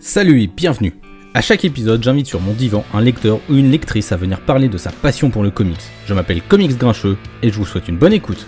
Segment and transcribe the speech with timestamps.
[0.00, 0.94] Salut et bienvenue
[1.34, 4.68] À chaque épisode, j'invite sur mon divan un lecteur ou une lectrice à venir parler
[4.68, 5.80] de sa passion pour le comics.
[6.06, 8.46] Je m'appelle Comics Grincheux et je vous souhaite une bonne écoute.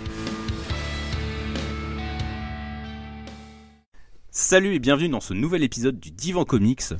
[4.30, 6.94] Salut et bienvenue dans ce nouvel épisode du Divan Comics.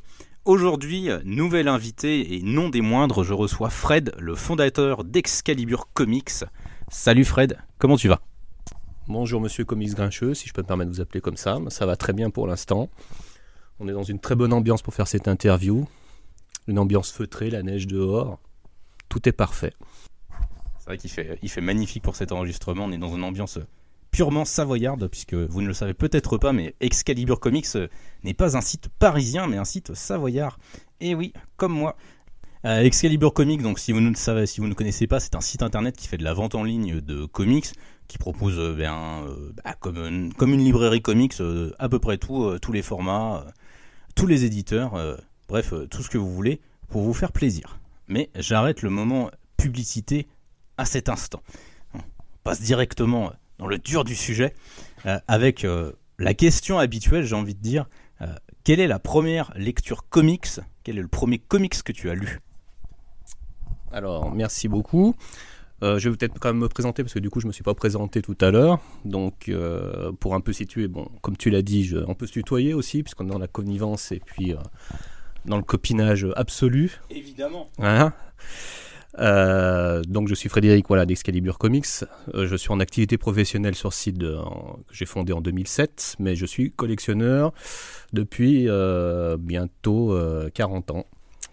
[0.45, 6.45] Aujourd'hui, nouvel invité et non des moindres, je reçois Fred, le fondateur d'Excalibur Comics.
[6.89, 8.21] Salut Fred, comment tu vas?
[9.09, 11.87] Bonjour monsieur Comics Grincheux, si je peux me permettre de vous appeler comme ça, ça
[11.87, 12.91] va très bien pour l'instant.
[13.83, 15.89] On est dans une très bonne ambiance pour faire cette interview.
[16.69, 18.39] Une ambiance feutrée, la neige dehors.
[19.09, 19.73] Tout est parfait.
[20.79, 22.85] C'est vrai qu'il fait, magnifique pour cet enregistrement.
[22.85, 23.59] On est dans une ambiance
[24.11, 27.69] purement savoyarde, puisque vous ne le savez peut-être pas, mais Excalibur Comics
[28.23, 30.59] n'est pas un site parisien, mais un site savoyard.
[31.01, 31.97] Et oui, comme moi.
[32.67, 35.41] Euh, Excalibur Comics, donc si vous ne savez, si vous ne connaissez pas, c'est un
[35.41, 37.73] site internet qui fait de la vente en ligne de comics,
[38.09, 41.33] qui propose euh, ben, euh, bah, comme, une, comme, une, librairie comics
[41.79, 43.47] à peu près tout, tous les formats,
[44.15, 45.17] tous les éditeurs, euh,
[45.49, 47.79] bref, euh, tout ce que vous voulez pour vous faire plaisir.
[48.09, 50.27] Mais j'arrête le moment publicité
[50.77, 51.43] à cet instant.
[51.95, 52.01] On
[52.43, 54.55] passe directement dans le dur du sujet
[55.07, 55.67] euh, avec
[56.19, 57.87] la question habituelle, j'ai envie de dire.
[58.65, 60.61] quelle est la première lecture comics?
[60.83, 62.41] Quel est le premier comics que tu as lu?
[63.93, 65.15] Alors, merci beaucoup.
[65.83, 67.63] Euh, je vais peut-être quand même me présenter parce que du coup je me suis
[67.63, 68.81] pas présenté tout à l'heure.
[69.05, 72.75] Donc euh, pour un peu situer, bon, comme tu l'as dit, on peut se tutoyer
[72.75, 74.57] aussi puisqu'on est dans la connivence et puis euh,
[75.47, 77.01] dans le copinage absolu.
[77.11, 77.69] Évidemment.
[77.79, 78.13] Hein?
[80.09, 82.05] Donc je suis Frédéric voilà, d'Excalibur Comics.
[82.33, 84.37] je suis en activité professionnelle sur site que
[84.93, 87.53] j'ai fondé en 2007, mais je suis collectionneur
[88.13, 88.69] depuis
[89.39, 90.17] bientôt
[90.55, 91.07] 40 ans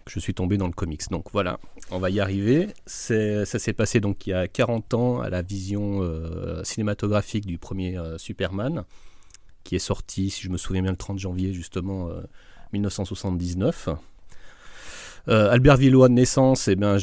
[0.08, 1.08] je suis tombé dans le comics.
[1.10, 1.58] Donc voilà,
[1.90, 2.68] on va y arriver.
[2.86, 7.58] Ça s'est passé donc il y a 40 ans à la vision euh, cinématographique du
[7.58, 8.84] premier euh, Superman,
[9.64, 12.08] qui est sorti, si je me souviens bien, le 30 janvier justement
[12.72, 13.90] 1979.
[15.28, 16.96] Euh, Albert Villois de naissance, eh ben,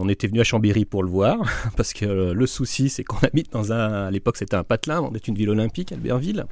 [0.00, 1.38] on était venu à Chambéry pour le voir,
[1.76, 5.14] parce que le souci c'est qu'on habite dans un, à l'époque c'était un patelin, on
[5.14, 6.46] est une ville olympique, Albertville.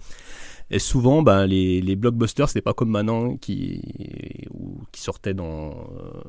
[0.70, 3.82] Et souvent, ben, les, les blockbusters, c'était pas comme maintenant qui,
[4.92, 6.20] qui sortaient dans euh,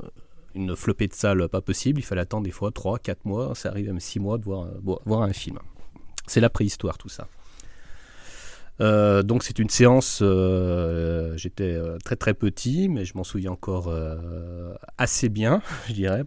[0.54, 2.00] une flopée de salles pas possible.
[2.00, 4.68] Il fallait attendre des fois 3, 4 mois, ça arrive même 6 mois de voir,
[5.04, 5.58] voir un film.
[6.26, 7.28] C'est la préhistoire tout ça.
[8.82, 13.92] Euh, donc c'est une séance, euh, j'étais très très petit, mais je m'en souviens encore
[14.98, 16.24] assez bien, je dirais.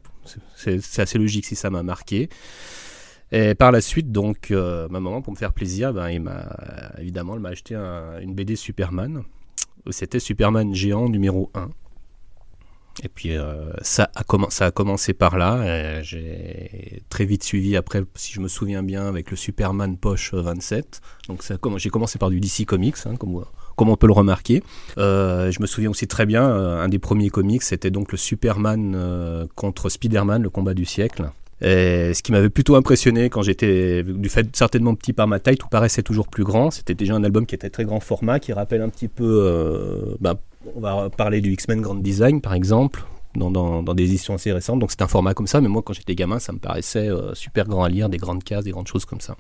[0.56, 2.30] C'est assez logique si ça m'a marqué.
[3.32, 6.48] Et par la suite, donc, euh, ma maman, pour me faire plaisir, ben, il m'a,
[6.98, 9.24] évidemment, elle m'a acheté une BD Superman.
[9.92, 11.70] C'était Superman géant numéro 1.
[13.02, 16.02] Et puis euh, ça, a commencé par là.
[16.02, 21.00] J'ai très vite suivi après, si je me souviens bien, avec le Superman Poche 27.
[21.30, 21.44] Donc
[21.78, 23.46] j'ai commencé par du DC Comics, hein, comme,
[23.78, 24.64] comme, on peut le remarquer.
[24.98, 29.48] Euh, je me souviens aussi très bien, un des premiers comics, c'était donc le Superman
[29.56, 31.32] contre Spider-Man, le combat du siècle.
[31.62, 35.58] Et ce qui m'avait plutôt impressionné quand j'étais, du fait certainement petit par ma taille,
[35.58, 36.72] tout paraissait toujours plus grand.
[36.72, 40.16] C'était déjà un album qui était très grand format, qui rappelle un petit peu, euh,
[40.22, 40.36] ben,
[40.76, 43.04] on va parler du X-Men Grand Design par exemple,
[43.36, 44.80] dans, dans, dans, des éditions assez récentes.
[44.80, 47.34] Donc c'est un format comme ça, mais moi quand j'étais gamin, ça me paraissait euh,
[47.34, 49.36] super grand à lire, des grandes cases, des grandes choses comme ça.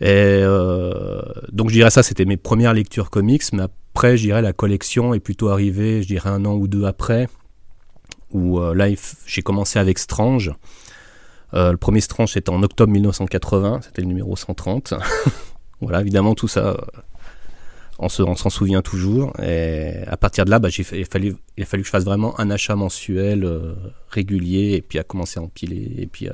[0.00, 1.20] Et euh,
[1.50, 5.12] donc je dirais ça, c'était mes premières lectures comics, mais après je dirais la collection
[5.12, 7.28] est plutôt arrivée, je dirais un an ou deux après,
[8.30, 8.86] où là
[9.26, 10.52] j'ai commencé avec Strange.
[11.54, 14.94] Euh, le premier Strange, c'était en octobre 1980, c'était le numéro 130.
[15.80, 16.76] voilà, évidemment, tout ça, euh,
[17.98, 19.32] on s'en souvient toujours.
[19.40, 22.04] Et à partir de là, bah, il, a fallu, il a fallu que je fasse
[22.04, 23.74] vraiment un achat mensuel euh,
[24.08, 25.94] régulier, et puis à commencer à empiler.
[25.98, 26.32] Et puis, de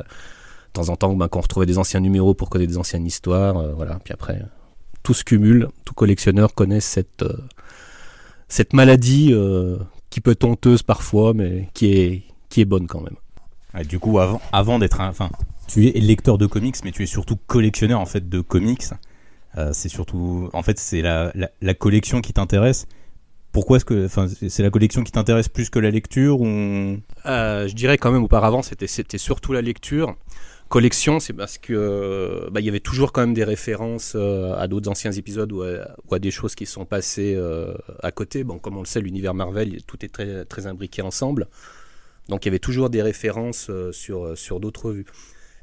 [0.72, 3.74] temps en temps, bah, quand on retrouvait des anciens numéros pour connaître des anciennes histoires,
[3.74, 4.00] voilà.
[4.02, 4.42] Puis après,
[5.02, 5.68] tout se cumule.
[5.84, 7.24] Tout collectionneur connaît cette,
[8.48, 9.32] cette maladie
[10.10, 13.16] qui peut être honteuse parfois, mais qui est, qui est bonne quand même
[13.82, 15.30] du coup, avant, d'être enfin,
[15.66, 18.84] tu es lecteur de comics, mais tu es surtout collectionneur en fait de comics.
[19.56, 22.86] Euh, c'est surtout, en fait, c'est la, collection qui t'intéresse.
[23.52, 27.68] Pourquoi est-ce que, enfin, c'est la collection qui t'intéresse plus que la lecture ou euh,
[27.68, 30.16] Je dirais quand même auparavant, c'était surtout la lecture.
[30.68, 34.66] Collection, c'est parce que bah, il y avait toujours quand même des références euh, à
[34.66, 37.38] d'autres anciens épisodes ou à, des choses qui sont passées
[38.02, 38.42] à côté.
[38.42, 41.48] Bon, comme on le sait, l'univers Marvel, tout est très très imbriqué ensemble.
[42.28, 45.06] Donc il y avait toujours des références euh, sur, euh, sur d'autres revues.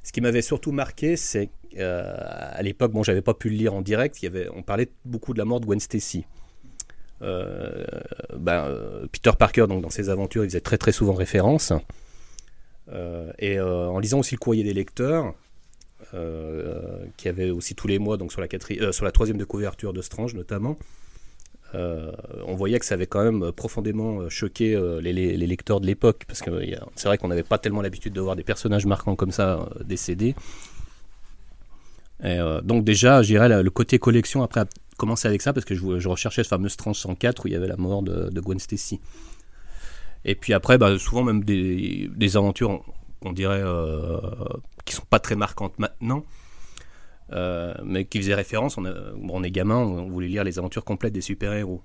[0.04, 3.82] Ce qui m'avait surtout marqué, c'est euh, l'époque, bon, j'avais pas pu le lire en
[3.82, 6.26] direct, il y avait, on parlait beaucoup de la mort de Gwen Stacy.
[7.22, 11.72] Ben, Peter Parker, donc, dans ses aventures, il faisait très très souvent référence.
[13.38, 15.36] et en lisant aussi le courrier des lecteurs,
[17.18, 18.48] qui avait aussi tous les mois, donc sur la,
[18.92, 20.80] sur la troisième de couverture de Strange notamment,
[21.74, 26.52] on voyait que ça avait quand même profondément choqué les, lecteurs de l'époque, parce que
[26.96, 30.36] c'est vrai qu'on n'avait pas tellement l'habitude de voir des personnages marquants comme ça décédés.
[32.64, 34.66] donc déjà, j'irais le côté collection après a
[35.02, 37.68] commencé avec ça parce que je, recherchais ce fameux Strange 104 où il y avait
[37.68, 39.00] la mort de, Gwen Stacy.
[40.26, 42.84] Et puis après, bah, souvent même des, aventures,
[43.24, 44.20] on, dirait, euh,
[44.86, 46.24] qui sont pas très marquantes maintenant,
[47.34, 48.78] euh, mais qui faisaient référence.
[48.78, 48.84] On,
[49.30, 51.82] on est gamin, on voulait lire les aventures complètes des super-héros.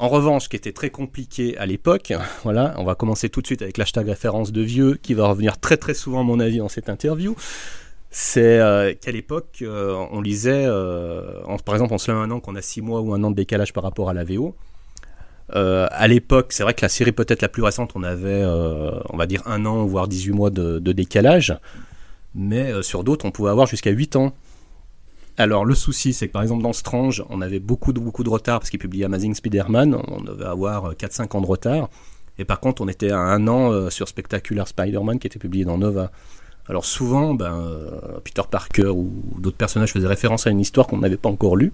[0.00, 3.46] En revanche, ce qui était très compliqué à l'époque, voilà, on va commencer tout de
[3.46, 6.58] suite avec l'hashtag référence de vieux, qui va revenir très très souvent à mon avis
[6.58, 7.36] dans cette interview.
[8.10, 10.66] C'est euh, qu'à l'époque, euh, on lisait,
[11.64, 13.72] par exemple, on se un an qu'on a six mois ou un an de décalage
[13.72, 14.54] par rapport à la VO.
[15.52, 19.26] À l'époque, c'est vrai que la série peut-être la plus récente, on avait, on va
[19.26, 21.56] dire, un an, voire 18 mois de, décalage.
[22.34, 24.32] Mais sur d'autres, on pouvait avoir jusqu'à 8 ans.
[25.40, 28.28] Alors, le souci, c'est que par exemple, dans Strange, on avait beaucoup de, beaucoup de
[28.28, 29.96] retard parce qu'il publiait Amazing Spider-Man.
[30.08, 31.88] On devait avoir 4-5 ans de retard.
[32.36, 35.78] Et par contre, on était à un an sur Spectacular Spider-Man qui était publié dans
[35.78, 36.12] Nova.
[36.68, 37.88] Alors, souvent, ben,
[38.22, 41.72] Peter Parker ou d'autres personnages faisaient référence à une histoire qu'on n'avait pas encore lue.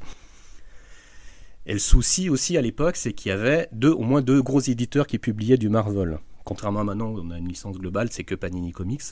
[1.66, 4.60] Et le souci aussi à l'époque, c'est qu'il y avait deux, au moins deux gros
[4.60, 6.20] éditeurs qui publiaient du Marvel.
[6.44, 9.02] Contrairement à maintenant, on a une licence globale, c'est que Panini Comics.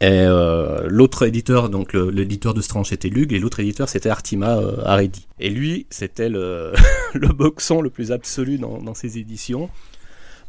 [0.00, 4.58] Et euh, l'autre éditeur, donc l'éditeur de Strange, c'était Lug, et l'autre éditeur, c'était Artima
[4.58, 5.28] euh, Aredi.
[5.38, 6.72] Et lui, c'était le,
[7.14, 9.70] boxon le plus absolu dans, ses éditions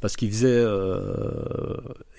[0.01, 1.31] parce qu'il faisait, euh,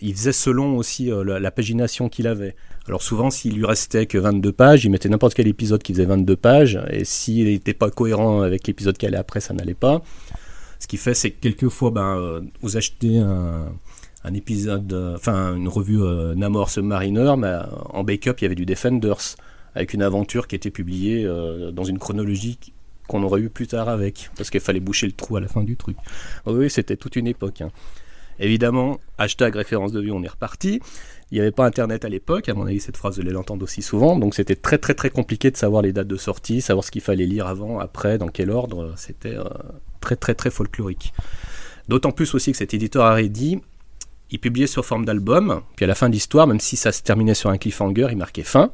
[0.00, 2.56] faisait selon aussi euh, la, pagination qu'il avait.
[2.88, 6.06] Alors souvent, s'il lui restait que 22 pages, il mettait n'importe quel épisode qui faisait
[6.06, 10.02] 22 pages, et s'il n'était pas cohérent avec l'épisode qui allait après, ça n'allait pas.
[10.78, 13.72] Ce qui fait, c'est que quelquefois, ben, vous achetez un,
[14.34, 16.00] épisode, enfin une revue
[16.36, 17.54] Namor Submariner, mais
[17.90, 19.36] en backup, il y avait du Defenders,
[19.74, 21.28] avec une aventure qui était publiée
[21.72, 22.58] dans une chronologie
[23.06, 25.62] qu'on aurait eu plus tard avec, parce qu'il fallait boucher le trou à la fin
[25.62, 25.96] du truc.
[26.46, 27.60] Oui, c'était toute une époque.
[27.60, 27.70] Hein.
[28.38, 30.80] Évidemment, hashtag référence de vue, on est reparti.
[31.30, 33.82] Il n'y avait pas Internet à l'époque, à mon avis, cette phrase, je l'entendre aussi
[33.82, 36.90] souvent, donc c'était très très très compliqué de savoir les dates de sortie, savoir ce
[36.90, 39.44] qu'il fallait lire avant, après, dans quel ordre, c'était euh,
[40.00, 41.12] très très très folklorique.
[41.88, 43.60] D'autant plus aussi que cet éditeur Haredi,
[44.30, 47.02] il publiait sur forme d'album, puis à la fin de l'histoire, même si ça se
[47.02, 48.72] terminait sur un cliffhanger, il marquait fin,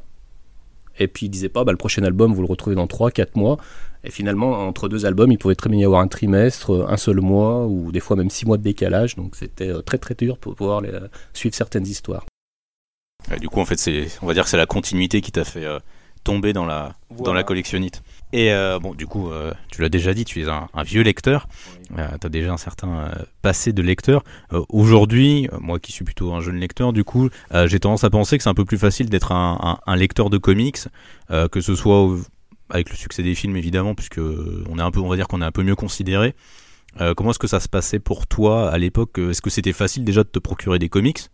[0.99, 3.57] et puis il disait pas, bah, le prochain album, vous le retrouvez dans 3-4 mois.
[4.03, 7.21] Et finalement, entre deux albums, il pouvait très bien y avoir un trimestre, un seul
[7.21, 9.15] mois, ou des fois même 6 mois de décalage.
[9.15, 12.25] Donc c'était euh, très très dur pour pouvoir euh, suivre certaines histoires.
[13.39, 15.65] du coup, en fait, c'est, on va dire que c'est la continuité qui t'a fait
[15.65, 15.79] euh,
[16.23, 18.03] tomber dans la, dans la collectionnite.
[18.35, 18.51] Et
[18.81, 19.29] bon, du coup,
[19.69, 21.47] tu l'as déjà dit, tu es un, vieux lecteur.
[21.95, 23.11] tu as déjà un certain
[23.43, 24.23] passé de lecteur.
[24.69, 27.29] Aujourd'hui, moi qui suis plutôt un jeune lecteur, du coup,
[27.65, 30.39] j'ai tendance à penser que c'est un peu plus facile d'être un, un, lecteur de
[30.39, 30.79] comics,
[31.29, 32.09] que ce soit
[32.71, 35.43] avec le succès des films évidemment, puisque on est un peu, on va dire qu'on
[35.43, 36.33] est un peu mieux considéré.
[37.15, 39.19] comment est-ce que ça se passait pour toi à l'époque?
[39.19, 41.29] Est-ce que c'était facile déjà de te procurer des comics?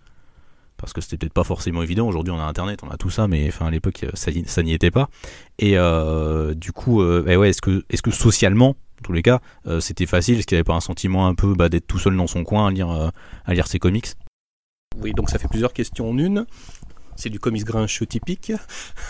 [0.80, 2.08] Parce que c'était peut-être pas forcément évident.
[2.08, 4.92] Aujourd'hui, on a Internet, on a tout ça, mais à l'époque, ça, ça n'y était
[4.92, 5.10] pas.
[5.60, 10.06] Et euh, du coup, euh, eh est-ce que, socialement, en tous les cas, euh, c'était
[10.06, 10.40] facile?
[10.40, 12.44] Est-ce qu'il n'y avait pas un sentiment un peu bah, d'être tout seul dans son
[12.44, 13.12] coin à lire,
[13.46, 14.08] à lire ses comics?
[14.98, 16.46] Oui, donc ça fait plusieurs questions en une.
[17.16, 18.54] C'est du comics grincheux typique.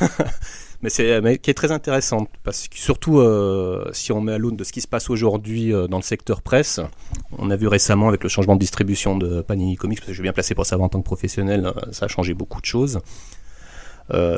[0.82, 4.56] mais c'est qui est très intéressante parce que surtout euh, si on met à l'aune
[4.56, 6.80] de ce qui se passe aujourd'hui euh, dans le secteur presse,
[7.38, 10.18] on a vu récemment avec le changement de distribution de Panini Comics, parce que je
[10.18, 12.66] suis bien placé pour ça en tant que professionnel, euh, ça a changé beaucoup de
[12.66, 13.00] choses.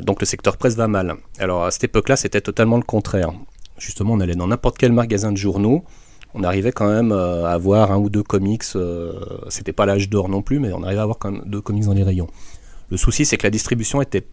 [0.02, 1.16] donc le secteur presse va mal.
[1.38, 3.32] Alors à cette époque-là, c'était totalement le contraire.
[3.78, 5.86] Justement, on allait dans n'importe quel magasin de journaux,
[6.34, 8.64] on arrivait quand même à avoir un ou deux comics.
[9.50, 11.86] c'était pas l'âge d'or non plus, mais on arrivait à avoir quand même deux comics
[11.86, 12.28] dans les rayons.
[12.90, 14.26] Le souci, c'est que la distribution était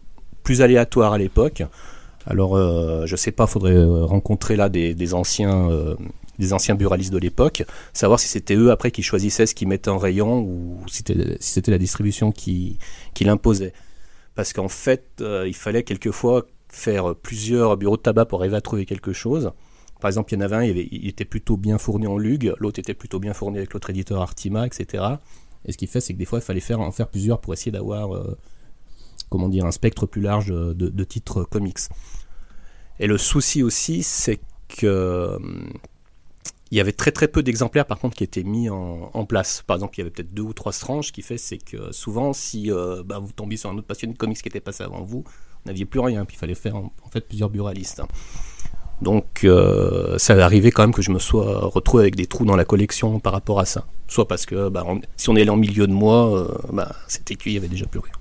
[0.43, 1.63] plus aléatoire à l'époque.
[2.31, 5.97] Alors, euh, je sais pas, faudrait euh, rencontrer là des, anciens, euh,
[6.39, 9.89] des anciens buralistes de l'époque, savoir si c'était eux après qui choisissaient ce qu'ils mettaient
[9.89, 11.03] en rayon ou si
[11.41, 12.79] c'était la distribution qui,
[13.15, 13.73] qui l'imposait.
[14.35, 18.85] Parce qu'en fait, il fallait quelquefois faire plusieurs bureaux de tabac pour arriver à trouver
[18.85, 19.51] quelque chose.
[19.99, 22.79] Par exemple, il y en avait un, il, était plutôt bien fourni en lug, l'autre
[22.79, 25.03] était plutôt bien fourni avec l'autre éditeur Artima, etc.
[25.65, 27.55] Et ce qui fait, c'est que des fois, il fallait faire, en faire plusieurs pour
[27.55, 28.11] essayer d'avoir,
[29.31, 31.79] comment dire, un spectre plus large de titres comics.
[33.01, 35.73] Et le souci aussi, c'est que hum,
[36.71, 39.63] il y avait très très peu d'exemplaires par contre qui étaient mis en, place.
[39.67, 42.33] Par exemple, il y avait peut-être deux ou trois stranges, qui fait c'est que souvent
[42.33, 45.03] si euh, bah, vous tombiez sur un autre passionné de comics qui était passé avant
[45.03, 48.03] vous, vous n'aviez plus rien, puis il fallait faire en, fait plusieurs buralistes.
[49.01, 52.57] Donc euh, ça arrivé quand même que je me sois retrouvé avec des trous dans
[52.57, 53.87] la collection par rapport à ça.
[54.09, 54.85] Soit parce que bah,
[55.17, 57.87] si on est allé en milieu de mois, euh, bah, c'était qu'il y avait déjà
[57.87, 58.13] plus rien.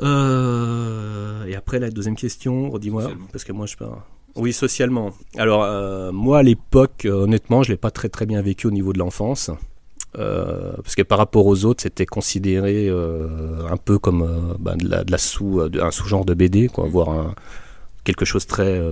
[0.00, 4.06] Euh, et après, la deuxième question, redis-moi, parce que moi je pas.
[4.34, 5.10] Oui, socialement.
[5.36, 8.66] Alors, euh, moi, à l'époque, euh, honnêtement, je ne l'ai pas très très bien vécu
[8.66, 9.50] au niveau de l'enfance.
[10.18, 15.04] Euh, parce que par rapport aux autres, c'était considéré un peu comme bah, de la,
[15.04, 17.34] de la sous, un sous-genre de BD, quoi, voire un,
[18.04, 18.82] quelque chose de très,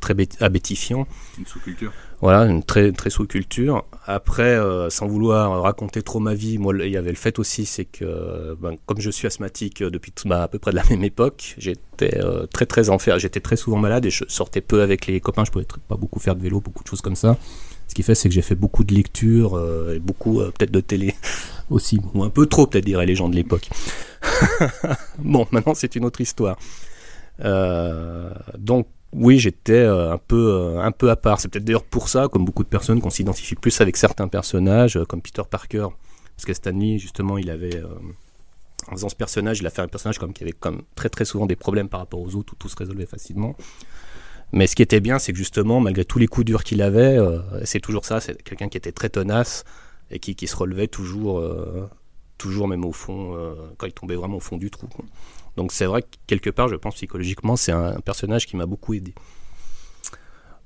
[0.00, 1.06] très abétifiant.
[1.38, 3.84] Une sous-culture voilà, une très, très sous-culture.
[4.06, 7.64] Après, euh, sans vouloir raconter trop ma vie, moi, il y avait le fait aussi,
[7.64, 11.02] c'est que ben, comme je suis asthmatique depuis bah, à peu près de la même
[11.02, 15.06] époque, j'étais euh, très très enfer, j'étais très souvent malade et je sortais peu avec
[15.06, 17.38] les copains, je pouvais pas beaucoup faire de vélo, beaucoup de choses comme ça.
[17.88, 20.80] Ce qui fait, c'est que j'ai fait beaucoup de lectures euh, et beaucoup peut-être de
[20.80, 21.14] télé
[21.70, 23.70] aussi, ou un peu trop peut-être diraient les gens de l'époque.
[25.18, 26.58] bon, maintenant c'est une autre histoire.
[28.58, 31.40] donc oui, j'étais euh, un peu euh, un peu à part.
[31.40, 34.96] C'est peut-être d'ailleurs pour ça, comme beaucoup de personnes, qu'on s'identifie plus avec certains personnages,
[34.96, 35.88] euh, comme Peter Parker,
[36.36, 37.82] parce que Stanley, justement, il avait
[38.88, 41.24] en faisant ce personnage, il a fait un personnage comme qui avait comme très très
[41.24, 43.56] souvent des problèmes par rapport aux autres où tout se résolvait facilement.
[44.52, 47.18] Mais ce qui était bien, c'est que justement, malgré tous les coups durs qu'il avait,
[47.64, 49.64] c'est toujours ça, c'est quelqu'un qui était très tenace
[50.10, 51.42] et qui, qui se relevait toujours,
[52.38, 53.36] toujours même au fond,
[53.76, 54.88] quand il tombait vraiment au fond du trou.
[55.56, 58.94] Donc c'est vrai que quelque part, je pense psychologiquement, c'est un, personnage qui m'a beaucoup
[58.94, 59.14] aidé.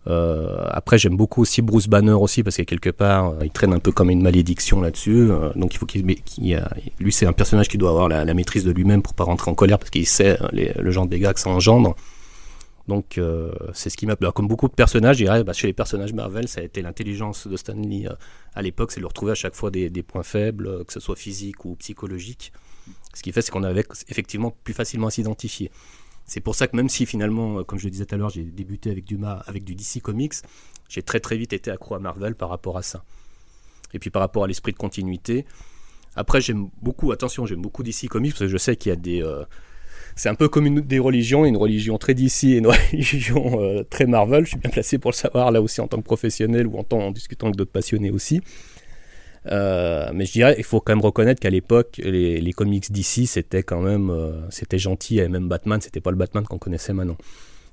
[0.06, 3.72] Euh, après, j'aime beaucoup aussi Bruce Banner aussi parce que quelque part, euh, il traîne
[3.72, 5.30] un peu comme une malédiction là-dessus.
[5.30, 8.70] Euh, donc il faut qu'il, lui, c'est un personnage qui doit avoir la, maîtrise de
[8.70, 11.48] lui-même pour pas rentrer en colère parce qu'il sait le genre de dégâts que ça
[11.48, 11.96] engendre.
[12.86, 13.18] Donc
[13.72, 16.48] c'est ce qui m'a comme beaucoup de personnages, je dirais, bah, chez les personnages Marvel,
[16.48, 18.04] ça a été l'intelligence de Stanley
[18.54, 21.00] à l'époque, c'est de leur trouver à chaque fois des, des points faibles, que ce
[21.00, 22.52] soit physique ou psychologique.
[23.14, 25.70] Ce qui fait, c'est qu'on avait effectivement plus facilement à s'identifier.
[26.26, 28.30] C'est pour ça que même si finalement, euh, comme je le disais tout à l'heure,
[28.30, 30.34] j'ai débuté avec du, avec DC Comics,
[30.88, 33.04] j'ai très très vite été accro à Marvel par rapport à ça.
[33.92, 35.44] Et puis par rapport à l'esprit de continuité.
[36.16, 38.96] Après, j'aime beaucoup, attention, j'aime beaucoup DC Comics parce que je sais qu'il y a
[38.96, 39.22] des.
[39.22, 39.44] Euh,
[40.16, 44.06] c'est un peu comme des religions, une religion très DC et une religion euh, très
[44.06, 44.44] Marvel.
[44.44, 46.84] Je suis bien placé pour le savoir là aussi en tant que professionnel ou en,
[46.84, 48.40] tant, en discutant avec d'autres passionnés aussi.
[49.46, 53.62] Euh, mais je dirais, il faut quand même reconnaître qu'à l'époque, les, comics d'ici, c'était
[53.62, 57.16] quand même, euh, c'était gentil, et même Batman, c'était pas le Batman qu'on connaissait maintenant.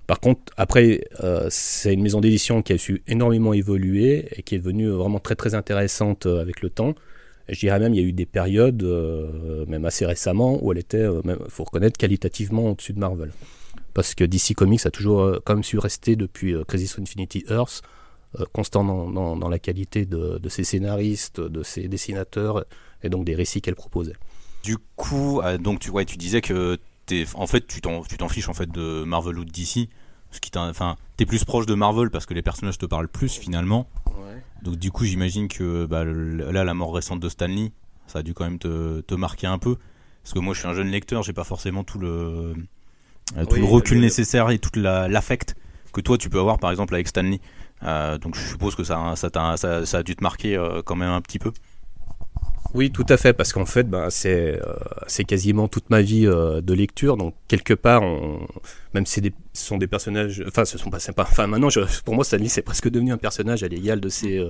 [0.08, 4.56] Par contre, après, euh, c'est une maison d'édition qui a su énormément évoluer et qui
[4.56, 6.96] est devenue vraiment très très intéressante avec le temps.
[7.48, 8.84] je dirais même, il y a eu des périodes,
[9.68, 13.32] même assez récemment, où elle était, il faut reconnaître, qualitativement au-dessus de Marvel.
[13.94, 17.82] Parce que DC Comics a toujours quand même su rester depuis Crisis on Infinity Earth
[17.84, 18.01] euh,
[18.54, 22.66] constant dans, la qualité de, ses scénaristes, de ses dessinateurs
[23.04, 24.16] et donc des récits qu'elle proposait.
[24.64, 28.48] Du coup, euh, donc tu, ouais, tu disais que es, en fait tu t'en, fiches
[28.48, 29.90] en fait de Marvel ou de DC.
[30.34, 33.38] Ce qui enfin, t'es plus proche de Marvel parce que les personnages te parlent plus
[33.38, 33.90] finalement.
[34.62, 37.72] Donc du coup, j'imagine que bah, là, la mort récente de Stanley,
[38.08, 39.76] ça a dû quand même te, marquer un peu.
[40.24, 42.54] Parce que moi, je suis un jeune lecteur, j'ai pas forcément tout le,
[43.38, 45.56] euh, tout le recul nécessaire et toute l'affect
[45.92, 47.42] que toi tu peux avoir par exemple avec Stanley.
[47.84, 51.40] Euh, donc je suppose que ça, a dû te marquer euh, quand même un petit
[51.40, 51.52] peu.
[52.74, 54.58] Oui, tout à fait, parce qu'en fait, ben, c'est
[55.06, 57.18] c'est quasiment toute ma vie de lecture.
[57.18, 58.02] Donc, quelque part,
[58.94, 59.22] même si
[59.52, 60.42] ce sont des personnages.
[60.48, 61.00] Enfin, ce sont pas.
[61.14, 61.68] pas enfin, maintenant,
[62.06, 64.42] pour moi, Stanley, c'est presque devenu un personnage à l'égal de, ses,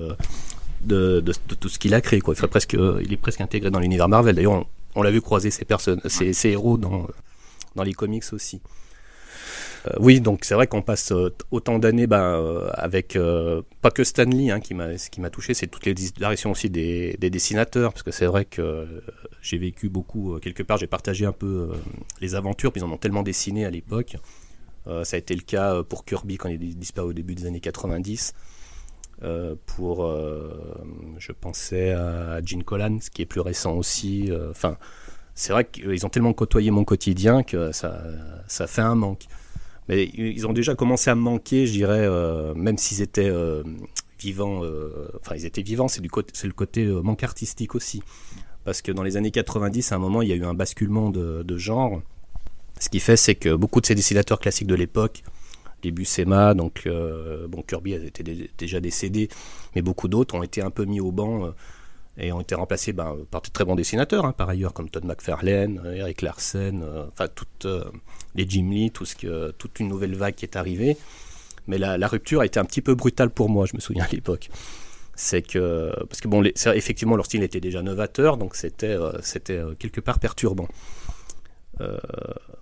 [0.87, 2.21] tout ce qu'il a créé.
[2.23, 4.35] Il, est presque intégré dans l'univers Marvel.
[4.35, 7.07] D'ailleurs, on, l'a vu croiser ces héros dans
[7.83, 8.61] les comics aussi.
[9.87, 13.17] Euh, oui, donc c'est vrai qu'on passe euh, autant d'années ben, euh, avec
[13.81, 17.17] pas que Stanley hein, qui m'a qui m'a touché, c'est toutes les disparitions aussi des,
[17.17, 18.87] dessinateurs, parce que c'est vrai que
[19.41, 21.71] j'ai vécu beaucoup quelque part, j'ai partagé un peu
[22.19, 24.17] les aventures, puis ils en ont tellement dessiné à l'époque.
[24.85, 28.33] ça a été le cas pour Kirby quand il disparu au début des années 90.
[29.65, 30.07] pour,
[31.17, 34.29] je pensais à Gene Colan, ce qui est plus récent aussi.
[34.49, 34.77] Enfin,
[35.33, 39.25] c'est vrai qu'ils ont tellement côtoyé mon quotidien que ça fait un manque.
[39.89, 43.63] Mais ils ont déjà commencé à manquer, je dirais, euh, même s'ils étaient euh,
[44.19, 44.63] vivants.
[44.63, 48.01] Euh, enfin, ils étaient vivants, c'est le côté manque artistique aussi.
[48.63, 51.09] Parce que dans les années 90, à un moment, il y a eu un basculement
[51.09, 52.01] de, genre.
[52.79, 55.23] Ce qui fait, c'est que beaucoup de ces dessinateurs classiques de l'époque,
[55.83, 56.87] les Buscema, donc
[57.49, 58.23] bon, Kirby était
[58.57, 59.29] déjà décédé,
[59.75, 61.53] mais beaucoup d'autres ont été un peu mis au banc
[62.17, 65.05] et ont été remplacés ben, par de très bons dessinateurs, hein, par ailleurs, comme Todd
[65.05, 67.85] McFarlane, euh, Eric Larsen, euh, enfin toutes euh,
[68.35, 70.97] les Jim Lee, toute une nouvelle vague qui est arrivée.
[71.67, 74.07] Mais la, rupture a été un petit peu brutale pour moi, je me souviens à
[74.11, 74.49] l'époque.
[75.15, 78.97] C'est que, parce que bon, effectivement, leur style était déjà novateur, donc c'était
[79.77, 80.67] quelque part perturbant.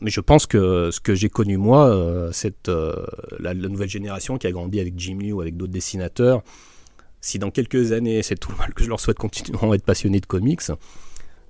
[0.01, 2.69] mais je pense que ce que j'ai connu moi, c'est
[3.39, 6.43] la, nouvelle génération qui a grandi avec Jim Lee ou avec d'autres dessinateurs,
[7.21, 9.85] si dans quelques années, c'est tout le mal que je leur souhaite continuer à être
[9.85, 10.61] passionnés de comics,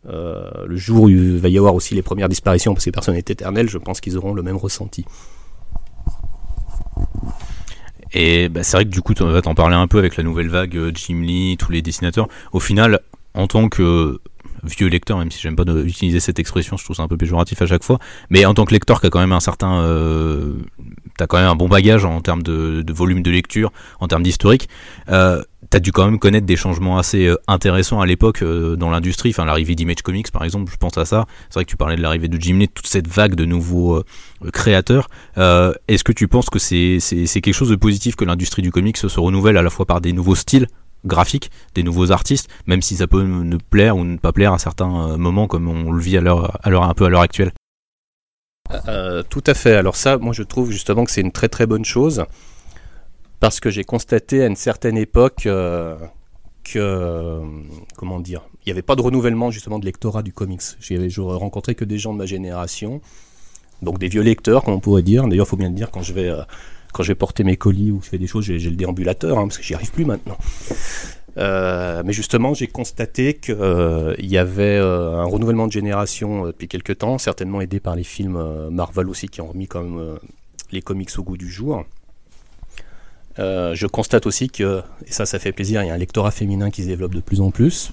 [0.08, 3.16] euh, le jour où il va y avoir aussi les premières disparitions, parce que personne
[3.16, 5.06] n'est éternel, je pense qu'ils auront le même ressenti.
[8.14, 10.24] Et bah, c'est vrai que du coup, tu vas t'en parler un peu avec la
[10.24, 12.28] nouvelle vague, euh, Jim Lee, tous les dessinateurs.
[12.54, 13.02] Au final,
[13.36, 14.20] en tant que
[14.64, 17.62] vieux lecteur, même si j'aime pas utiliser cette expression, je trouve ça un peu péjoratif
[17.62, 18.00] à chaque fois,
[18.30, 20.56] mais en tant que lecteur qui a quand même un certain, euh,
[21.18, 24.68] t'as quand même un bon bagage en termes de, volume de lecture, en termes d'historique,
[25.10, 28.90] euh, t'as dû quand même connaître des changements assez euh, intéressants à l'époque euh, dans
[28.90, 31.78] l'industrie, enfin l'arrivée d'Image Comics par exemple, je pense à ça, c'est vrai que tu
[31.78, 34.04] parlais de l'arrivée de Jim Lee, toute cette vague de nouveaux
[34.54, 37.00] créateurs, est-ce que tu penses que c'est
[37.42, 40.14] quelque chose de positif que l'industrie du comics se renouvelle à la fois par des
[40.14, 40.68] nouveaux styles
[41.06, 44.60] graphiques, des nouveaux artistes, même si ça peut ne plaire ou ne pas plaire à
[44.60, 47.52] certains moments comme on le vit à l'heure, un peu à l'heure actuelle?
[48.88, 49.74] Euh, tout à fait.
[49.74, 52.26] Alors ça, moi je trouve justement que c'est une très très bonne chose
[53.40, 55.96] parce que j'ai constaté à une certaine époque euh,
[56.64, 57.42] que,
[57.96, 60.62] comment dire, il n'y avait pas de renouvellement justement de lectorat du comics.
[60.80, 63.02] J'ai rencontré que des gens de ma génération,
[63.82, 65.28] donc des vieux lecteurs, comme on pourrait dire.
[65.28, 66.42] D'ailleurs, il faut bien le dire quand je vais euh,
[66.92, 69.44] quand je vais porter mes colis ou je fais des choses, j'ai le déambulateur hein,
[69.44, 70.38] parce que j'y arrive plus maintenant.
[71.38, 73.56] Euh, mais justement, j'ai constaté qu'il
[74.18, 79.08] y avait un renouvellement de génération depuis quelques temps, certainement aidé par les films Marvel
[79.08, 80.18] aussi qui ont remis comme
[80.72, 81.86] les comics au goût du jour.
[83.40, 86.70] Je constate aussi que, et ça, ça fait plaisir, il y a un lectorat féminin
[86.70, 87.92] qui se développe de plus en plus.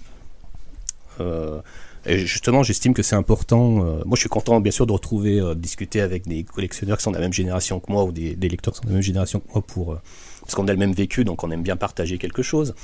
[1.21, 3.69] et justement, j'estime que c'est important.
[3.69, 7.11] moi, je suis content, bien sûr, de retrouver, de discuter avec des collectionneurs qui sont
[7.11, 9.41] de la même génération que moi ou des, lecteurs qui sont de la même génération
[9.41, 9.97] que moi pour,
[10.41, 12.75] parce qu'on a le même vécu, donc on aime bien partager quelque chose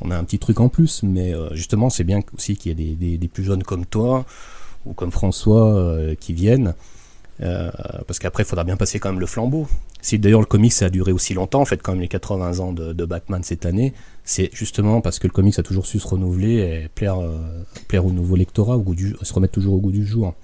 [0.00, 2.92] on a un petit truc en plus, mais euh, justement, c'est bien aussi qu'il y
[3.14, 4.24] ait des, plus jeunes comme toi
[4.84, 6.74] ou comme François euh, qui viennent.
[7.42, 7.70] Euh,
[8.06, 9.68] parce qu'après, il faudra bien passer quand même le flambeau.
[10.00, 12.72] Si d'ailleurs le comics a duré aussi longtemps, en fait, quand même les 80 ans
[12.72, 13.92] de, Batman cette année,
[14.24, 17.18] c'est justement parce que le comics a toujours su se renouveler et plaire,
[17.88, 20.34] plaire au nouveau lectorat, au goût du, se remettre toujours au goût du jour.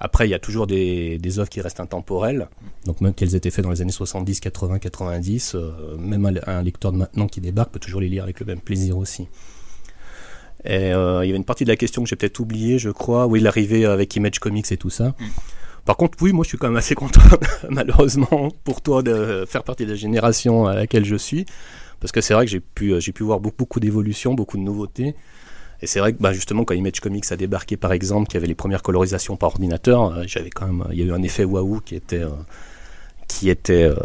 [0.00, 2.48] Après, il y a toujours des, des œuvres qui restent intemporelles.
[2.86, 5.56] Donc même qu'elles étaient faites dans les années 70, 80, 90,
[5.98, 8.98] même un, lecteur de maintenant qui débarque peut toujours les lire avec le même plaisir
[8.98, 9.28] aussi.
[10.64, 12.90] Et euh, il y avait une partie de la question que j'ai peut-être oubliée, je
[12.90, 15.08] crois, où il arrivait avec Image Comics et tout ça.
[15.08, 15.24] Mm.
[15.84, 17.20] Par contre, oui, moi je suis quand même assez content,
[17.70, 21.44] malheureusement, pour toi de faire partie de la génération à laquelle je suis.
[22.00, 24.62] Parce que c'est vrai que j'ai pu, j'ai pu voir beaucoup, beaucoup d'évolutions, beaucoup de
[24.62, 25.14] nouveautés.
[25.82, 28.46] Et c'est vrai que bah, justement, quand Image Comics a débarqué, par exemple, qui avait
[28.46, 31.80] les premières colorisations par ordinateur, euh, quand même, il y a eu un effet waouh
[31.80, 32.30] qui était, euh,
[33.26, 33.96] qui était euh,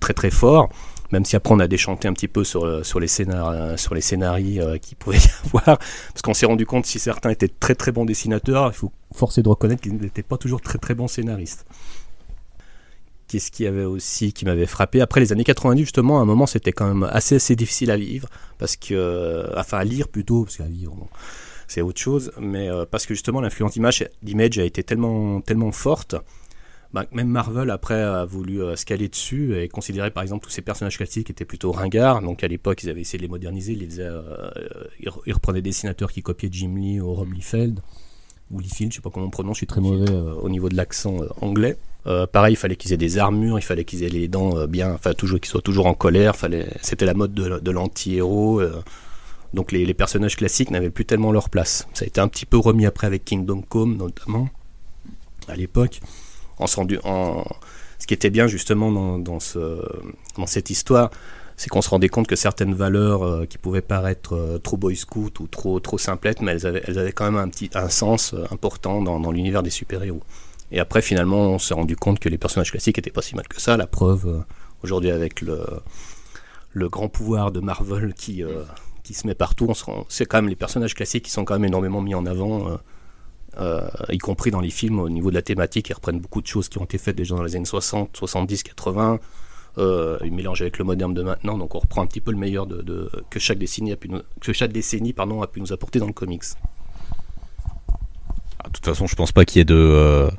[0.00, 0.70] très très fort.
[1.12, 4.00] Même si après on a déchanté un petit peu sur, sur les, scénar sur les
[4.00, 7.92] scénarios qu'il pouvait y avoir, parce qu'on s'est rendu compte si certains étaient très très
[7.92, 11.66] bons dessinateurs, il faut forcer de reconnaître qu'ils n'étaient pas toujours très très bons scénaristes.
[13.28, 15.00] Qu'est-ce qu'il y avait aussi qui m'avait frappé?
[15.00, 17.96] Après les années 90, justement, à un moment, c'était quand même assez, assez difficile à
[17.96, 20.94] vivre, parce que, euh, enfin à lire plutôt, parce qu'à vivre,
[21.66, 26.14] c'est autre chose, mais euh, parce que justement l'influence d'Image a été tellement, tellement forte,
[26.96, 30.50] bah, même Marvel après a voulu euh, se caler dessus et considérer par exemple tous
[30.50, 32.22] ces personnages classiques étaient plutôt ringards.
[32.22, 34.00] Donc à l'époque, ils avaient essayé de les moderniser, ils, les
[35.26, 37.80] ils reprenaient des dessinateurs qui copiaient Jim Lee ou Rob Liefeld
[38.50, 40.76] ou Liefeld, je sais pas comment on prononce, je suis très mauvais au niveau de
[40.76, 41.76] l'accent anglais.
[42.06, 44.66] Euh, pareil, il fallait qu'ils aient des armures, il fallait qu'ils aient les dents euh,
[44.66, 46.36] bien, enfin toujours qu'ils soient toujours en colère.
[46.36, 48.60] Fallait, c'était la mode de, l'anti-héros.
[48.60, 48.82] Euh.
[49.54, 51.88] donc les, personnages classiques n'avaient plus tellement leur place.
[51.94, 54.48] Ça a été un petit peu remis après avec Kingdom Come notamment
[55.48, 56.00] à l'époque.
[56.58, 59.82] En, ce qui était bien justement dans, ce,
[60.36, 61.10] dans cette histoire,
[61.56, 65.46] c'est qu'on se rendait compte que certaines valeurs qui pouvaient paraître trop boy scout ou
[65.46, 69.02] trop trop simplettes, mais elles avaient, elles avaient quand même un petit un sens important
[69.02, 70.22] dans, l'univers des super-héros.
[70.72, 73.46] Et après, finalement, on s'est rendu compte que les personnages classiques étaient pas si mal
[73.46, 73.76] que ça.
[73.76, 74.40] La preuve, euh,
[74.82, 75.64] aujourd'hui, avec le,
[76.72, 78.62] le grand pouvoir de Marvel qui, euh,
[79.04, 79.72] qui se met partout,
[80.08, 82.76] c'est quand même les personnages classiques qui sont quand même énormément mis en avant, euh,
[84.10, 85.88] y compris dans les films au niveau de la thématique.
[85.88, 88.62] Ils reprennent beaucoup de choses qui ont été faites déjà dans les années 60, 70,
[88.62, 89.18] 80.
[89.78, 92.66] ils mélangent avec le moderne de maintenant, donc on reprend un petit peu le meilleur
[92.66, 96.06] de, que chaque décennie a pu que chaque décennie pardon, a pu nous apporter dans
[96.06, 96.44] le comics.
[98.62, 100.30] Ah, de toute façon, je pense pas qu'il y ait de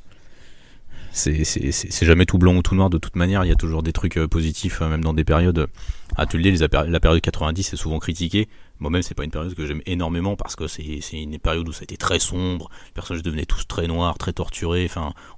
[1.17, 3.43] c'est jamais tout blanc ou tout noir de toute manière.
[3.43, 5.67] Il y a toujours des trucs euh, positifs, euh, même dans des périodes.
[6.15, 8.47] À tu le la période 90 est souvent critiquée.
[8.80, 11.82] Moi-même, c'est pas une période que j'aime énormément parce que c'est une période où ça
[11.82, 12.70] a été très sombre.
[12.88, 14.90] Les personnages devenaient tous très noirs, très torturés.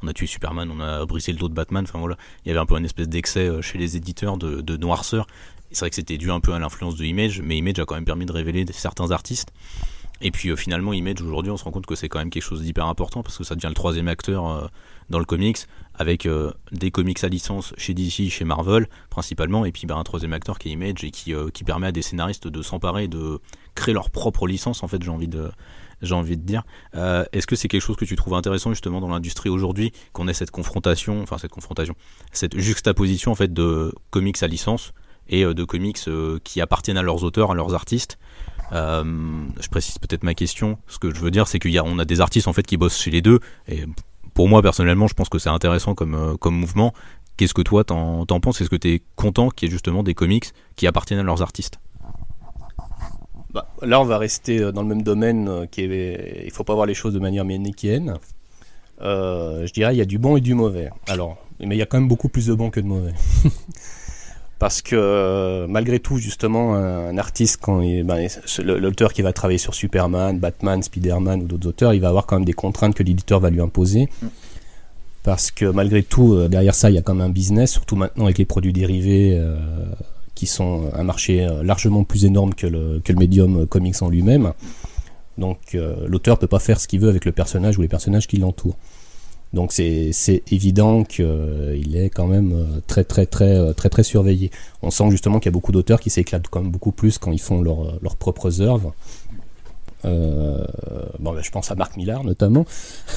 [0.02, 1.86] On a tué Superman, on a brisé le dos de Batman.
[1.88, 4.62] Enfin voilà, il y avait un peu une espèce d'excès euh, chez les éditeurs de,
[4.62, 5.28] de noirceur.
[5.72, 7.96] C'est vrai que c'était dû un peu à l'influence de Image, mais Image a quand
[7.96, 9.52] même permis de révéler certains artistes.
[10.22, 12.62] Et puis finalement, Image aujourd'hui, on se rend compte que c'est quand même quelque chose
[12.62, 14.70] d'hyper important parce que ça devient le troisième acteur
[15.10, 15.58] dans le comics
[16.00, 20.04] avec euh, des comics à licence chez DC, chez Marvel principalement, et puis bah, un
[20.04, 23.08] troisième acteur qui est Image et qui, euh, qui permet à des scénaristes de s'emparer,
[23.10, 23.40] de
[23.76, 25.52] créer leur propre licence, en fait, j'ai envie de,
[26.02, 26.64] j'ai envie de dire.
[26.96, 30.30] Euh, est-ce que c'est quelque chose que tu trouves intéressant justement dans l'industrie aujourd'hui, qu'on
[30.30, 31.96] ait cette confrontation, enfin cette confrontation,
[32.32, 34.94] cette juxtaposition en fait de comics à licence
[35.28, 36.00] et de comics
[36.44, 38.18] qui appartiennent à leurs auteurs, à leurs artistes?
[38.72, 40.80] Je précise peut-être ma question.
[40.88, 42.98] Ce que je veux dire, c'est qu'on a, a des artistes en fait qui bossent
[42.98, 43.40] chez les deux.
[43.68, 43.86] Et
[44.40, 46.94] pour moi, personnellement, je pense que c'est intéressant comme, comme mouvement.
[47.36, 48.62] Qu'est-ce que toi t'en, penses?
[48.62, 50.46] Est-ce que tu es content qu'il y ait justement des comics
[50.78, 51.82] qui appartiennent à leurs artistes?
[53.54, 55.50] Bah, Là, on va rester euh, dans le même domaine.
[55.50, 56.44] Euh, qui est...
[56.46, 58.14] Il faut pas voir les choses de manière manichéenne.
[59.02, 60.90] Euh, je dirais il y a du bon et du mauvais.
[61.10, 63.16] Alors, mais il y a quand même beaucoup plus de bon que de mauvais.
[64.60, 68.28] Parce que malgré tout, justement, un, artiste, quand ben,
[68.62, 72.36] l'auteur qui va travailler sur Superman, Batman, Spider-Man ou d'autres auteurs, il va avoir quand
[72.36, 74.10] même des contraintes que l'éditeur va lui imposer.
[74.22, 74.28] Mm.
[75.24, 78.26] Parce que malgré tout, derrière ça, il y a quand même un business, surtout maintenant
[78.26, 79.42] avec les produits dérivés
[80.40, 84.02] qui sont un marché euh, largement plus énorme que le, que le médium euh, comics
[84.02, 84.54] en lui-même.
[85.38, 88.26] Donc euh, l'auteur peut pas faire ce qu'il veut avec le personnage ou les personnages
[88.26, 88.78] qui l'entourent.
[89.54, 94.52] Donc c'est évident qu'il est quand même très très très très très surveillé.
[94.84, 97.32] On sent justement qu'il y a beaucoup d'auteurs qui s'éclatent quand même beaucoup plus quand
[97.32, 98.94] ils font leurs propres œuvres.
[100.04, 102.66] bon, ben, je pense à Marc Millar notamment,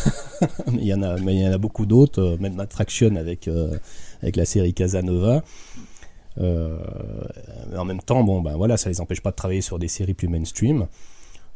[0.72, 3.14] mais il y en a, mais il y en a beaucoup d'autres, même Matt Fraction
[3.16, 3.48] avec
[4.22, 5.42] avec la série Casanova.
[6.40, 6.78] Euh,
[7.76, 10.14] en même temps, bon, ben voilà, ça les empêche pas de travailler sur des séries
[10.14, 10.86] plus mainstream.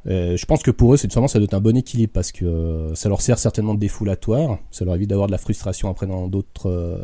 [0.06, 2.30] Euh, je pense que pour eux, c'est vraiment ça doit être un bon équilibre parce
[2.30, 5.90] que euh, ça leur sert certainement de défoulatoire, ça leur évite d'avoir de la frustration
[5.90, 7.00] après dans d'autres,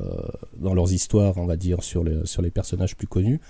[0.57, 3.41] dans leurs histoires, on va dire, sur, les sur les personnages plus connus.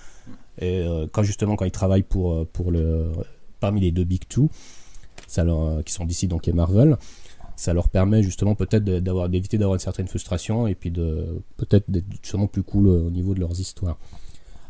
[0.59, 3.11] Et quand justement, quand ils travaillent pour, pour le,
[3.59, 4.49] parmi les deux Big Two,
[5.27, 6.97] ça leur, qui sont d'ici donc et Marvel,
[7.55, 11.25] ça leur permet justement peut-être d'avoir d'éviter d'avoir une certaine frustration et puis de
[11.57, 13.97] peut-être d'être justement plus cool au niveau de leurs histoires.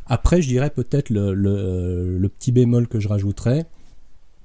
[0.06, 3.66] Après, je dirais peut-être le, le, petit bémol que je rajouterais,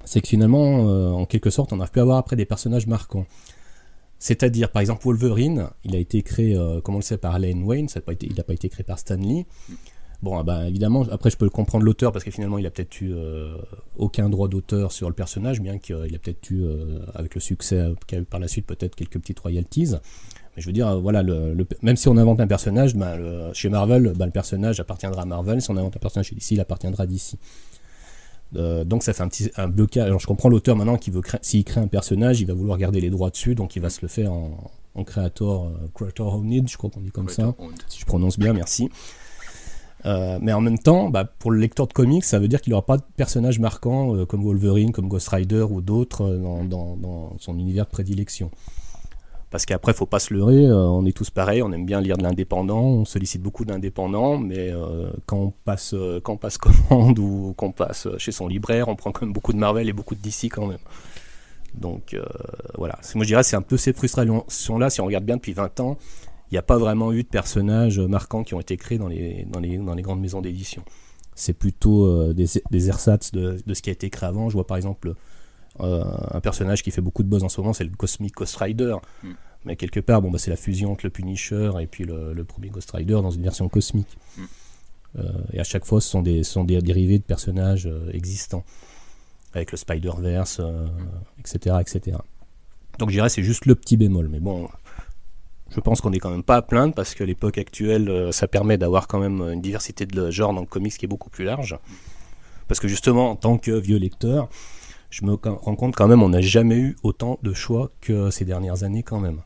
[0.04, 3.26] c'est que finalement, euh, en quelque sorte, on plus à avoir après des personnages marquants.
[4.18, 7.60] C'est-à-dire, par exemple, Wolverine, il a été créé, euh, comme on le sait, par Alan
[7.62, 7.88] Wayne,
[8.22, 9.46] il n'a pas été créé par Stan Lee.
[10.20, 12.70] Bon, ah bah, évidemment, après je peux le comprendre l'auteur parce que finalement il a
[12.72, 13.54] peut-être eu euh,
[13.96, 16.66] aucun droit d'auteur sur le personnage, bien qu'il a peut-être eu,
[17.14, 19.92] avec le succès qu'il a eu par la suite, peut-être quelques petites royalties.
[20.56, 21.22] Mais je veux dire, voilà,
[21.82, 23.16] même si on invente un personnage, bah,
[23.52, 25.62] chez Marvel, bah, le personnage appartiendra à Marvel.
[25.62, 27.36] Si on invente un personnage chez DC, il appartiendra à DC.
[28.56, 30.06] Euh, donc ça fait un petit un blocage.
[30.06, 33.00] Alors je comprends l'auteur maintenant qui veut s'il crée un personnage, il va vouloir garder
[33.00, 36.76] les droits dessus, donc il va se le faire en, en creator, creator owned, je
[36.76, 37.54] crois qu'on dit comme ça,
[37.88, 38.90] si je prononce bien, merci.
[40.06, 42.70] Euh, mais en même temps, bah, pour le lecteur de comics, ça veut dire qu'il
[42.70, 47.36] n'aura pas de personnage marquant euh, comme Wolverine, comme Ghost Rider ou d'autres euh, dans,
[47.38, 48.50] son univers de prédilection.
[49.50, 52.22] Parce qu'après, faut pas se leurrer, on est tous pareils, on aime bien lire de
[52.22, 54.74] l'indépendant, on sollicite beaucoup d'indépendants, mais
[55.24, 56.58] quand, on passe, quand on passe
[56.88, 59.94] commande ou qu'on passe chez son libraire, on prend quand même beaucoup de Marvel et
[59.94, 60.78] beaucoup de DC quand même.
[61.74, 62.14] Donc
[62.76, 65.80] voilà, moi je dirais c'est un peu ces frustrations-là, si on regarde bien depuis 20
[65.80, 65.96] ans,
[66.50, 69.46] il n'y a pas vraiment eu de personnages marquants qui ont été créés dans les,
[69.50, 70.82] dans les, grandes maisons d'édition.
[71.34, 74.48] C'est plutôt euh, des, des ersatz de, de, ce qui a été créé avant.
[74.48, 75.14] Je vois par exemple
[75.80, 78.56] euh, un personnage qui fait beaucoup de buzz en ce moment, c'est le Cosmic Ghost
[78.56, 78.96] Rider.
[79.22, 79.32] Hmm.
[79.64, 82.44] Mais quelque part, bon, bah, c'est la fusion entre le Punisher et puis le, le
[82.44, 84.16] premier Ghost Rider dans une version cosmique.
[84.36, 84.44] Hmm.
[85.18, 88.64] Euh, et à chaque fois, ce sont des, sont des dérivés de personnages existants,
[89.54, 90.60] avec le Spider-Verse,
[91.40, 92.18] etc., etc.
[92.98, 94.28] Donc je dirais c'est juste le petit bémol.
[94.28, 94.68] Mais bon,
[95.70, 98.48] je pense qu'on n'est quand même pas à plaindre parce que l'époque actuelle, euh, ça
[98.48, 101.44] permet d'avoir quand même une diversité de genre dans le comics qui est beaucoup plus
[101.44, 101.78] large.
[102.68, 104.48] Parce que justement, en tant que vieux lecteur,
[105.10, 108.44] je me rends compte quand même, on n'a jamais eu autant de choix que ces
[108.44, 109.40] dernières années quand même.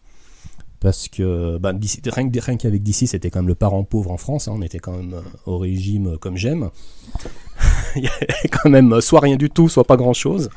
[0.82, 1.72] Parce que bah,
[2.06, 4.48] rien, qu'avec DC, c'était quand même le parent pauvre en France.
[4.48, 4.54] Hein.
[4.56, 6.70] on était quand même euh, au régime comme j'aime.
[7.96, 10.50] Il y avait quand même soit rien du tout, soit pas grand chose.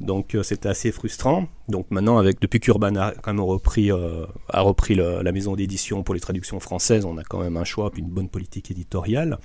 [0.00, 1.46] Donc euh, c'était assez frustrant.
[1.68, 6.02] Donc maintenant, avec, depuis qu'Urban a quand même repris, euh, a repris la maison d'édition
[6.02, 9.38] pour les traductions françaises, on a quand même un choix puis une bonne politique éditoriale.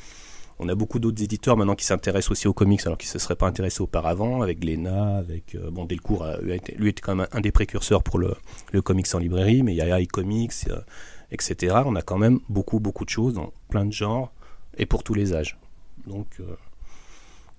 [0.60, 3.20] On a beaucoup d'autres éditeurs maintenant qui s'intéressent aussi aux comics alors qu'ils ne se
[3.20, 7.42] seraient pas intéressés auparavant, avec Glénat, avec euh, bon Delcourt, lui était quand même un
[7.42, 8.36] des précurseurs pour le,
[8.82, 10.68] comics en librairie, mais il y a iComics,
[11.32, 11.78] etc.
[11.86, 14.32] On a quand même beaucoup beaucoup de choses dans plein de genres
[14.78, 15.58] et pour tous les âges.
[16.08, 16.40] Donc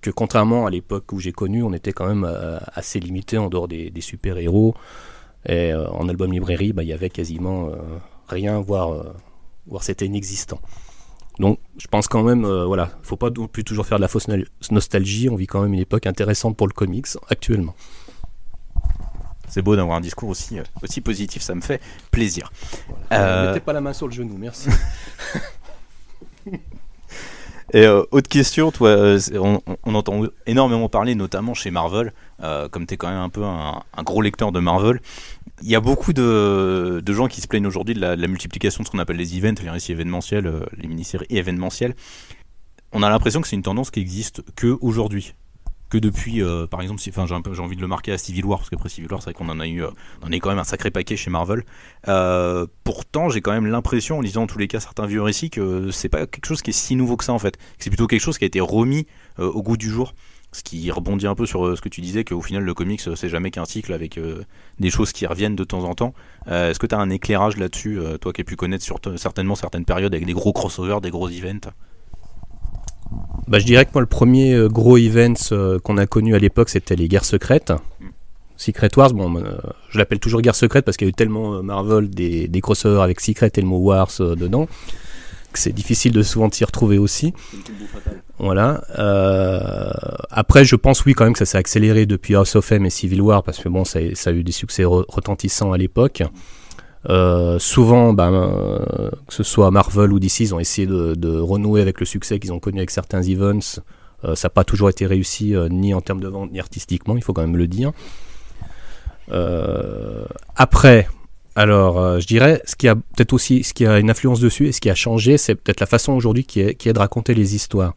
[0.01, 3.49] que contrairement à l'époque où j'ai connu, on était quand même euh, assez limité en
[3.49, 4.75] dehors des, super-héros.
[5.45, 7.75] Et euh, en album librairie, bah, il y avait quasiment euh,
[8.27, 9.03] rien, voire
[9.81, 10.59] c'était inexistant.
[11.39, 14.27] Donc je pense quand même, voilà, faut pas plus toujours faire de la fausse
[14.71, 17.75] nostalgie, on vit quand même une époque intéressante pour le comics actuellement.
[19.47, 22.51] C'est beau d'avoir un discours aussi, aussi positif, ça me fait plaisir.
[23.11, 24.69] Mettez pas la main sur le genou, merci.
[27.73, 29.19] Et euh, autre question, toi, euh,
[29.83, 33.43] on, entend énormément parler, notamment chez Marvel, euh, comme tu es quand même un peu
[33.43, 35.01] un, gros lecteur de Marvel.
[35.63, 38.91] Il y a beaucoup de, gens qui se plaignent aujourd'hui de, la, multiplication de ce
[38.91, 41.95] qu'on appelle les events, les récits événementiels, les mini-séries événementielles.
[42.93, 45.33] On a l'impression que c'est une tendance qui existe que aujourd'hui
[45.89, 48.89] que depuis, euh, par exemple, j'ai envie de le marquer à Civil War, parce qu'après
[48.89, 49.89] Civil War, c'est vrai qu'on en a eu, euh,
[50.21, 51.63] on est quand même un sacré paquet chez Marvel.
[52.07, 55.49] Euh, pourtant, j'ai quand même l'impression, en lisant en tous les cas certains vieux récits,
[55.49, 57.57] que c'est pas quelque chose qui est si nouveau que ça en fait.
[57.79, 60.13] C'est plutôt quelque chose qui a été remis au goût du jour.
[60.57, 63.29] Ce qui rebondit un peu sur ce que tu disais, qu'au final, le comics, c'est
[63.29, 64.19] jamais qu'un cycle avec
[64.79, 66.15] des choses qui reviennent de temps en temps.
[66.47, 68.83] Est-ce que tu as un éclairage là-dessus, toi qui as pu connaître
[69.17, 71.69] certainement certaines périodes avec des gros crossovers, des gros events?
[73.47, 76.39] Bah, je dirais que moi, le premier euh, gros event euh, qu'on a connu à
[76.39, 77.71] l'époque, c'était les guerres secrètes.
[78.57, 79.57] Secret Wars, bon, euh,
[79.89, 83.01] je l'appelle toujours guerre secrète parce qu'il y a eu tellement Marvel des, des crossovers
[83.01, 84.67] avec Secret et le mot Wars dedans
[85.57, 87.33] que c'est difficile de souvent s'y retrouver aussi.
[88.39, 88.81] Voilà.
[90.31, 92.89] après, je pense oui quand même que ça s'est accéléré depuis House of M et
[92.89, 96.23] Civil War parce que bon, ça, ça a eu des succès retentissants à l'époque.
[97.09, 101.81] Euh, souvent, ben, euh, que ce soit Marvel ou DC, ils ont essayé de, renouer
[101.81, 103.79] avec le succès qu'ils ont connu avec certains events.
[104.25, 107.23] Euh, ça n'a pas toujours été réussi, ni en termes de vente, ni artistiquement, il
[107.23, 107.91] faut quand même le dire.
[110.55, 111.07] après,
[111.59, 114.71] alors, je dirais, ce qui a peut-être aussi, ce qui a une influence dessus et
[114.71, 117.93] ce qui a changé, c'est peut-être la façon aujourd'hui qui est, de raconter les histoires.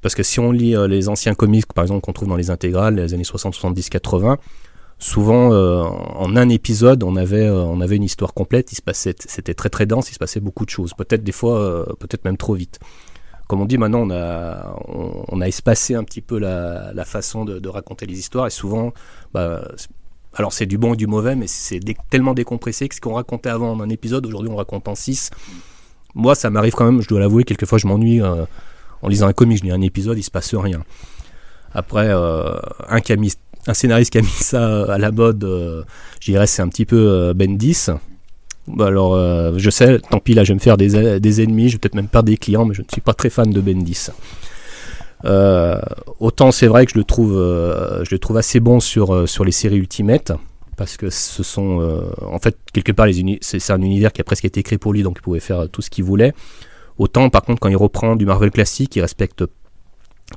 [0.00, 2.94] Parce que si on lit les anciens comics, par exemple, qu'on trouve dans les intégrales,
[2.94, 4.38] les années 60, 70, 80,
[4.98, 9.54] souvent euh, en un épisode on avait euh, une histoire complète il se passait c'était
[9.54, 12.36] très très dense il se passait beaucoup de choses peut-être des fois euh, peut-être même
[12.36, 12.80] trop vite
[13.46, 18.04] comme on dit maintenant on a espacé un petit peu la, la façon de, raconter
[18.06, 18.92] les histoires et souvent
[19.32, 19.66] bah,
[20.38, 23.50] alors c'est du bon et du mauvais mais c'est tellement décompressé que ce qu'on racontait
[23.50, 25.30] avant en un épisode aujourd'hui on raconte en six
[26.14, 29.58] moi ça m'arrive quand même je dois l'avouer quelquefois je m'ennuie en lisant un comic
[29.58, 30.82] je lis un épisode il se passe rien
[31.74, 32.08] après
[33.18, 33.34] mis
[33.68, 35.82] un scénariste qui a mis ça euh, à la mode, euh,
[36.20, 37.86] je dirais c'est un petit peu euh, Bendis.
[38.80, 39.16] Alors,
[39.56, 41.94] je sais, tant pis, là, je vais me faire des, des ennemis, je vais peut-être
[41.94, 44.08] même perdre des clients, mais je ne suis pas très fan de Bendis.
[45.24, 49.52] Autant c'est vrai que je le trouve, je le trouve assez bon sur, sur les
[49.52, 50.32] séries Ultimate,
[50.76, 53.06] parce que ce sont, en fait, quelque part,
[53.40, 55.82] c'est un univers qui a presque été créé pour lui, donc il pouvait faire tout
[55.82, 56.32] ce qu'il voulait.
[56.98, 59.44] Autant, par contre, quand il reprend du Marvel classique, il respecte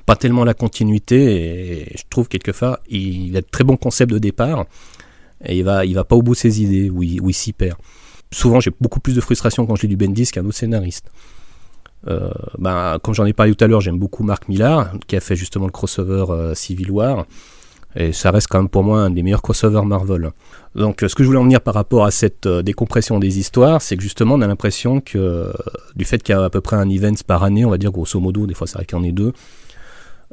[0.06, 4.20] pas tellement la continuité et je trouve quelquefois il a de très bons concepts de
[4.20, 4.66] départ
[5.44, 7.78] et il va il va pas au bout de ses idées ou il, s'y perd.
[8.32, 11.12] Souvent j'ai beaucoup plus de frustration quand je lis du Bendis qu'un autre scénariste.
[12.08, 15.20] Euh, ben, comme j'en ai parlé tout à l'heure, j'aime beaucoup Mark Millar qui a
[15.20, 17.26] fait justement le crossover euh, Civil War
[17.96, 20.32] et ça reste quand même pour moi un des meilleurs crossovers Marvel.
[20.76, 23.82] Donc ce que je voulais en venir par rapport à cette euh, décompression des histoires,
[23.82, 25.52] c'est que justement on a l'impression que
[25.96, 27.92] du fait qu'il y a à peu près un event par année, on va dire
[27.92, 29.34] grosso modo, des fois c'est vrai qu'il y en ait deux,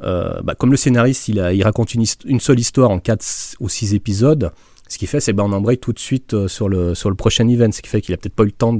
[0.03, 2.05] euh, bah, comme le scénariste, il, raconte une,
[2.39, 4.51] seule histoire en 4 ou 6 épisodes,
[4.87, 7.71] ce qui fait, c'est ben on embraye tout de suite euh, sur le, prochain event,
[7.71, 8.73] ce qui fait qu'il a peut-être pas eu le temps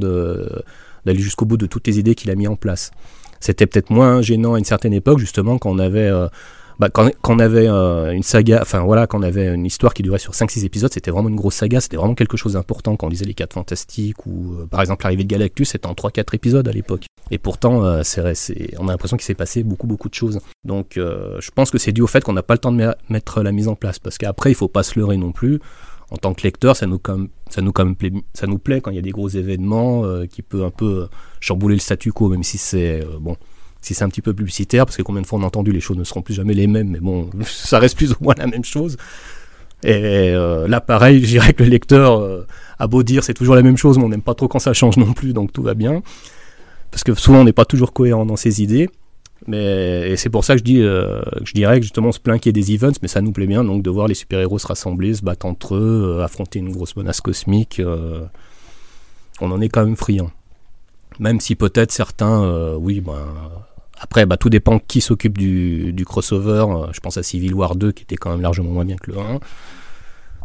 [1.05, 2.91] d'aller jusqu'au bout de toutes les idées qu'il a mis en place.
[3.39, 6.27] C'était peut-être moins gênant à une certaine époque, justement, quand on avait euh,
[6.79, 10.17] bah, quand, avait euh, une saga, enfin voilà, quand on avait une histoire qui durait
[10.17, 13.09] sur 5-6 épisodes, c'était vraiment une grosse saga, c'était vraiment quelque chose d'important quand on
[13.09, 16.65] lisait les 4 Fantastiques ou euh, par exemple l'arrivée de Galactus, c'était en 3-4 épisodes
[16.65, 17.05] à l'époque.
[17.31, 18.01] Et pourtant, euh,
[18.77, 20.39] on a l'impression qu'il s'est passé beaucoup beaucoup de choses.
[20.63, 23.43] Donc je pense que c'est dû au fait qu'on n'a pas le temps de mettre
[23.43, 25.59] la mise en place, parce qu'après il faut pas se leurrer non plus.
[26.11, 28.95] En tant que lecteur, ça nous, comme, ça nous, plaît, ça nous plaît quand il
[28.95, 31.07] y a des gros événements qui peut un peu
[31.39, 33.35] chambouler le statu quo, même si c'est bon
[33.81, 35.97] si un petit peu publicitaire, parce que combien de fois on a entendu les choses
[35.97, 38.63] ne seront plus jamais les mêmes, mais bon, ça reste plus ou moins la même
[38.63, 38.97] chose.
[39.83, 42.45] Et euh, là, pareil, je dirais que le lecteur euh,
[42.79, 44.73] a beau dire c'est toujours la même chose, mais on n'aime pas trop quand ça
[44.73, 46.01] change non plus, donc tout va bien.
[46.91, 48.89] Parce que souvent on n'est pas toujours cohérent dans ses idées.
[49.47, 52.55] Mais c'est pour ça que je, dis, euh, je dirais que justement se plaint qu'il
[52.55, 54.67] y ait des events, mais ça nous plaît bien donc de voir les super-héros se
[54.67, 57.81] rassembler, se battre entre eux, affronter une grosse menace cosmique.
[59.41, 60.31] on en est quand même friand.
[61.19, 63.15] Même si peut-être certains, oui, ben,
[63.99, 66.65] après, bah, tout dépend qui s'occupe du, crossover.
[66.69, 69.11] Euh, je pense à Civil War 2 qui était quand même largement moins bien que
[69.11, 69.39] le 1.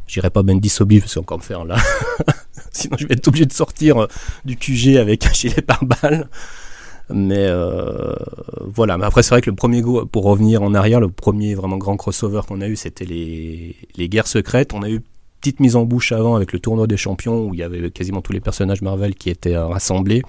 [0.07, 1.77] J'irai pas Bendy Sobi, je vais encore me faire là.
[2.73, 4.07] Sinon, je vais être obligé de sortir euh,
[4.45, 6.29] du QG avec un gilet par balle.
[7.11, 8.15] Mais euh,
[8.61, 11.55] voilà, mais après c'est vrai que le premier go, pour revenir en arrière, le premier
[11.55, 14.73] vraiment grand crossover qu'on a eu, c'était les, les guerres secrètes.
[14.73, 15.03] On a eu
[15.41, 18.23] petite mise en bouche avant avec le tournoi des champions où il y avait quasiment
[18.23, 20.23] tous les personnages Marvel qui étaient rassemblés.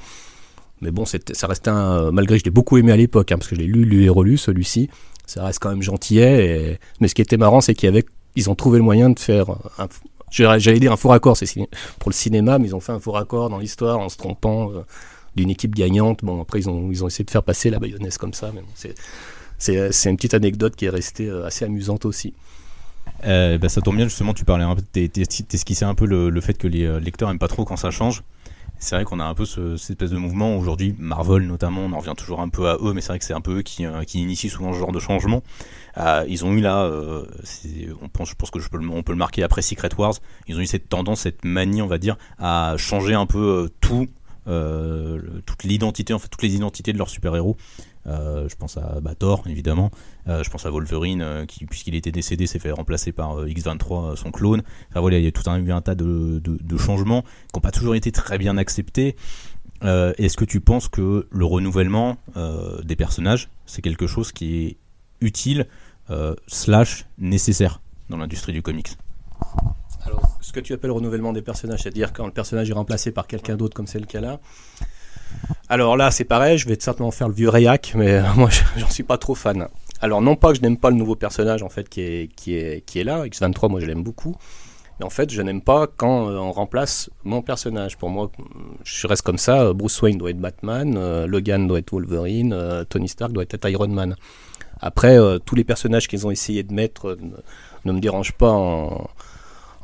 [0.81, 3.49] Mais bon, ça restait un, malgré que je l'ai beaucoup aimé à l'époque, hein, parce
[3.49, 4.89] que je l'ai lu, lu et relu celui-ci,
[5.25, 6.77] ça reste quand même gentillet.
[6.99, 9.87] Mais ce qui était marrant, c'est qu'ils ont trouvé le moyen de faire un,
[10.29, 11.47] j'allais dire un faux raccord, c'est
[11.99, 14.71] pour le cinéma, mais ils ont fait un faux raccord dans l'histoire en se trompant.
[14.71, 14.81] Euh,
[15.35, 16.23] d'une équipe gagnante.
[16.23, 18.61] Bon, après, ils ont, ils ont essayé de faire passer la bayonnaise comme ça, mais
[19.57, 22.33] c'est, une petite anecdote qui est restée assez amusante aussi.
[23.23, 26.57] bah, ça tombe bien, justement, tu parlais un peu, t'esquissais un peu le, le, fait
[26.57, 28.23] que les lecteurs aiment pas trop quand ça change
[28.77, 31.93] c'est vrai qu'on a un peu ce, cette espèce de mouvement aujourd'hui, Marvel notamment, on
[31.93, 33.61] en revient toujours un peu à eux, mais c'est vrai que c'est un peu eux
[33.61, 35.43] qui, euh, qui initient souvent ce genre de changement.
[35.97, 37.25] Euh, ils ont eu là, euh,
[38.01, 40.15] on pense, je pense que je peux, on peut le marquer après Secret Wars,
[40.47, 44.07] ils ont eu cette tendance, cette manie, on va dire, à changer un peu tout,
[44.45, 47.57] toute l'identité, en fait, toutes les identités de leurs super-héros.
[48.07, 49.91] Euh, je pense à bah, Thor, évidemment.
[50.27, 54.15] Euh, je pense à Wolverine, euh, qui, puisqu'il était décédé, s'est fait remplacer par X23,
[54.15, 54.63] son clone.
[54.89, 56.41] Enfin, voilà, il y a tout un, eu un tas de,
[56.77, 59.15] changements qui n'ont pas toujours été très bien acceptés.
[59.81, 62.17] Est-ce que tu penses que le renouvellement
[62.83, 64.77] des personnages, c'est quelque chose qui est
[65.21, 65.67] utile,
[66.47, 68.97] slash nécessaire dans l'industrie du comics?
[70.05, 73.27] Alors, ce que tu appelles renouvellement des personnages, c'est-à-dire quand le personnage est remplacé par
[73.27, 74.39] quelqu'un d'autre, comme c'est le cas là,
[75.67, 79.03] alors là, c'est pareil, je vais simplement faire le vieux Rayak, mais moi, j'en suis
[79.03, 79.67] pas trop fan.
[80.01, 82.55] Alors non pas que je n'aime pas le nouveau personnage en fait qui est, qui
[82.55, 84.35] est, qui est là, X23, moi je l'aime beaucoup.
[84.99, 87.97] Mais en fait, je n'aime pas quand euh, on remplace mon personnage.
[87.97, 88.31] Pour moi,
[88.83, 89.73] je reste comme ça.
[89.73, 93.69] Bruce Wayne doit être Batman, euh, Logan doit être Wolverine, euh, Tony Stark doit être
[93.69, 94.15] Iron Man.
[94.79, 97.17] Après, tous les personnages qu'ils ont essayé de mettre
[97.85, 99.09] ne me dérangent pas en,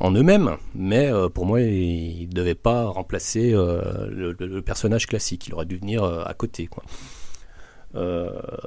[0.01, 5.47] en eux-mêmes, mais euh, pour moi, il ne devait pas remplacer euh, le, personnage classique,
[5.47, 6.67] il aurait dû venir euh, à côté.
[6.67, 6.83] Quoi.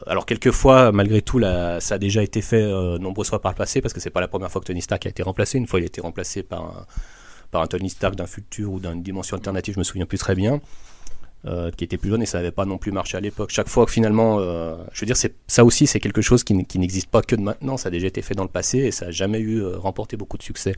[0.07, 2.65] alors quelquefois, malgré tout, ça a déjà été fait
[2.99, 5.07] nombreuses fois par le passé, parce que c'est pas la première fois que Tony Stark
[5.07, 5.59] a été remplacé.
[5.59, 6.87] Une fois, il a été remplacé par un,
[7.51, 10.37] par un Tony Stark d'un futur ou d'une dimension alternative, je me souviens plus très
[10.37, 10.61] bien.
[11.77, 13.51] qui était plus jeune et ça n'avait pas non plus marché à l'époque.
[13.51, 15.17] Chaque fois que finalement, je veux dire,
[15.47, 18.23] ça aussi c'est quelque chose qui, n'existe pas que de maintenant, ça a déjà été
[18.23, 20.75] fait dans le passé et ça n'a jamais eu remporté beaucoup de succès.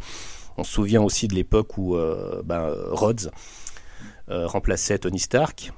[0.59, 3.31] On se souvient aussi de l'époque où euh, ben, Rhodes
[4.31, 5.73] euh, remplaçait Tony Stark.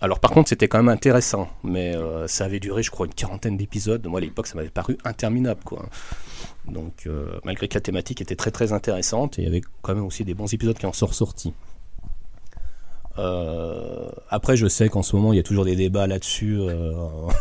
[0.00, 3.14] Alors par contre, c'était quand même intéressant, mais euh, ça avait duré, je crois, une
[3.14, 4.04] quarantaine d'épisodes.
[4.06, 5.86] Moi, à l'époque, ça m'avait paru interminable, quoi.
[6.66, 7.08] Donc,
[7.44, 10.34] malgré que la thématique était très très intéressante, il y avait quand même aussi des
[10.34, 11.54] bons épisodes qui en sont ressortis.
[13.18, 16.92] Euh, après, je sais qu'en ce moment, il y a toujours des débats là-dessus, euh,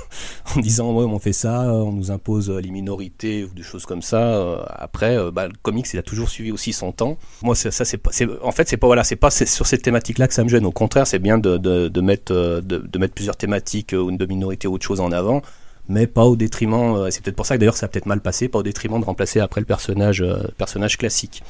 [0.56, 4.02] en disant ouais, on fait ça, on nous impose les minorités ou des choses comme
[4.02, 4.36] ça.
[4.36, 7.18] Euh, après, bah, le comics, il a toujours suivi aussi son temps.
[7.42, 8.12] Moi, ça, c'est pas,
[8.44, 10.66] en fait, c'est pas voilà, c'est pas sur cette thématique-là que ça me gêne.
[10.66, 14.26] Au contraire, c'est bien de, de, de mettre de, de, mettre plusieurs thématiques ou de
[14.26, 15.42] minorités ou autre chose en avant
[15.90, 18.48] mais pas au détriment, c'est peut-être pour ça que d'ailleurs ça a peut-être mal passé,
[18.48, 20.24] pas au détriment de remplacer après le personnage,
[20.58, 21.44] personnage classique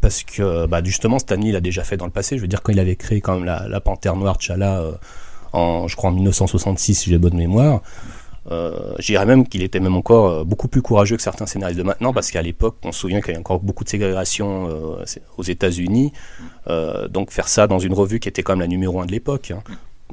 [0.00, 2.36] parce que bah, justement Stanley l'a déjà fait dans le passé.
[2.36, 4.92] Je veux dire quand il avait créé quand même la, Panthère Noire Chala euh,
[5.52, 7.82] en, je crois en 1966 si j'ai bonne mémoire.
[8.52, 11.78] Euh, je dirais même qu'il était même encore euh, beaucoup plus courageux que certains scénaristes
[11.78, 14.68] de maintenant, parce qu'à l'époque, on se souvient qu'il y avait encore beaucoup de ségrégation
[15.36, 16.12] aux États-Unis.
[17.10, 19.52] donc faire ça dans une revue qui était quand même la numéro un de l'époque.
[19.52, 19.62] Hein.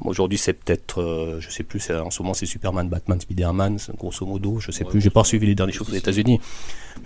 [0.02, 4.60] Aujourd'hui, c'est peut-être, je sais plus, en ce moment c'est Superman, Batman, Spider-Man, grosso modo,
[4.60, 6.40] je sais plus, j'ai pas suivi les dernières choses aux États-Unis.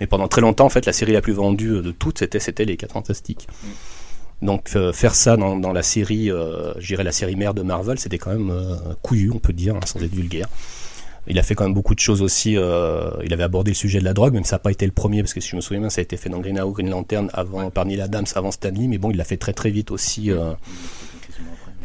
[0.00, 2.40] Mais pendant très longtemps, en fait, la série la plus vendue euh, de toutes, c'était,
[2.40, 3.46] c'était les 4 Fantastiques.
[3.62, 3.66] Mm.
[4.46, 7.62] Donc euh, faire ça dans, dans la série, euh, je dirais la série mère de
[7.62, 10.48] Marvel, c'était quand même euh, couillu, on peut dire, hein, sans être vulgaire.
[11.26, 12.56] Il a fait quand même beaucoup de choses aussi.
[12.56, 14.92] Euh, il avait abordé le sujet de la drogue, même ça n'a pas été le
[14.92, 16.72] premier, parce que si je me souviens bien, ça a été fait dans Green Arrow,
[16.72, 19.70] Green Lantern, avant, par Neil Adams, avant Stanley, mais bon, il l'a fait très très
[19.70, 20.30] vite aussi.
[20.30, 20.52] Euh,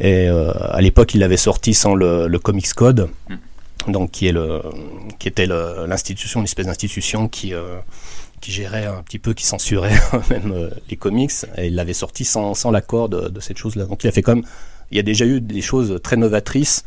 [0.00, 3.08] et euh, à l'époque, il l'avait sorti sans le, le Comics Code.
[3.28, 3.36] Mm
[3.88, 4.62] donc qui est le
[5.18, 7.78] qui était l'institution, une espèce d'institution qui euh,
[8.40, 9.94] qui gérait un petit peu, qui censurait
[10.30, 13.86] même euh, les comics, et il l'avait sorti sans, sans l'accord de, de, cette chose-là.
[13.86, 14.42] Donc il a fait comme,
[14.90, 16.84] il y a déjà eu des choses très novatrices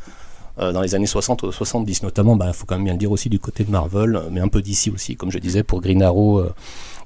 [0.60, 3.00] euh, dans les années 60 ou 70, notamment, il bah, faut quand même bien le
[3.00, 5.82] dire aussi du côté de Marvel, mais un peu d'ici aussi, comme je disais pour
[5.82, 6.46] Green Arrow,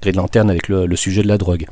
[0.02, 1.68] Green Lantern avec le, le, sujet de la drogue.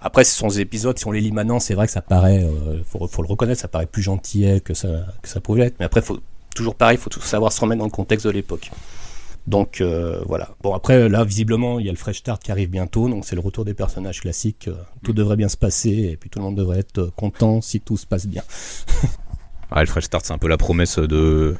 [0.00, 2.46] Après, ce sont des épisodes, si on les lit maintenant, c'est vrai que ça paraît,
[2.84, 4.88] faut, faut, le reconnaître, ça paraît plus gentil que ça,
[5.22, 6.20] que ça pouvait être, mais après, faut
[6.54, 8.70] toujours pareil, il faut savoir se remettre dans le contexte de l'époque.
[9.46, 10.50] Donc euh, voilà.
[10.62, 13.36] Bon après là visiblement il y a le fresh start qui arrive bientôt, donc c'est
[13.36, 14.66] le retour des personnages classiques.
[14.66, 15.16] Euh, tout mm.
[15.16, 17.96] devrait bien se passer et puis tout le monde devrait être euh, content si tout
[17.96, 18.42] se passe bien.
[19.70, 21.54] ah, le fresh start c'est un peu la promesse de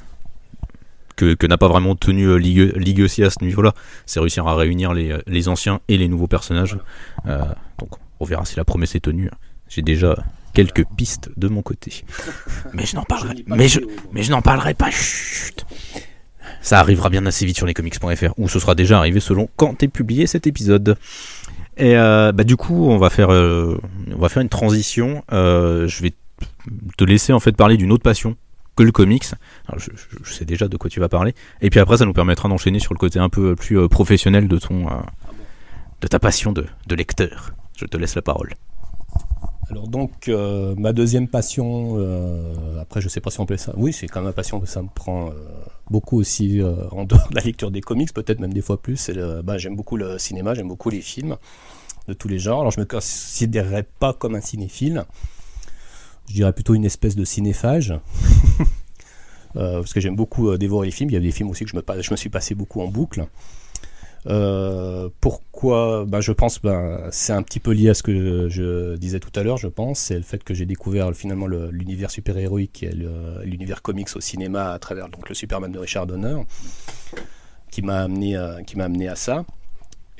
[1.14, 3.72] que, n'a pas vraiment tenu Ligue, aussi à ce niveau-là.
[4.04, 6.76] C'est réussir à réunir les, anciens et les nouveaux personnages.
[7.24, 7.88] donc
[8.20, 9.30] on verra si la promesse est tenue.
[9.68, 10.16] J'ai déjà
[10.54, 12.04] quelques pistes de mon côté.
[12.72, 13.80] Mais je n'en parlerai, mais je,
[14.12, 14.90] mais je n'en parlerai pas.
[14.90, 15.66] Chut.
[16.62, 19.88] Ça arrivera bien assez vite sur lescomics.fr, ou ce sera déjà arrivé selon quand est
[19.88, 20.96] publié cet épisode.
[21.76, 23.78] Et euh, bah, du coup, on va faire, euh,
[24.12, 25.22] on va faire une transition.
[25.32, 26.12] Euh, je vais
[26.96, 28.36] te laisser en fait parler d'une autre passion
[28.76, 29.24] que le comics.
[29.76, 29.90] je,
[30.24, 31.34] sais déjà de quoi tu vas parler.
[31.60, 34.58] Et puis après, ça nous permettra d'enchaîner sur le côté un peu plus professionnel de
[34.58, 34.86] ton,
[36.00, 37.52] de ta passion de, de lecteur.
[37.76, 38.54] Je te laisse la parole.
[39.68, 43.72] Alors donc euh, ma deuxième passion, euh, après je sais pas si on peut ça,
[43.76, 45.32] oui c'est quand même ma passion, ça me prend euh,
[45.90, 46.62] beaucoup aussi
[46.92, 49.10] en dehors de la lecture des comics, peut-être même des fois plus.
[49.42, 51.36] Bah, j'aime beaucoup le cinéma, j'aime beaucoup les films
[52.06, 52.60] de tous les genres.
[52.60, 55.04] Alors je me considérerais pas comme un cinéphile,
[56.28, 57.92] je dirais plutôt une espèce de cinéphage.
[59.54, 61.10] parce que j'aime beaucoup dévorer les films.
[61.10, 63.26] Il y a des films aussi que je je me suis passé beaucoup en boucle.
[64.26, 68.96] Euh, pourquoi ben, Je pense ben, c'est un petit peu lié à ce que je,
[68.96, 69.98] disais tout à l'heure, je pense.
[69.98, 72.90] C'est le fait que j'ai découvert finalement l'univers super-héroïque et
[73.44, 76.36] l'univers comics au cinéma à travers donc, le Superman de Richard Donner,
[77.70, 79.44] qui m'a amené, qui m'a amené à ça.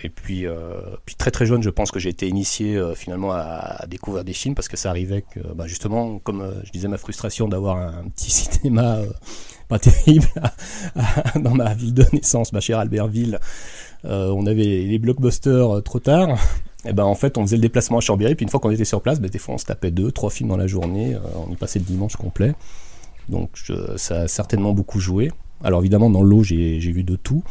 [0.03, 3.33] Et puis, euh, puis très très jeune, je pense que j'ai été initié euh, finalement
[3.33, 6.99] à, découvrir des films parce que ça arrivait que ben, justement, comme je disais, ma
[6.99, 8.99] frustration d'avoir un, petit cinéma
[9.69, 10.29] pas terrible
[11.37, 13.39] dans ma ville de naissance, ma chère Albertville, euh,
[14.09, 16.39] on avait les blockbusters euh, trop tard.
[16.89, 18.85] Et ben en fait, on faisait le déplacement à Chambéry, puis une fois qu'on était
[18.85, 21.19] sur place, ben, des fois on se tapait deux, trois films dans la journée, euh,
[21.49, 22.55] on y passait le dimanche complet.
[23.29, 23.51] Donc
[23.97, 25.33] ça a certainement beaucoup joué.
[25.65, 27.43] Alors évidemment, dans l'eau, j'ai vu de tout,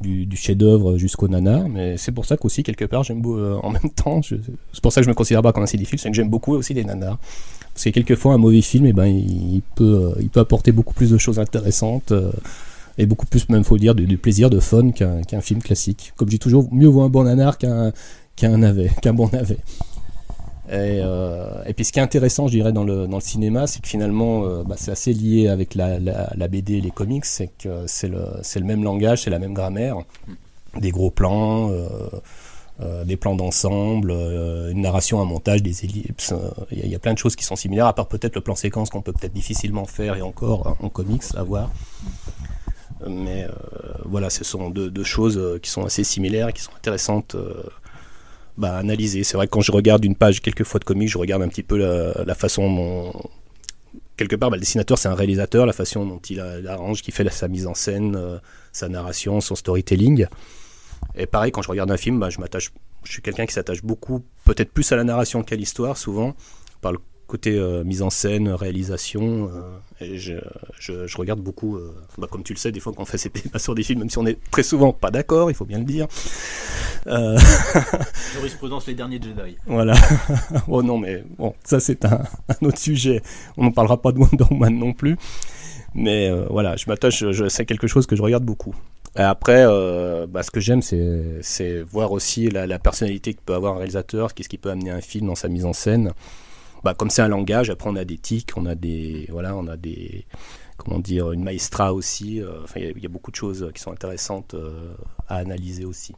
[0.00, 3.90] du, chef-d'œuvre jusqu'au nanar, mais c'est pour ça qu'aussi, quelque part, j'aime beaucoup, en même
[3.94, 6.30] temps, c'est pour ça que je me considère pas comme un cinéphile, c'est que j'aime
[6.30, 7.18] beaucoup aussi les nanars.
[7.74, 11.18] Parce que quelquefois, un mauvais film, et eh ben, il peut apporter beaucoup plus de
[11.18, 12.14] choses intéressantes
[12.98, 16.12] et beaucoup plus, même faut dire, du, plaisir, de fun qu'un film classique.
[16.16, 17.92] Comme je dis toujours, mieux vaut un bon nanar qu'un
[18.36, 19.58] qu'un bon navet.
[20.70, 23.66] Et, euh, et, puis ce qui est intéressant, je dirais, dans le, dans le cinéma,
[23.66, 27.24] c'est que finalement, euh, bah, c'est assez lié avec la, la, BD et les comics,
[27.24, 29.96] c'est que c'est le, le, même langage, c'est la même grammaire,
[30.78, 36.34] des gros plans, euh, des plans d'ensemble, une narration, un montage, des ellipses,
[36.70, 38.54] il y, y, a plein de choses qui sont similaires, à part peut-être le plan
[38.54, 41.70] séquence qu'on peut peut-être difficilement faire, et encore en comics, à voir.
[43.06, 43.50] Mais euh,
[44.04, 47.62] voilà, ce sont deux, choses euh, qui sont assez similaires, qui sont intéressantes euh,
[48.56, 49.24] bah, analyser.
[49.24, 51.62] C'est vrai que quand je regarde une page quelquefois de comics, je regarde un petit
[51.62, 53.12] peu la, façon dont
[54.16, 57.28] quelque part, bah, le dessinateur, c'est un réalisateur, la façon dont il, arrange, qui fait
[57.30, 58.40] sa mise en scène,
[58.72, 60.26] sa narration, son storytelling.
[61.14, 62.72] Et pareil, quand je regarde un film, bah, je m'attache,
[63.04, 66.34] je suis quelqu'un qui s'attache beaucoup, peut-être plus à la narration qu'à l'histoire, souvent,
[66.80, 69.50] par le côté mise en scène, réalisation,
[70.00, 70.34] et je,
[70.78, 73.58] je, regarde beaucoup, euh, bah, comme tu le sais, des fois qu'on fait ces débats
[73.58, 75.84] sur des films, même si on est très souvent pas d'accord, il faut bien le
[75.84, 76.06] dire.
[78.32, 79.56] Jurisprudence les derniers Jedi.
[79.66, 79.94] Voilà.
[80.68, 83.22] oh non, mais bon, ça c'est un, un, autre sujet.
[83.56, 85.16] On n'en parlera pas de Wonder Woman non plus.
[85.94, 88.74] Mais voilà, je m'attache, c'est quelque chose que je regarde beaucoup.
[89.16, 89.64] Et après,
[90.28, 94.34] bah, ce que j'aime, c'est voir aussi la, la, personnalité que peut avoir un réalisateur,
[94.34, 96.12] qu'est-ce qui peut amener un film dans sa mise en scène
[96.84, 99.66] bah, comme c'est un langage, après on a des tics, on a des, voilà, on
[99.66, 100.26] a des,
[100.76, 102.40] comment dire, une maestra aussi.
[102.40, 104.94] Euh, enfin, il y, a beaucoup de choses qui sont intéressantes euh,
[105.28, 106.14] à analyser aussi.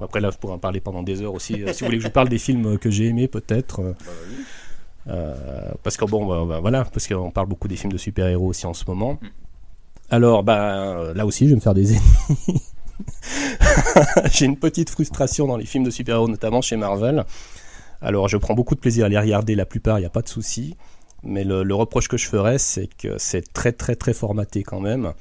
[0.00, 1.62] Après là, je pourrais en parler pendant des heures aussi.
[1.62, 3.94] Euh, si vous voulez que je vous parle des films que j'ai aimés, peut-être.
[5.06, 5.24] Bah
[5.82, 8.66] parce que bon, bah, bah, voilà, parce qu'on parle beaucoup des films de super-héros aussi
[8.66, 9.14] en ce moment.
[9.14, 9.26] Mm.
[10.10, 12.62] Alors, bah, là aussi, je vais me faire des ennemis.
[14.32, 17.24] j'ai une petite frustration dans les films de super-héros, notamment chez Marvel.
[18.02, 20.22] Alors je prends beaucoup de plaisir à les regarder, la plupart, il n'y a pas
[20.22, 20.76] de souci.
[21.22, 25.12] Mais le, reproche que je ferais, c'est que c'est très très très formaté quand même.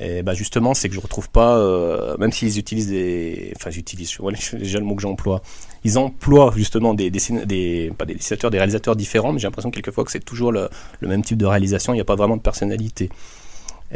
[0.00, 4.16] Et bah justement, c'est que je retrouve pas, euh, même s'ils utilisent des, enfin j'utilise,
[4.18, 5.40] voilà déjà le mot que j'emploie.
[5.84, 10.10] Ils emploient justement des, des, des dessinateurs, des réalisateurs différents, mais j'ai l'impression quelquefois que
[10.10, 10.68] c'est toujours le,
[11.02, 11.92] même type de réalisation.
[11.92, 13.08] Il n'y a pas vraiment de personnalité.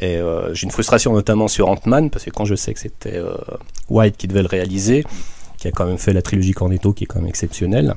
[0.00, 3.16] Et euh, j'ai une frustration notamment sur Ant-Man parce que quand je sais que c'était
[3.16, 3.34] euh,
[3.88, 5.04] White qui devait le réaliser,
[5.58, 7.96] qui a quand même fait la trilogie Cornetto, qui est quand même exceptionnelle,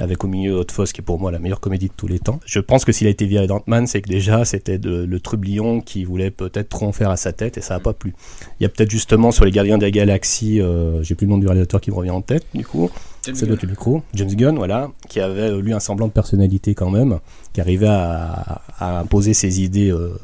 [0.00, 2.18] avec au milieu Hot Foss, qui est pour moi la meilleure comédie de tous les
[2.18, 2.40] temps.
[2.46, 6.04] Je pense que s'il a été viré d'Ant-Man, c'est que déjà c'était le trublion qui
[6.04, 8.14] voulait peut-être trop en faire à sa tête et ça n'a pas plu.
[8.58, 11.32] Il y a peut-être justement sur les Gardiens de la Galaxie, euh, j'ai plus le
[11.32, 12.90] nom du réalisateur qui me revient en tête du coup.
[13.22, 14.02] C'est le micro.
[14.14, 17.20] James Gunn, voilà, qui avait euh, lui un semblant de personnalité quand même,
[17.52, 19.92] qui arrivait à, imposer ses idées.
[19.92, 20.18] Euh,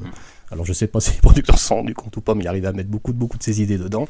[0.50, 2.48] alors je sais pas si les producteurs s'en sont rendus compte ou pas, mais il
[2.48, 4.06] arrivait à mettre beaucoup, de ses idées dedans.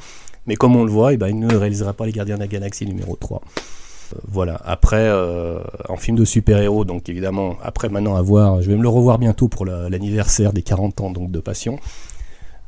[0.46, 2.46] Mais comme on le voit, eh ben, il ne réalisera pas les Gardiens de la
[2.46, 3.40] Galaxie numéro 3.
[3.40, 4.60] Euh, voilà.
[4.64, 8.82] Après, euh, en film de super-héros, donc évidemment, après maintenant à voir, je vais me
[8.82, 11.78] le revoir bientôt pour l'anniversaire des 40 ans de Passion.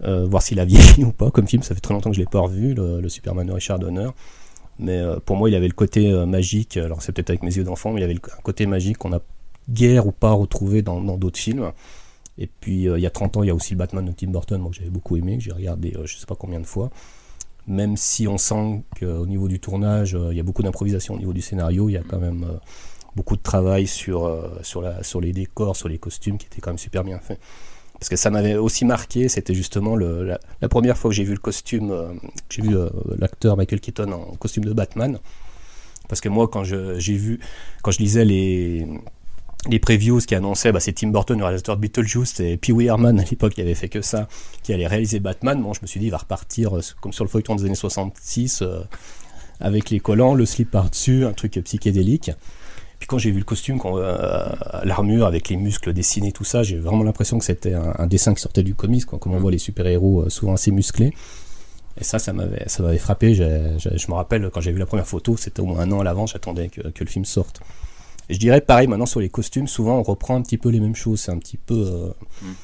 [0.02, 2.20] Euh, voir s'il a vieilli ou pas comme film, ça fait très longtemps que je
[2.20, 4.08] l'ai pas revu, le, Superman de Richard Donner.
[4.78, 7.92] Mais pour moi, il avait le côté magique, alors c'est peut-être avec mes yeux d'enfant,
[7.92, 9.20] mais il avait un côté magique qu'on a
[9.68, 11.70] guère ou pas retrouvé dans d'autres films.
[12.38, 14.28] Et puis il y a 30 ans, il y a aussi le Batman de Tim
[14.28, 16.90] Burton, moi que j'avais beaucoup aimé, que j'ai regardé je sais pas combien de fois
[17.66, 21.18] même si on sent qu'au niveau du tournage, euh, il y a beaucoup d'improvisation au
[21.18, 22.56] niveau du scénario, il y a quand même euh,
[23.16, 26.60] beaucoup de travail sur, euh, sur, la, sur les décors, sur les costumes qui étaient
[26.60, 27.40] quand même super bien faits.
[27.94, 31.34] Parce que ça m'avait aussi marqué, c'était justement le, la, première fois que j'ai vu
[31.34, 32.18] le costume,
[32.48, 32.74] j'ai vu
[33.18, 35.18] l'acteur Michael Keaton en costume de Batman,
[36.08, 37.40] Parce que moi, quand j'ai vu,
[37.82, 38.86] quand je lisais les,
[39.68, 42.86] les previews qui annonçaient, bah, c'est Tim Burton, le réalisateur de Beetlejuice, et Pee Wee
[42.86, 44.28] Herman à l'époque qui avait fait que ça,
[44.62, 45.60] qui allait réaliser Batman.
[45.60, 47.74] Bon, je me suis dit, il va repartir euh, comme sur le feuilleton des années
[47.74, 48.80] 66, euh,
[49.60, 52.30] avec les collants, le slip par-dessus, un truc psychédélique.
[52.98, 54.48] Puis quand j'ai vu le costume, euh,
[54.84, 58.42] l'armure avec les muscles dessinés, tout ça, j'ai vraiment l'impression que c'était un, dessin qui
[58.42, 61.14] sortait du comics, quoi, comme on voit les super-héros souvent assez musclés.
[61.98, 63.34] Et ça, ça m'avait, ça m'avait frappé.
[63.34, 63.42] je
[64.08, 66.32] me rappelle, quand j'ai vu la première photo, c'était au moins un an à l'avance,
[66.32, 67.62] j'attendais que, que, le film sorte.
[68.30, 70.78] Et je dirais pareil maintenant sur les costumes, souvent on reprend un petit peu les
[70.78, 71.20] mêmes choses.
[71.20, 72.10] C'est un petit peu, euh,
[72.42, 72.54] mm.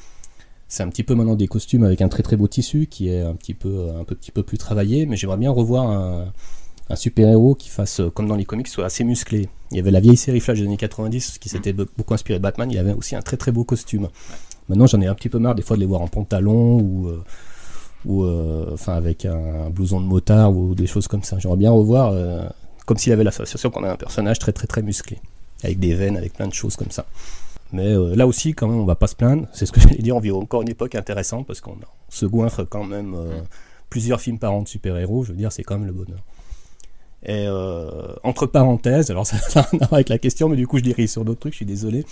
[0.69, 3.21] c'est un petit peu maintenant des costumes avec un très très beau tissu qui est
[3.21, 5.05] un petit peu, un petit peu plus travaillé.
[5.05, 8.85] Mais j'aimerais bien revoir un, super héros qui fasse euh, comme dans les comics, soit
[8.85, 9.49] assez musclé.
[9.71, 12.43] Il y avait la vieille série Flash des années 90 qui s'était beaucoup inspiré de
[12.43, 12.71] Batman.
[12.71, 14.07] Il y avait aussi un très très beau costume.
[14.69, 17.09] Maintenant j'en ai un petit peu marre des fois de les voir en pantalon ou
[17.09, 17.23] euh,
[18.05, 18.25] ou
[18.71, 21.39] enfin avec un, blouson de motard ou des choses comme ça.
[21.39, 22.13] J'aimerais bien revoir
[22.85, 25.19] comme s'il avait l'association qu'on a un personnage très très très musclé
[25.63, 27.05] avec des veines, avec plein de choses comme ça.
[27.71, 29.47] Mais euh, là aussi, quand même, on va pas se plaindre.
[29.53, 31.77] C'est ce que j'allais dire, on vit encore une époque intéressante parce qu'on
[32.09, 33.41] se goinfre quand même euh,
[33.89, 35.23] plusieurs films par an de super-héros.
[35.23, 36.19] Je veux dire, c'est quand même le bonheur.
[37.23, 40.67] Et euh, entre parenthèses, alors ça n'a rien à voir avec la question, mais du
[40.67, 42.05] coup, je dirais sur d'autres trucs, je suis désolé.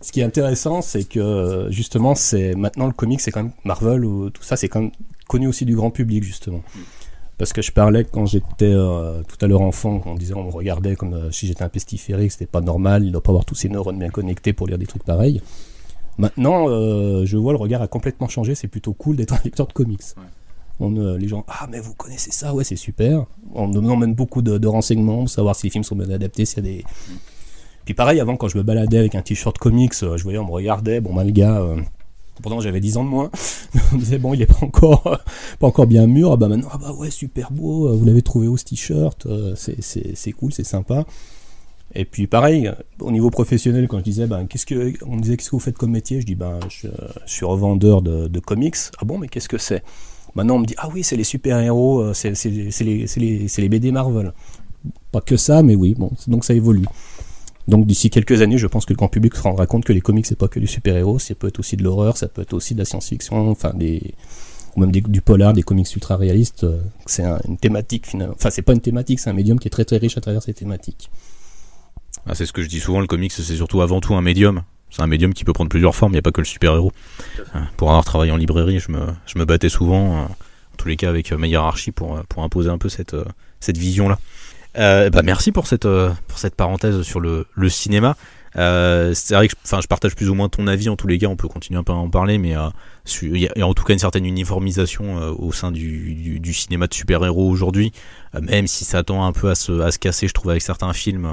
[0.00, 4.04] Ce qui est intéressant, c'est que justement, c'est maintenant le comic, c'est quand même Marvel
[4.04, 4.90] ou tout ça, c'est quand même
[5.28, 6.60] connu aussi du grand public, justement.
[7.38, 10.50] Parce que je parlais quand j'étais euh, tout à l'heure enfant, on disait, on me
[10.50, 13.30] regardait comme euh, si j'étais un pestiféré, que c'était pas normal, il ne doit pas
[13.30, 15.40] avoir tous ses neurones bien connectés pour lire des trucs pareils.
[16.18, 19.66] Maintenant, euh, je vois le regard a complètement changé, c'est plutôt cool d'être un lecteur
[19.66, 20.02] de comics.
[20.78, 23.26] On, les gens, ah mais vous connaissez ça, ouais c'est super.
[23.54, 26.64] On me emmène beaucoup de, renseignements, pour savoir si les films sont bien adaptés, s'il
[26.64, 26.84] y a des...
[27.08, 27.14] Mm.
[27.84, 30.52] Puis pareil, avant quand je me baladais avec un t-shirt comics, je voyais, on me
[30.52, 31.60] regardait, bon bah le gars
[32.40, 33.30] Pourtant, j'avais 10 ans de moins.
[33.92, 35.18] on me disait, bon, il est pas encore,
[35.58, 36.32] pas encore bien mûr.
[36.32, 37.88] Ah bah maintenant, ah bah ouais, super beau.
[37.88, 41.04] Euh, vous l'avez trouvé où ce t-shirt euh, C'est cool, c'est sympa.
[41.94, 42.70] Et puis pareil,
[43.00, 45.76] au niveau professionnel, quand je disais, ben, qu'est-ce que, on disait, qu'est-ce que vous faites
[45.76, 46.20] comme métier?
[46.20, 46.88] Je dis, ben, je,
[47.26, 48.76] suis revendeur de, comics.
[48.98, 49.82] Ah bon, mais qu'est-ce que c'est?
[50.34, 52.70] Maintenant, on me dit, ah oui, c'est les super-héros, euh, c'est les,
[53.16, 54.32] les, les, BD Marvel.
[55.12, 56.86] Pas que ça, mais oui, bon, donc ça évolue.
[57.68, 60.00] Donc d'ici quelques années, je pense que le grand public se rendra compte que les
[60.00, 62.54] comics c'est pas que du super-héros, ça peut être aussi de l'horreur, ça peut être
[62.54, 64.14] aussi de la science-fiction, enfin des
[64.74, 66.64] ou même du polar, des comics ultra réalistes.
[66.64, 68.34] Euh, c'est une thématique finalement.
[68.34, 70.42] Enfin, c'est pas une thématique, c'est un médium qui est très très riche à travers
[70.42, 71.10] ces thématiques.
[72.26, 74.62] Ah, c'est ce que je dis souvent, le comics c'est surtout avant tout un médium.
[74.90, 76.92] C'est un médium qui peut prendre plusieurs formes, il n'y a pas que le super-héros.
[77.54, 80.88] Hein, pour avoir travaillé en librairie, je me, je me battais souvent, euh, en tous
[80.88, 83.24] les cas avec ma hiérarchie, pour, pour imposer un peu cette, euh,
[83.58, 84.18] cette vision-là.
[84.78, 88.16] Euh, bah merci pour cette, euh, pour cette parenthèse sur le, le cinéma.
[88.56, 91.26] Euh, c'est vrai que je partage plus ou moins ton avis en tous les cas,
[91.26, 92.68] on peut continuer un peu à en parler, mais euh,
[93.22, 96.92] il y, a en tout cas une certaine uniformisation au sein du, du, cinéma de
[96.92, 97.92] super-héros aujourd'hui,
[98.40, 100.92] même si ça tend un peu à se, à se casser, je trouve, avec certains
[100.92, 101.26] films.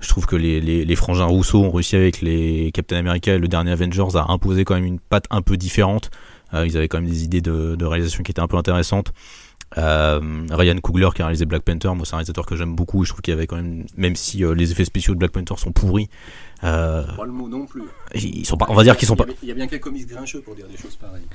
[0.00, 3.38] je trouve que les, les, les, frangins Rousseau ont réussi avec les Captain America et
[3.38, 6.12] le dernier Avengers à imposer quand même une patte un peu différente.
[6.52, 9.12] ils avaient quand même des idées de, de réalisation qui étaient un peu intéressantes.
[9.78, 10.20] Euh,
[10.50, 13.04] Ryan Coogler qui a réalisé Black Panther, moi c'est un réalisateur que j'aime beaucoup.
[13.04, 15.32] Je trouve qu'il y avait quand même, même si euh, les effets spéciaux de Black
[15.32, 16.08] Panther sont pourris.
[16.62, 17.82] Euh, pas le mot non plus.
[18.14, 19.26] Ils sont pas, on va dire qu'ils sont pas.
[19.42, 21.26] Il y a bien quelques comics grincheux pour dire des choses pareilles.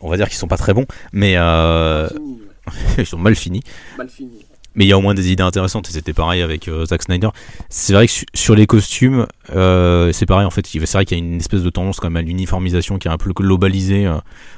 [0.00, 1.32] On va dire qu'ils sont pas très bons, mais
[2.98, 3.62] ils sont mal finis.
[3.96, 4.44] Mal finis.
[4.74, 7.30] Mais il y a au moins des idées intéressantes et c'était pareil avec Zack Snyder.
[7.68, 10.66] C'est vrai que sur les costumes, c'est pareil en fait.
[10.66, 13.10] C'est vrai qu'il y a une espèce de tendance quand même à l'uniformisation qui est
[13.10, 14.08] un peu globalisée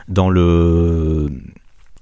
[0.08, 1.30] dans le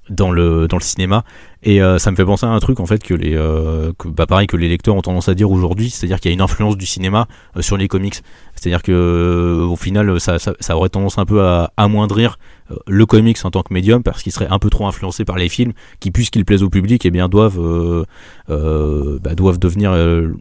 [0.09, 1.23] dans le dans le cinéma.
[1.61, 4.25] Et euh, ça me fait penser à un truc en fait que les euh, bah,
[4.25, 6.77] pareil que les lecteurs ont tendance à dire aujourd'hui c'est-à-dire qu'il y a une influence
[6.77, 8.15] du cinéma euh, sur les comics.
[8.55, 12.39] C'est-à-dire que au final ça, ça, aurait tendance un peu à amoindrir
[12.87, 15.49] le comics en tant que médium parce qu'il serait un peu trop influencé par les
[15.49, 17.59] films qui puisqu'ils plaisent au public et eh bien doivent
[18.47, 19.93] bah, doivent devenir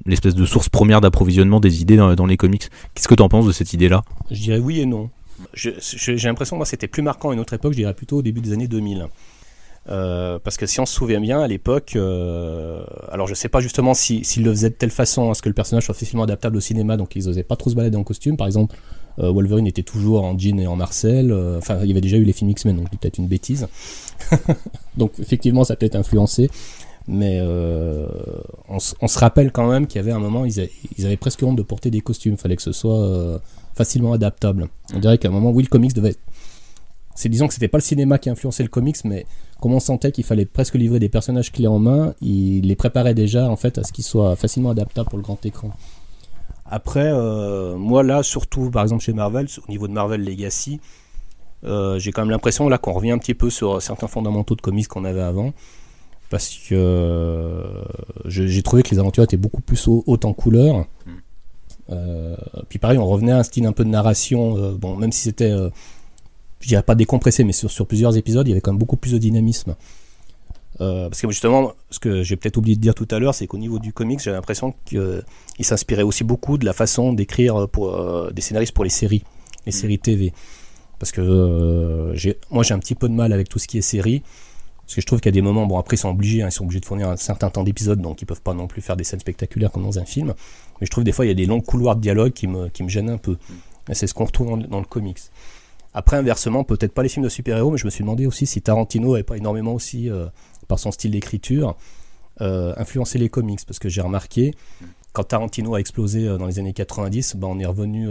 [0.04, 2.68] l'espèce de source première d'approvisionnement des idées dans, dans les comics.
[2.94, 5.10] Qu'est-ce que tu en penses de cette idée là je dirais oui et non.
[5.54, 8.40] J'ai l'impression moi c'était plus marquant à une autre époque je dirais plutôt au début
[8.40, 9.06] des années 2000
[9.90, 13.60] euh, parce que si on se souvient bien, à l'époque, euh, alors je sais pas
[13.60, 16.24] justement s'ils si, le faisaient de telle façon à ce que le personnage soit facilement
[16.24, 18.36] adaptable au cinéma, donc ils osaient pas trop se balader en costume.
[18.36, 18.76] Par exemple,
[19.18, 21.32] euh, Wolverine était toujours en jean et en Marcel.
[21.56, 23.66] Enfin, il y avait déjà eu les films X-Men, donc c'est peut-être une bêtise.
[24.96, 26.50] donc effectivement, ça peut être influencé.
[27.10, 27.40] Mais
[28.68, 30.68] on, se rappelle quand même qu'il y avait un moment, ils,
[30.98, 32.34] ils, avaient presque honte de porter des costumes.
[32.34, 33.40] Il fallait que ce soit
[33.74, 34.68] facilement adaptable.
[34.94, 36.20] On dirait qu'à un moment, oui, le comics devait être
[37.18, 39.26] c'est disons que c'était pas le cinéma qui influençait le comics, mais
[39.60, 43.12] comme on sentait qu'il fallait presque livrer des personnages clés en main, il les préparait
[43.12, 45.72] déjà en fait à ce qu'ils soient facilement adaptables pour le grand écran.
[46.64, 50.80] Après, euh, moi là, surtout par exemple chez Marvel, au niveau de Marvel Legacy,
[51.64, 54.60] euh, j'ai quand même l'impression là qu'on revient un petit peu sur certains fondamentaux de
[54.60, 55.52] comics qu'on avait avant.
[56.30, 57.64] Parce que
[58.26, 60.86] j'ai trouvé que les aventures étaient beaucoup plus hautes en couleur.
[61.90, 62.34] Mm.
[62.68, 65.52] puis pareil, on revenait à un style un peu de narration, bon, même si c'était,
[66.60, 68.96] je dirais pas décompressé, mais sur, sur, plusieurs épisodes, il y avait quand même beaucoup
[68.96, 69.76] plus de dynamisme.
[70.78, 73.58] parce que justement, ce que j'ai peut-être oublié de dire tout à l'heure, c'est qu'au
[73.58, 75.24] niveau du comics, j'ai l'impression qu'il
[75.60, 79.24] s'inspirait aussi beaucoup de la façon d'écrire pour des scénaristes pour les séries,
[79.66, 79.72] les mm.
[79.72, 80.32] séries TV.
[80.98, 82.14] Parce que
[82.50, 84.22] moi j'ai un petit peu de mal avec tout ce qui est série.
[84.88, 86.48] Parce que je trouve qu'il y a des moments, bon après ils sont obligés, hein,
[86.48, 88.80] ils sont obligés de fournir un certain temps d'épisode, donc ils peuvent pas non plus
[88.80, 90.32] faire des scènes spectaculaires comme dans un film.
[90.80, 92.68] Mais je trouve des fois il y a des longs couloirs de dialogue qui me,
[92.68, 93.36] qui me gênent un peu.
[93.90, 95.18] Et c'est ce qu'on retrouve dans, le comics.
[95.98, 98.62] Après inversement, peut-être pas les films de super-héros, mais je me suis demandé aussi si
[98.62, 100.26] Tarantino n'avait pas énormément aussi, euh,
[100.68, 101.76] par son style d'écriture,
[102.40, 103.58] euh, influencé les comics.
[103.66, 104.54] Parce que j'ai remarqué,
[105.12, 108.08] quand Tarantino a explosé euh, dans les années 90, ben, on est revenu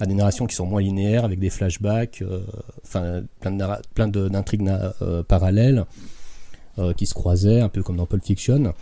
[0.00, 2.24] à des narrations qui sont moins linéaires, avec des flashbacks,
[2.82, 4.70] enfin plein d'intrigues
[5.28, 5.84] parallèles.
[6.96, 8.72] Qui se croisaient, un peu comme dans Pulp Fiction.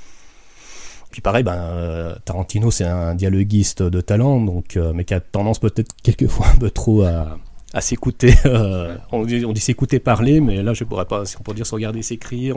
[1.10, 5.92] Puis pareil, ben, Tarantino, c'est un dialoguiste de talent, donc, mais qui a tendance peut-être
[6.04, 7.38] quelquefois un peu trop à,
[7.74, 8.34] à s'écouter.
[9.12, 11.66] on dit, on dit s'écouter parler, mais là, je pourrais pas, si on pourrait dire
[11.66, 12.56] se regarder s'écrire,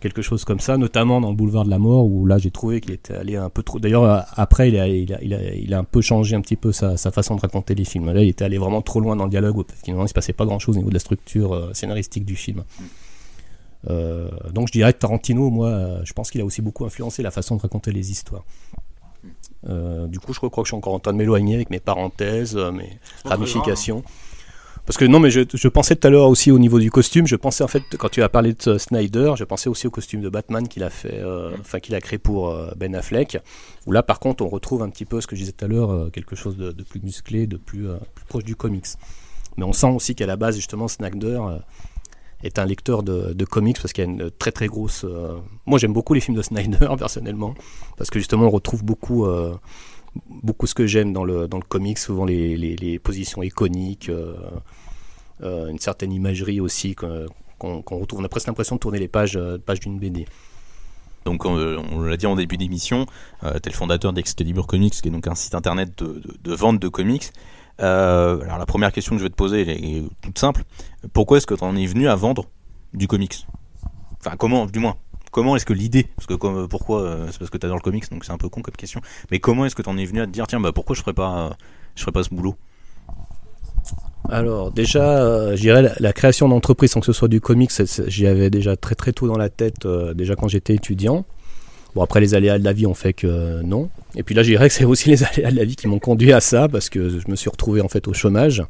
[0.00, 2.80] quelque chose comme ça, notamment dans le Boulevard de la Mort, où là, j'ai trouvé
[2.80, 3.78] qu'il était allé un peu trop.
[3.78, 6.56] D'ailleurs, après, il a, il, a, il, a, il a, un peu changé un petit
[6.56, 8.12] peu sa, sa, façon de raconter les films.
[8.12, 10.32] Là, il était allé vraiment trop loin dans le dialogue, parce qu'il ne se passait
[10.32, 12.64] pas grand-chose au niveau de la structure scénaristique du film.
[13.90, 17.22] Euh, donc je dirais que Tarantino, moi, euh, je pense qu'il a aussi beaucoup influencé
[17.22, 18.44] la façon de raconter les histoires.
[19.68, 21.80] Euh, du coup, je crois que je suis encore en train de m'éloigner avec mes
[21.80, 24.02] parenthèses, mes ramifications.
[24.84, 27.28] Parce que non, mais je, pensais tout à l'heure aussi au niveau du costume.
[27.28, 30.22] Je pensais en fait, quand tu as parlé de Snyder, je pensais aussi au costume
[30.22, 31.22] de Batman qu'il a fait,
[31.60, 33.38] enfin qu'il a créé pour Ben Affleck.
[33.86, 35.68] Où là, par contre, on retrouve un petit peu ce que je disais tout à
[35.68, 38.86] l'heure, quelque chose de, plus musclé, de plus, plus, proche du comics.
[39.56, 41.38] Mais on sent aussi qu'à la base, justement, Snyder
[42.42, 45.04] est un lecteur de, comics parce qu'il y a une très très grosse.
[45.04, 47.54] Euh, moi j'aime beaucoup les films de Snyder personnellement
[47.96, 49.54] parce que justement on retrouve beaucoup euh,
[50.28, 55.68] beaucoup ce que j'aime dans le dans le comics, souvent les, les, positions iconiques, euh,
[55.68, 58.20] une certaine imagerie aussi qu'on retrouve.
[58.20, 60.26] On a presque l'impression de tourner les pages pages d'une BD.
[61.24, 63.06] Donc on, l'a dit en début d'émission,
[63.42, 66.80] tu es le fondateur d'Excalibur Comics, qui est donc un site internet de, de vente
[66.80, 67.30] de comics.
[67.80, 70.62] Euh, alors la première question que je vais te poser est toute simple.
[71.12, 72.46] Pourquoi est-ce que tu en es venu à vendre
[72.92, 73.46] du comics?
[74.20, 74.96] Enfin comment, du moins.
[75.30, 78.10] Comment est-ce que l'idée, parce que pourquoi, euh, c'est parce que tu adores le comics,
[78.10, 79.00] donc c'est un peu con comme question.
[79.30, 81.00] Mais comment est-ce que tu en es venu à te dire, tiens, bah pourquoi je
[81.00, 81.56] ferais pas,
[81.94, 82.54] je ferais pas ce boulot?
[84.28, 87.72] Alors déjà, euh, je dirais la, création d'entreprise, sans que ce soit du comics,
[88.06, 91.24] j'y avais déjà très très tôt dans la tête, déjà quand j'étais étudiant.
[91.94, 93.90] Bon, après, les aléas de la vie ont fait que non.
[94.16, 95.98] Et puis là, je dirais que c'est aussi les aléas de la vie qui m'ont
[95.98, 98.64] conduit à ça, parce que je me suis retrouvé en fait au chômage.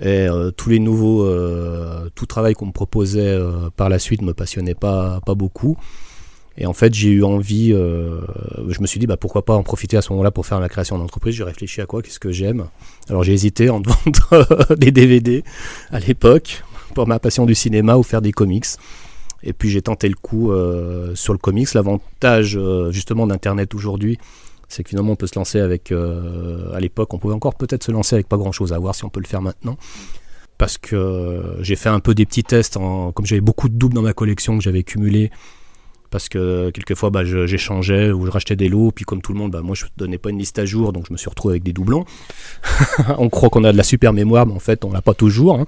[0.00, 4.20] Et euh, tous les nouveaux, euh, tout travail qu'on me proposait euh, par la suite
[4.20, 5.78] me passionnait pas, pas beaucoup.
[6.58, 9.98] Et en fait, j'ai eu envie, je me suis dit, bah, pourquoi pas en profiter
[9.98, 11.34] à ce moment-là pour faire ma création d'entreprise.
[11.34, 12.64] J'ai réfléchi à quoi, qu'est-ce que j'aime.
[13.10, 15.44] Alors j'ai hésité en vendre des DVD
[15.90, 16.62] à l'époque
[16.94, 18.64] pour ma passion du cinéma ou faire des comics.
[19.46, 21.72] Et puis j'ai tenté le coup euh, sur le comics.
[21.72, 24.18] L'avantage euh, justement d'Internet aujourd'hui,
[24.68, 25.92] c'est que finalement on peut se lancer avec...
[25.92, 29.04] Euh, à l'époque, on pouvait encore peut-être se lancer avec pas grand-chose, à voir si
[29.04, 29.78] on peut le faire maintenant.
[30.58, 33.94] Parce que j'ai fait un peu des petits tests, en, comme j'avais beaucoup de doubles
[33.94, 35.30] dans ma collection que j'avais cumulé,
[36.10, 39.52] parce que quelquefois bah, j'échangeais ou je rachetais des lots, puis comme tout le monde,
[39.52, 41.52] bah, moi je ne donnais pas une liste à jour, donc je me suis retrouvé
[41.52, 42.04] avec des doublons.
[43.18, 45.60] on croit qu'on a de la super mémoire, mais en fait on l'a pas toujours.
[45.60, 45.66] Hein.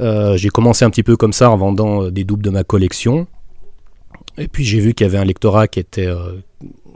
[0.00, 2.64] Euh, j'ai commencé un petit peu comme ça en vendant euh, des doubles de ma
[2.64, 3.26] collection.
[4.36, 6.06] Et puis j'ai vu qu'il y avait un lectorat qui était...
[6.06, 6.34] Euh,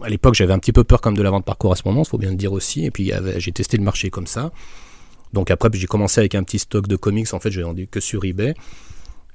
[0.03, 2.31] à l'époque j'avais un petit peu peur comme de la vente par correspondance, faut bien
[2.31, 2.85] le dire aussi.
[2.85, 4.51] Et puis j'ai testé le marché comme ça.
[5.33, 8.01] Donc après j'ai commencé avec un petit stock de comics, en fait j'ai vendu que
[8.01, 8.55] sur eBay.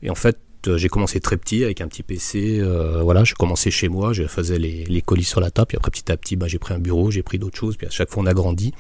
[0.04, 0.38] Et en fait
[0.76, 2.62] j'ai commencé très petit avec un petit PC.
[3.02, 5.68] voilà, j'ai commencé chez moi, je faisais les, colis sur la table.
[5.68, 7.78] Puis après, petit à petit, bah, j'ai pris un bureau, j'ai pris d'autres choses.
[7.78, 8.74] Puis à chaque fois, on a grandi.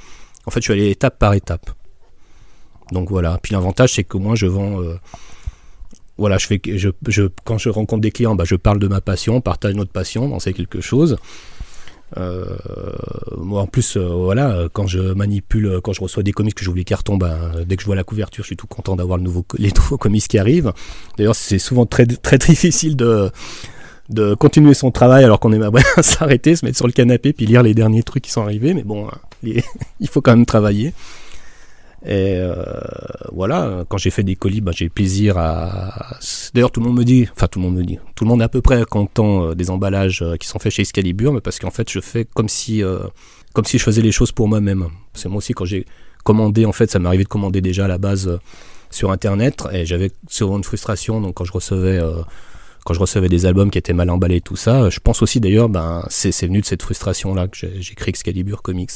[0.45, 1.76] En fait, je suis allé étape par étape.
[2.91, 3.39] Donc voilà.
[3.41, 4.81] Puis l'avantage, c'est que moi, je vends.
[4.81, 4.95] Euh,
[6.17, 9.01] voilà, je fais, je, je, quand je rencontre des clients, bah, je parle de ma
[9.01, 11.17] passion, partage notre passion, on sait quelque chose.
[12.15, 12.45] Euh,
[13.37, 16.85] moi, en plus, euh, voilà, quand je manipule, quand je reçois des comics que j'oublie
[16.85, 19.45] carton, bah, dès que je vois la couverture, je suis tout content d'avoir le nouveau,
[19.57, 20.73] les nouveaux comics qui arrivent.
[21.17, 23.29] D'ailleurs, c'est souvent très, très difficile de,
[24.09, 27.45] de continuer son travail alors qu'on aimerait bien s'arrêter, se mettre sur le canapé puis
[27.45, 28.73] lire les derniers trucs qui sont arrivés.
[28.73, 29.07] Mais bon,
[29.43, 30.93] il faut quand même travailler.
[32.07, 32.55] Et euh,
[33.33, 36.17] voilà, quand j'ai fait des colis, bah, j'ai plaisir à.
[36.53, 38.39] D'ailleurs, tout le monde me dit, enfin tout le monde me dit, tout le monde
[38.39, 41.41] est à peu près content euh, des emballages euh, qui sont faits chez Excalibur, mais
[41.41, 42.81] parce qu'en fait, je fais comme si,
[43.53, 44.87] comme si je faisais les choses pour moi-même.
[45.13, 45.85] C'est moi aussi quand j'ai
[46.23, 48.39] commandé, en fait, ça arrivé de commander déjà à la base
[48.89, 51.19] sur Internet, et j'avais souvent une frustration.
[51.19, 52.01] Donc quand je recevais
[52.85, 54.89] quand je recevais des albums qui étaient mal emballés, tout ça.
[54.89, 58.91] Je pense aussi d'ailleurs, ben, c'est venu de cette frustration-là que j'ai créé Excalibur Comics.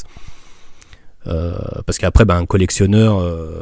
[1.27, 1.53] Euh,
[1.85, 3.61] parce qu'après, ben, un collectionneur, euh,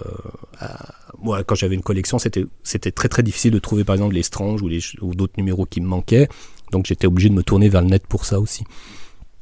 [1.22, 4.62] moi, quand j'avais une collection, c'était très très difficile de trouver par exemple les Strange
[4.62, 4.70] ou,
[5.02, 6.30] ou d'autres numéros qui me manquaient.
[6.72, 8.64] Donc j'étais obligé de me tourner vers le net pour ça aussi.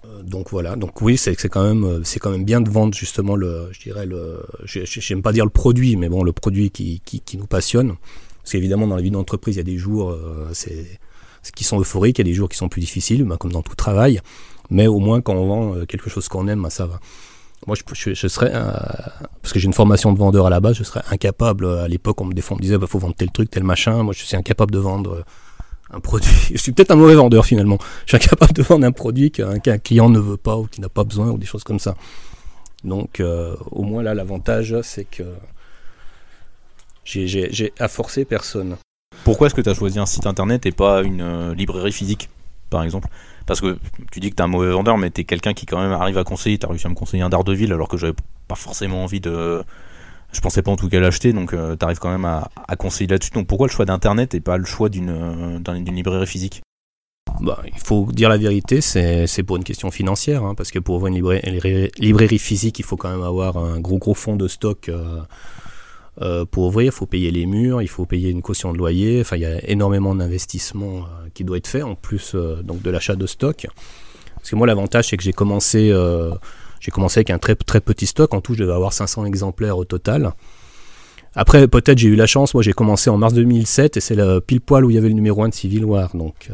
[0.06, 3.36] Euh, donc voilà, donc oui, c'est quand même c'est quand même bien de vendre justement
[3.36, 7.20] le, je dirais le, j'aime pas dire le produit, mais bon le produit qui, qui,
[7.20, 7.96] qui nous passionne.
[8.42, 10.52] Parce qu'évidemment, dans la vie d'entreprise, il y a des jours euh,
[11.54, 13.62] qui sont euphoriques, il y a des jours qui sont plus difficiles, bah, comme dans
[13.62, 14.22] tout travail.
[14.70, 17.02] Mais au moins, quand on vend quelque chose qu'on aime, bah, ça va.
[17.66, 18.72] Moi, je, serais, euh,
[19.42, 22.22] parce que j'ai une formation de vendeur à la base, je serais incapable, à l'époque,
[22.22, 24.04] on me, disait, bah, faut vendre tel truc, tel machin.
[24.04, 25.26] Moi, je suis incapable de vendre
[25.92, 26.30] un produit.
[26.52, 27.78] Je suis peut-être un mauvais vendeur finalement.
[28.06, 30.90] Je suis incapable de vendre un produit qu'un client ne veut pas ou qui n'a
[30.90, 31.96] pas besoin ou des choses comme ça.
[32.84, 33.22] Donc,
[33.72, 35.24] au moins là, l'avantage, c'est que
[37.06, 38.76] j'ai à forcer personne.
[39.24, 42.30] Pourquoi est-ce que tu as choisi un site internet et pas une euh, librairie physique,
[42.70, 43.08] par exemple?
[43.48, 43.80] Parce que
[44.12, 45.94] tu dis que tu es un mauvais vendeur, mais tu es quelqu'un qui quand même
[45.94, 46.60] arrive à conseiller.
[46.60, 48.16] Tu as réussi à me conseiller un Daredevil alors que j'avais
[48.48, 49.64] pas forcément envie de.
[50.34, 53.08] Je pensais pas en tout cas l'acheter, donc euh, tu arrives quand même à, conseiller
[53.08, 53.32] là-dessus.
[53.32, 56.62] Donc pourquoi le choix d'internet et pas le choix d'une euh, librairie physique?
[57.40, 60.96] Bah, il faut dire la vérité, c'est pour une question financière, hein, parce que pour
[60.96, 64.48] ouvrir une librairie, librairie, physique, il faut quand même avoir un gros gros fonds de
[64.48, 65.22] stock euh,
[66.52, 69.22] pour ouvrir, il faut payer les murs, il faut payer une caution de loyer.
[69.22, 72.82] Enfin, il y a énormément d'investissement euh, qui doit être fait en plus euh, donc
[72.82, 73.68] de l'achat de stock.
[74.36, 75.94] Parce que moi, l'avantage, c'est que j'ai commencé,
[76.92, 78.34] commencé avec un très, très petit stock.
[78.34, 80.32] En tout, je devais avoir 500 exemplaires au total.
[81.36, 82.54] Après, peut-être j'ai eu la chance.
[82.54, 85.10] Moi, j'ai commencé en mars 2007 et c'est le pile poil où il y avait
[85.10, 86.16] le numéro 1 de Civil War.
[86.16, 86.50] Donc,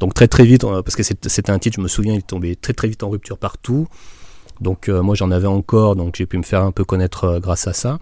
[0.00, 2.72] donc très très vite, parce que c'était un titre, je me souviens, il tombé très
[2.72, 3.86] très vite en rupture partout.
[4.62, 7.40] Donc euh, moi j'en avais encore, donc j'ai pu me faire un peu connaître euh,
[7.40, 7.98] grâce à ça.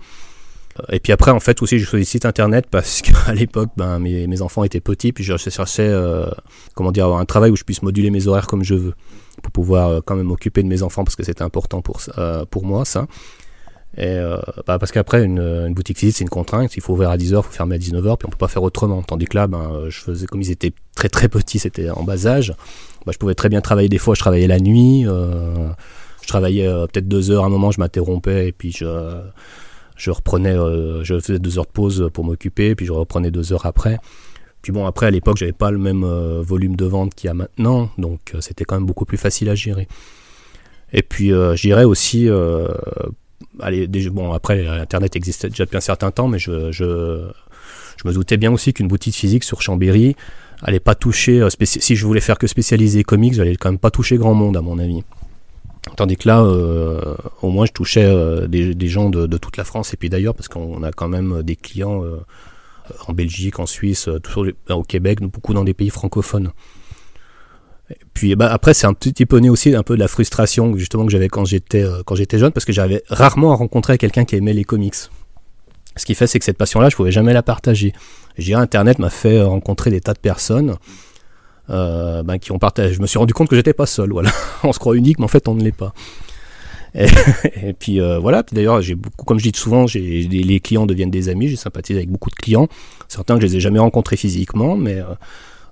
[0.78, 4.42] Euh, et puis après, en fait, aussi, le site internet parce qu'à l'époque, ben, mes,
[4.42, 5.92] enfants étaient petits, puis je cherchais,
[6.74, 8.94] comment dire, avoir un travail où je puisse moduler mes horaires comme je veux,
[9.42, 12.00] pour pouvoir quand même m'occuper de mes enfants, parce que c'était important pour,
[12.50, 13.06] pour moi, ça.
[13.96, 14.16] Et
[14.68, 16.76] bah, parce qu'après, une, boutique physique, c'est une contrainte.
[16.76, 18.62] Il faut ouvrir à 10h, il faut fermer à 19h, puis on peut pas faire
[18.62, 19.02] autrement.
[19.02, 22.26] Tandis que là, ben, je faisais, comme ils étaient très très petits, c'était en bas
[22.26, 22.54] âge,
[23.04, 25.04] ben, je pouvais très bien travailler des fois, je travaillais la nuit
[26.22, 28.86] je travaillais euh, peut-être deux heures à un moment, je m'interrompais et puis je,
[29.96, 33.52] je reprenais, euh, je faisais deux heures de pause pour m'occuper, puis je reprenais deux
[33.52, 33.98] heures après.
[34.62, 37.30] Puis bon, après, à l'époque, j'avais pas le même euh, volume de vente qu'il y
[37.30, 39.88] a maintenant, donc c'était quand même beaucoup plus facile à gérer.
[40.92, 42.28] Et puis, je dirais aussi,
[43.60, 47.28] allez, bon, après, Internet existait déjà depuis un certain temps, mais je, je,
[47.96, 50.16] je me doutais bien aussi qu'une boutique physique sur Chambéry
[50.62, 54.16] allait pas toucher, si je voulais faire que spécialiser comics, j'allais quand même pas toucher
[54.16, 55.04] grand monde, à mon avis.
[55.96, 59.94] Tandis que là, euh, au moins, je touchais euh, des, gens de, toute la France
[59.94, 62.18] et puis d'ailleurs, parce qu'on a quand même des clients euh,
[63.06, 66.50] en Belgique, en Suisse, toujours au Québec, beaucoup dans des pays francophones.
[67.90, 70.76] Et puis bah, après, c'est un petit peu né aussi un peu de la frustration
[70.76, 74.36] justement que j'avais quand j'étais quand j'étais jeune, parce que j'avais rarement rencontré quelqu'un qui
[74.36, 74.94] aimait les comics.
[75.96, 77.92] Ce qui fait, c'est que cette passion-là, je pouvais jamais la partager.
[78.38, 80.76] Je Internet m'a fait rencontrer des tas de personnes
[81.70, 82.94] euh, ben, qui ont partagé.
[82.94, 84.10] Je me suis rendu compte que j'étais pas seul.
[84.10, 84.30] Voilà,
[84.64, 85.92] on se croit unique, mais en fait on ne l'est pas.
[86.94, 87.06] Et,
[87.78, 88.42] puis euh, voilà.
[88.50, 91.48] d'ailleurs, j'ai beaucoup, comme je dis souvent, les, clients deviennent des amis.
[91.48, 92.68] J'ai sympathisé avec beaucoup de clients.
[93.08, 95.00] Certains que je les ai jamais rencontrés physiquement, mais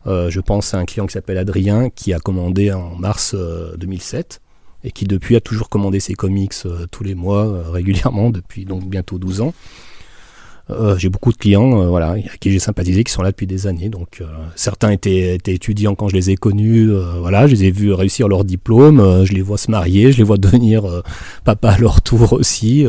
[0.07, 3.35] euh, je pense à un client qui s'appelle Adrien qui a commandé en mars
[3.77, 4.41] 2007
[4.85, 6.55] et qui depuis a toujours commandé ses comics
[6.93, 9.55] tous les mois régulièrement depuis donc bientôt 12 ans.
[10.71, 13.47] Euh, j'ai beaucoup de clients, euh, voilà, à qui j'ai sympathisé, qui sont là depuis
[13.47, 13.89] des années.
[13.89, 16.91] Donc, euh, certains étaient, étudiants quand je les ai connus.
[17.21, 19.25] voilà, je les ai vus réussir leur diplôme.
[19.25, 21.03] je les vois se marier, je les vois devenir
[21.45, 22.87] papa à leur tour aussi.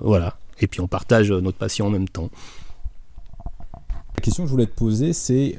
[0.00, 0.36] voilà.
[0.60, 2.30] Et puis on partage notre passion en même temps.
[4.14, 5.56] La question que je voulais te poser, c'est,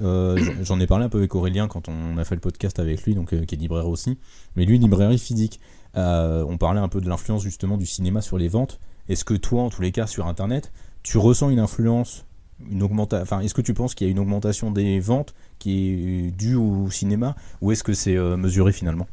[0.63, 3.13] j'en ai parlé un peu avec Aurélien quand on a fait le podcast avec lui,
[3.13, 4.17] donc qui est libraire aussi,
[4.55, 5.59] mais lui librairie physique.
[5.95, 8.79] on parlait un peu de l'influence justement du cinéma sur les ventes.
[9.09, 10.71] Est-ce que toi, en tous les cas, sur Internet,
[11.03, 12.25] tu ressens une influence,
[12.71, 13.21] une augmentation.
[13.21, 16.55] Enfin, est-ce que tu penses qu'il y a une augmentation des ventes qui est due
[16.55, 19.07] au cinéma, ou est-ce que c'est euh, mesuré finalement?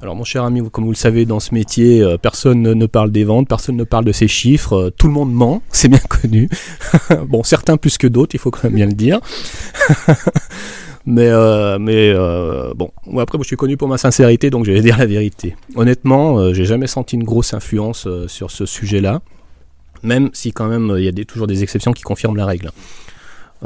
[0.00, 3.12] Alors mon cher ami, comme vous le savez, dans ce métier, euh, personne ne parle
[3.12, 6.00] des ventes, personne ne parle de ces chiffres, euh, tout le monde ment, c'est bien
[6.00, 6.48] connu.
[7.28, 9.20] bon, certains plus que d'autres, il faut quand même bien le dire.
[11.06, 11.30] mais
[11.78, 12.14] mais
[12.74, 15.56] bon, après, moi, je suis connu pour ma sincérité, donc je vais dire la vérité.
[15.76, 19.22] Honnêtement, j'ai jamais senti une grosse influence sur ce sujet-là
[20.02, 22.70] même si quand même il y a toujours des exceptions qui confirment la règle.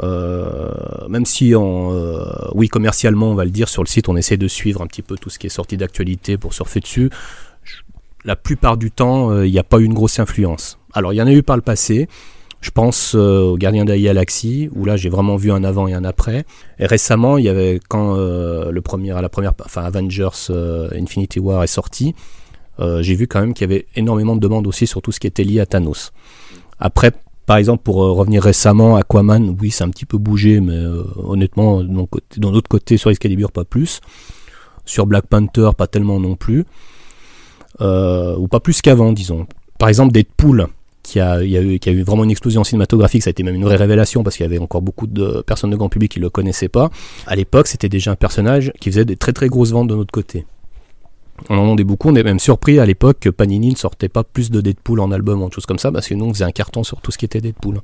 [0.03, 0.71] Euh,
[1.09, 2.23] même si, en, euh,
[2.53, 5.01] oui, commercialement, on va le dire, sur le site, on essaie de suivre un petit
[5.01, 7.09] peu tout ce qui est sorti d'actualité pour surfer dessus.
[8.25, 10.77] La plupart du temps, euh, il n'y a pas eu une grosse influence.
[10.93, 12.07] Alors, il y en a eu par le passé.
[12.59, 15.93] Je pense au Gardien de la Galaxie, où là j'ai vraiment vu un avant et
[15.93, 16.43] un après.
[16.79, 20.49] Et récemment, il y avait quand le premier, la première, enfin Avengers
[20.91, 22.15] Infinity War est sorti,
[23.01, 25.27] j'ai vu quand même qu'il y avait énormément de demandes aussi sur tout ce qui
[25.27, 26.11] était lié à Thanos.
[26.79, 27.11] Après,
[27.45, 30.83] par exemple, pour revenir récemment, Aquaman, oui, c'est un petit peu bougé, mais
[31.15, 34.01] honnêtement, d'un autre côté, sur Excalibur, pas plus.
[34.85, 36.65] Sur Black Panther, pas tellement non plus.
[37.79, 39.47] ou pas plus qu'avant, disons.
[39.79, 40.67] Par exemple, Deadpool,
[41.03, 43.63] qui a, eu, qui a eu vraiment une explosion cinématographique, ça a été même une
[43.63, 46.25] vraie révélation parce qu'il y avait encore beaucoup de personnes de grand public qui ne
[46.25, 46.89] le connaissaient pas.
[47.27, 50.11] À l'époque, c'était déjà un personnage qui faisait des très très grosses ventes de notre
[50.11, 50.45] côté.
[51.49, 54.23] On en demandait beaucoup, on est même surpris à l'époque que Panini ne sortait pas
[54.23, 56.45] plus de Deadpool en album ou autre chose comme ça, parce que nous on faisait
[56.45, 57.81] un carton sur tout ce qui était Deadpool.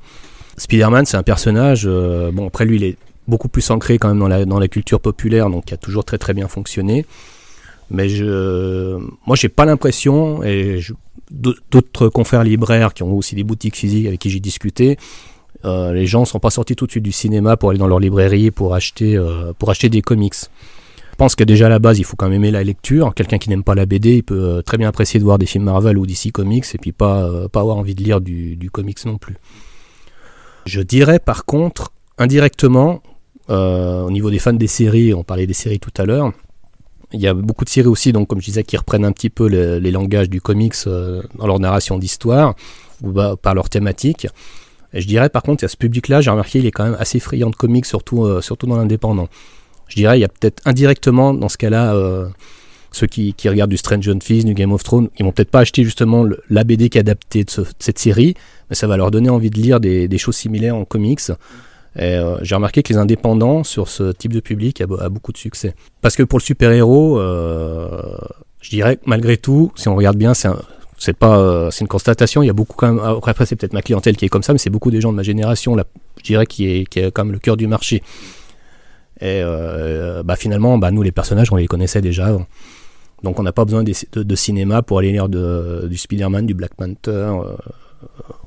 [0.58, 2.98] Spider-Man, c'est un personnage, euh, bon après lui il est
[3.28, 6.04] beaucoup plus ancré quand même dans la, dans la culture populaire, donc qui a toujours
[6.04, 7.06] très très bien fonctionné.
[7.90, 10.80] Mais je, moi j'ai pas l'impression, et
[11.32, 14.98] d'autres confrères libraires qui ont aussi des boutiques physiques avec qui j'ai discuté,
[15.66, 17.88] euh, les gens ne sont pas sortis tout de suite du cinéma pour aller dans
[17.88, 20.36] leur librairie pour acheter, euh, pour acheter des comics.
[21.14, 23.14] Je pense que déjà à la base, il faut quand même aimer la lecture.
[23.14, 25.46] Quelqu'un qui n'aime pas la BD, il peut euh, très bien apprécier de voir des
[25.46, 29.06] films Marvel ou DC Comics et puis pas, pas avoir envie de lire du, comics
[29.06, 29.38] non plus.
[30.66, 33.02] Je dirais par contre, indirectement,
[33.50, 36.34] au niveau des fans des séries, on parlait des séries tout à l'heure,
[37.14, 39.30] il y a beaucoup de séries aussi, donc comme je disais, qui reprennent un petit
[39.30, 42.56] peu les, langages du comics euh, dans leur narration d'histoire
[43.04, 44.28] ou bah, par leur thématique.
[44.94, 47.52] Je dirais par contre, à ce public-là, j'ai remarqué, il est quand même assez friand
[47.52, 49.30] de comics, surtout, euh, surtout dans l'indépendant.
[49.88, 52.28] Je dirais, il y a peut-être indirectement dans ce cas-là, euh,
[52.92, 55.84] ceux qui, regardent du Stranger Things, du Game of Thrones, ils vont peut-être pas acheter
[55.84, 58.36] justement la BD qui est adaptée de, cette série,
[58.70, 61.22] mais ça va leur donner envie de lire des, choses similaires en comics.
[62.00, 65.76] Euh, j'ai remarqué que les indépendants sur ce type de public a, beaucoup de succès.
[66.02, 68.18] Parce que pour le super-héros, euh,
[68.62, 72.48] je dirais que malgré tout, si on regarde bien, c'est pas c'est une constatation il
[72.48, 74.60] y a beaucoup quand même après c'est peut-être ma clientèle qui est comme ça mais
[74.60, 75.84] c'est beaucoup des gens de ma génération là
[76.18, 78.02] je dirais qui est qui est quand même le cœur du marché
[79.24, 79.42] et
[80.24, 82.46] bah finalement bah nous les personnages on les connaissait déjà avant
[83.24, 86.54] donc on n'a pas besoin de, de, cinéma pour aller lire de, du Spider-Man du
[86.54, 87.32] Black Panther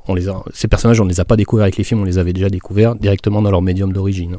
[0.09, 2.19] on les ces personnages, on ne les a pas découverts avec les films, on les
[2.19, 4.39] avait déjà découverts directement dans leur médium d'origine.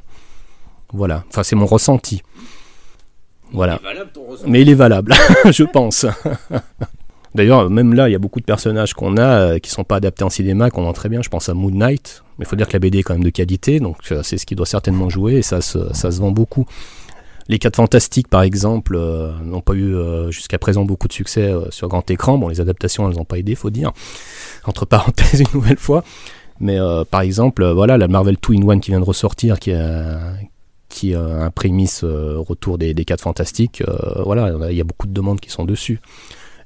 [0.94, 2.22] Voilà, enfin c'est mon ressenti.
[3.52, 3.80] Voilà.
[4.46, 5.14] Mais il est valable,
[5.52, 6.06] je pense.
[7.36, 9.98] D'ailleurs, même là, il y a beaucoup de personnages qu'on a euh, qui sont pas
[9.98, 11.22] adaptés en cinéma, qu'on vend très bien.
[11.22, 13.24] Je pense à Moon Knight, mais il faut dire que la BD est quand même
[13.24, 16.66] de qualité, donc euh, c'est ce qui doit certainement jouer et ça se vend beaucoup.
[17.50, 21.54] Les 4 Fantastiques, par exemple, euh, n'ont pas eu euh, jusqu'à présent beaucoup de succès
[21.70, 22.38] sur grand écran.
[22.38, 23.94] Bon, les adaptations, elles n'ont pas aidé, faut dire.
[24.66, 26.04] Entre parenthèses, une nouvelle fois.
[26.60, 26.78] Mais
[27.12, 30.20] par exemple, voilà, la Marvel 2 in 1 qui vient de ressortir, qui a,
[30.90, 33.84] qui un prémisse retour des, des 4 Fantastiques,
[34.26, 36.02] voilà, il y a beaucoup de demandes qui sont dessus.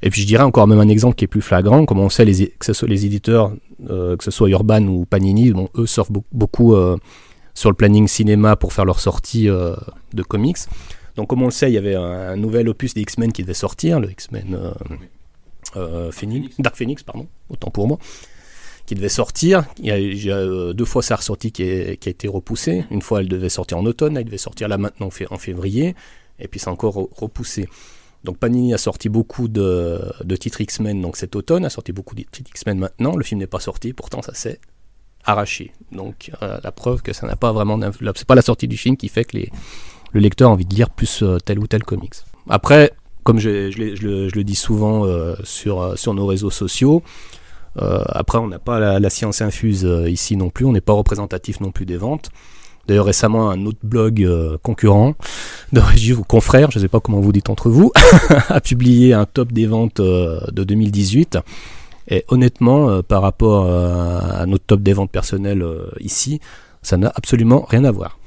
[0.04, 2.26] Et puis je dirais encore même un exemple qui est plus flagrant, comme on sait,
[2.26, 3.54] les, que ce soit les éditeurs,
[3.88, 6.76] que ce soit Urban ou Panini, bon, eux surfent beaucoup
[7.54, 9.76] sur le planning cinéma pour faire leur sortie euh,
[10.14, 10.58] de comics.
[11.16, 13.54] Donc comme on le sait, il y avait un, nouvel opus des X-Men qui devait
[13.54, 14.72] sortir, le X-Men euh,
[15.76, 17.98] euh, Phoenix, Dark Phoenix, pardon, autant pour moi,
[18.86, 19.66] qui devait sortir.
[19.80, 22.86] Il y a, deux fois ça a ressorti qui, a été repoussé.
[22.92, 25.96] Une fois elle devait sortir en automne, elle devait sortir là maintenant en février,
[26.40, 27.68] et puis c'est encore repoussé.
[28.24, 32.24] Donc Panini a sorti beaucoup de, titres X-Men donc cet automne, a sorti beaucoup de
[32.24, 33.16] titres X-Men maintenant.
[33.16, 34.60] Le film n'est pas sorti, pourtant ça c'est
[35.24, 35.72] arraché.
[35.92, 37.80] Donc euh, la preuve que ça n'a pas vraiment
[38.16, 40.90] c'est pas la sortie du film qui fait que le lecteur a envie de lire
[40.90, 42.16] plus euh, tel ou tel comics.
[42.50, 42.92] Après,
[43.24, 47.04] comme je, le, dis souvent euh, sur nos réseaux sociaux,
[47.76, 51.72] après on n'a pas la, science infuse ici non plus, on n'est pas représentatif non
[51.72, 52.30] plus des ventes.
[52.92, 54.28] D'ailleurs récemment un autre blog
[54.62, 55.16] concurrent
[55.72, 57.94] de Régie ou confrère, je ne sais pas comment vous dites entre vous,
[58.50, 61.40] a publié un top des ventes de 2018
[62.12, 66.42] et honnêtement, euh, par rapport euh, à notre top des ventes personnelles euh, ici,
[66.82, 68.20] ça n'a absolument rien à voir.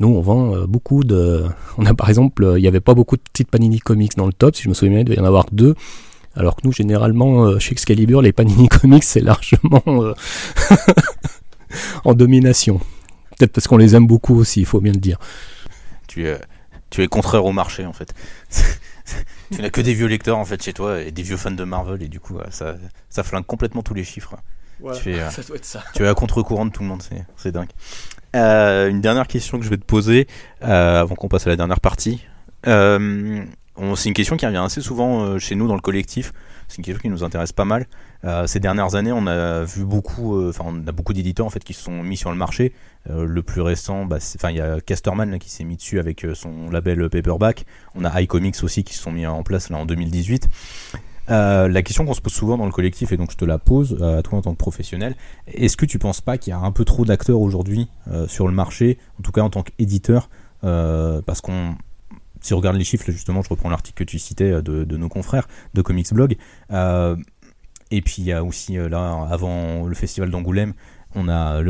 [0.00, 1.44] Nous, on vend beaucoup de.
[1.78, 4.32] On a par exemple, il n'y avait pas beaucoup de petites Panini Comics dans le
[4.32, 5.74] top, si je me souviens bien, il devait y en avoir deux.
[6.34, 9.82] Alors que nous, généralement, chez Excalibur, les Panini Comics, c'est largement
[12.04, 12.80] en domination.
[13.44, 15.18] Peut-être parce qu'on les aime beaucoup aussi, il faut bien le dire.
[16.08, 16.40] Tu es,
[16.88, 18.14] tu es contraire au marché, en fait.
[19.52, 21.64] tu n'as que des vieux lecteurs en fait chez toi et des vieux fans de
[21.64, 22.76] Marvel et du coup ça,
[23.10, 24.34] ça flingue complètement tous les chiffres.
[25.02, 25.84] tu, es, ça doit être ça.
[25.94, 27.02] tu es à contre-courant de tout le monde,
[27.36, 27.68] c'est dingue.
[28.34, 30.26] Euh, une dernière question que je vais te poser
[30.62, 32.24] euh, avant qu'on passe à la dernière partie.
[32.66, 33.44] Euh,
[33.94, 36.32] c'est une question qui revient assez souvent chez nous dans le collectif.
[36.68, 37.86] C'est une question qui nous intéresse pas mal.
[38.24, 41.50] Euh, ces dernières années, on a vu beaucoup, euh, enfin, on a beaucoup d'éditeurs en
[41.50, 42.72] fait qui se sont mis sur le marché.
[43.10, 46.26] Euh, le plus récent, bah, enfin, il y a Casterman qui s'est mis dessus avec
[46.34, 47.66] son label paperback.
[47.94, 50.48] On a iComics aussi qui se sont mis en place là en 2018.
[51.28, 54.02] la question qu'on se pose souvent dans le collectif, et donc je te la pose
[54.02, 55.16] à toi en tant que professionnel,
[55.46, 57.88] est-ce que tu penses pas qu'il y a un peu trop d'acteurs aujourd'hui
[58.26, 61.76] sur le marché, en tout cas en tant qu'éditeur, parce qu'on
[62.40, 65.08] si on regarde les chiffres, justement, je reprends l'article que tu citais de, de, nos
[65.08, 66.36] confrères de Comics Blog.
[67.90, 70.74] Et puis il y a aussi là, avant le festival d'Angoulême,
[71.14, 71.62] on a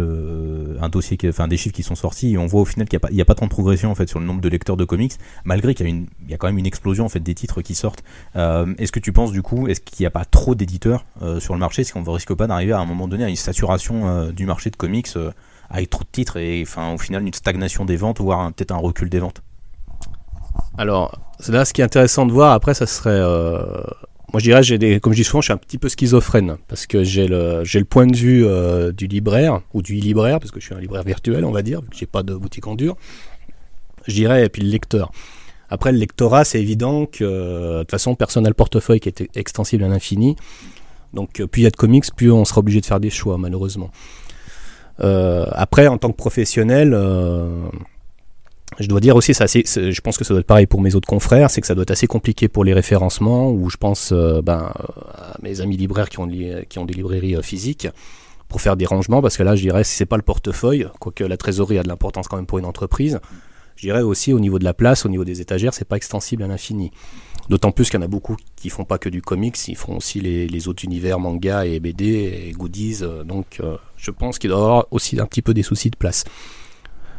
[0.81, 2.99] un dossier, qui, enfin des chiffres qui sont sortis et on voit au final qu'il
[3.13, 5.15] n'y a, pas tant de progression en fait sur le nombre de lecteurs de comics,
[5.45, 8.03] malgré qu'il y a, quand même une explosion en fait des titres qui sortent.
[8.37, 11.41] Euh, est-ce que tu penses du coup, est-ce qu'il n'y a pas trop d'éditeurs euh,
[11.41, 13.37] sur le marché, est-ce qu'on ne risque pas d'arriver à un moment donné à une
[13.37, 15.09] saturation euh, du marché de comics
[15.71, 18.79] avec trop de titres et enfin au final une stagnation des ventes, voire peut-être un
[18.79, 19.43] recul des ventes?
[20.79, 23.21] Alors là, ce qui est intéressant de voir après, ça serait
[24.35, 26.57] moi, je dirais, j'ai des, comme je dis souvent, je suis un petit peu schizophrène
[26.67, 30.41] parce que j'ai le, j'ai le point de vue euh, du libraire ou du libraire
[30.41, 32.35] parce que je suis un libraire virtuel, on va dire, vu que j'ai pas de
[32.35, 32.97] boutique en dur.
[34.09, 35.13] Je dirais, et puis le lecteur.
[35.71, 39.29] Après, le lectorat, c'est évident que de toute façon, personne n'a le portefeuille qui est
[39.37, 40.35] extensible à l'infini.
[41.13, 43.11] Donc, euh, plus il y a de comics, plus on sera obligé de faire des
[43.11, 43.93] choix, malheureusement.
[44.99, 46.93] Euh, après, en tant que professionnel,
[48.79, 51.09] je dois dire aussi, ça, je pense que ça doit être pareil pour mes autres
[51.09, 54.43] confrères, c'est que ça doit être assez compliqué pour les référencements, où je pense euh,
[54.43, 54.73] ben,
[55.15, 57.89] à mes amis libraires qui ont, des librairies euh, physiques,
[58.49, 61.25] pour faire des rangements, parce que là, je dirais, si c'est pas le portefeuille, quoique
[61.25, 63.21] la trésorerie a de l'importance quand même pour une entreprise,
[63.77, 66.43] je dirais aussi au niveau de la place, au niveau des étagères, c'est pas extensible
[66.45, 66.93] à l'infini.
[67.49, 69.97] D'autant plus qu'il y en a beaucoup qui font pas que du comics, ils font
[69.97, 73.61] aussi les, autres univers, manga et BD et goodies, euh, donc
[73.97, 76.25] je pense qu'il doit y avoir aussi un petit peu des soucis de place.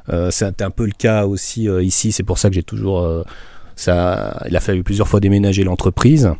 [0.09, 2.99] Euh, c'est un peu le cas aussi euh, ici, c'est pour ça que j'ai toujours...
[2.99, 3.23] Euh,
[3.75, 6.31] ça, il a fallu plusieurs fois déménager l'entreprise.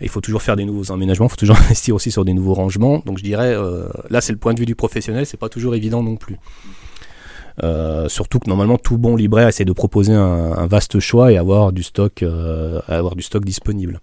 [0.00, 2.54] Il faut toujours faire des nouveaux emménagements, il faut toujours investir aussi sur des nouveaux
[2.54, 3.02] rangements.
[3.04, 3.56] Donc je dirais,
[4.10, 6.36] là c'est le point de vue du professionnel, c'est pas toujours évident non plus.
[8.06, 11.82] surtout que normalement tout bon libraire essaie de proposer un, vaste choix et avoir du
[11.82, 12.24] stock,
[12.86, 14.00] avoir du stock disponible.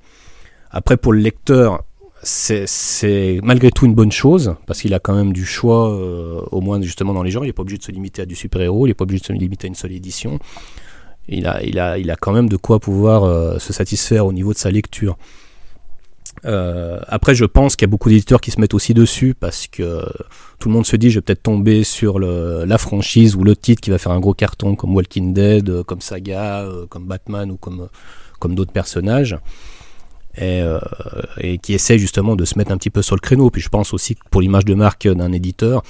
[0.69, 1.85] Après pour le lecteur,
[2.25, 6.59] c'est malgré tout une bonne chose, parce qu'il a quand même du choix, euh, au
[6.59, 7.45] moins justement dans les genres.
[7.45, 9.25] Il n'est pas obligé de se limiter à du super-héros, il n'est pas obligé de
[9.25, 10.39] se limiter à une seule édition.
[11.27, 14.33] Il a, il a, il a quand même de quoi pouvoir euh, se satisfaire au
[14.33, 15.17] niveau de sa lecture.
[16.45, 19.67] Euh, après, je pense qu'il y a beaucoup d'éditeurs qui se mettent aussi dessus parce
[19.67, 20.03] que
[20.59, 23.55] tout le monde se dit je vais peut-être tomber sur le, la franchise ou le
[23.55, 27.57] titre qui va faire un gros carton comme Walking Dead, comme Saga, comme Batman ou
[27.57, 27.87] comme,
[28.39, 29.37] comme d'autres personnages
[30.37, 30.79] et, euh,
[31.39, 33.49] et, qui essaie justement de se mettre un petit peu sur le créneau.
[33.49, 35.83] Puis je pense aussi que pour l'image de marque d'un éditeur,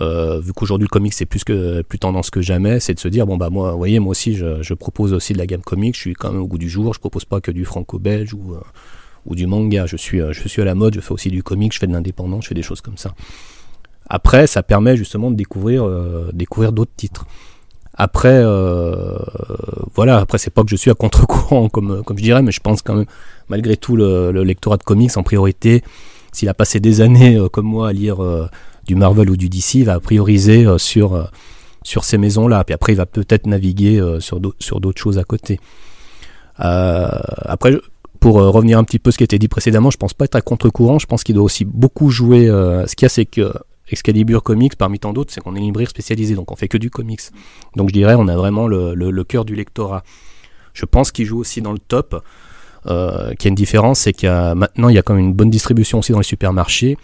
[0.00, 3.08] euh, vu qu'aujourd'hui le comics c'est plus que plus tendance que jamais, c'est de se
[3.08, 5.62] dire bon bah moi, vous voyez, moi aussi je, je, propose aussi de la gamme
[5.62, 8.34] comics, je suis quand même au goût du jour, je propose pas que du franco-belge
[8.34, 8.60] ou, euh,
[9.26, 11.72] ou du manga, je suis, je suis à la mode, je fais aussi du comics,
[11.72, 13.14] je fais de l'indépendant, je fais des choses comme ça.
[14.06, 15.88] Après, ça permet justement de découvrir,
[16.34, 17.24] découvrir d'autres titres.
[17.96, 19.16] Après, euh,
[19.94, 22.60] voilà, après c'est pas que je suis à contre-courant comme, comme je dirais, mais je
[22.60, 23.06] pense quand même,
[23.48, 25.82] malgré tout, le, lectorat de comics en priorité,
[26.32, 28.48] s'il a passé des années euh, comme moi à lire euh,
[28.86, 31.30] du Marvel ou du DC, il va prioriser sur,
[31.82, 32.64] sur ces maisons-là.
[32.64, 35.58] Puis après, il va peut-être naviguer sur d'autres choses à côté.
[36.58, 37.78] après,
[38.20, 40.26] pour revenir un petit peu à ce qui a été dit précédemment, je pense pas
[40.26, 42.46] être à contre-courant, je pense qu'il doit aussi beaucoup jouer.
[42.48, 43.54] ce qu'il y c'est que
[43.88, 46.78] Excalibur Comics, parmi tant d'autres, c'est qu'on est une librairie spécialisée, donc on fait que
[46.78, 47.20] du comics.
[47.76, 50.02] Donc je dirais, on a vraiment le, cœur du lectorat.
[50.72, 52.22] Je pense qu'il joue aussi dans le top.
[52.86, 55.32] Euh, qu'il y a une différence, c'est qu'il maintenant il y a quand même une
[55.32, 56.98] bonne distribution aussi dans les supermarchés.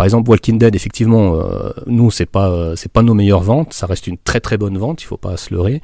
[0.00, 3.74] Par exemple, Walking Dead, effectivement, euh, nous c'est pas euh, c'est pas nos meilleures ventes,
[3.74, 5.82] ça reste une très très bonne vente, il faut pas se leurrer.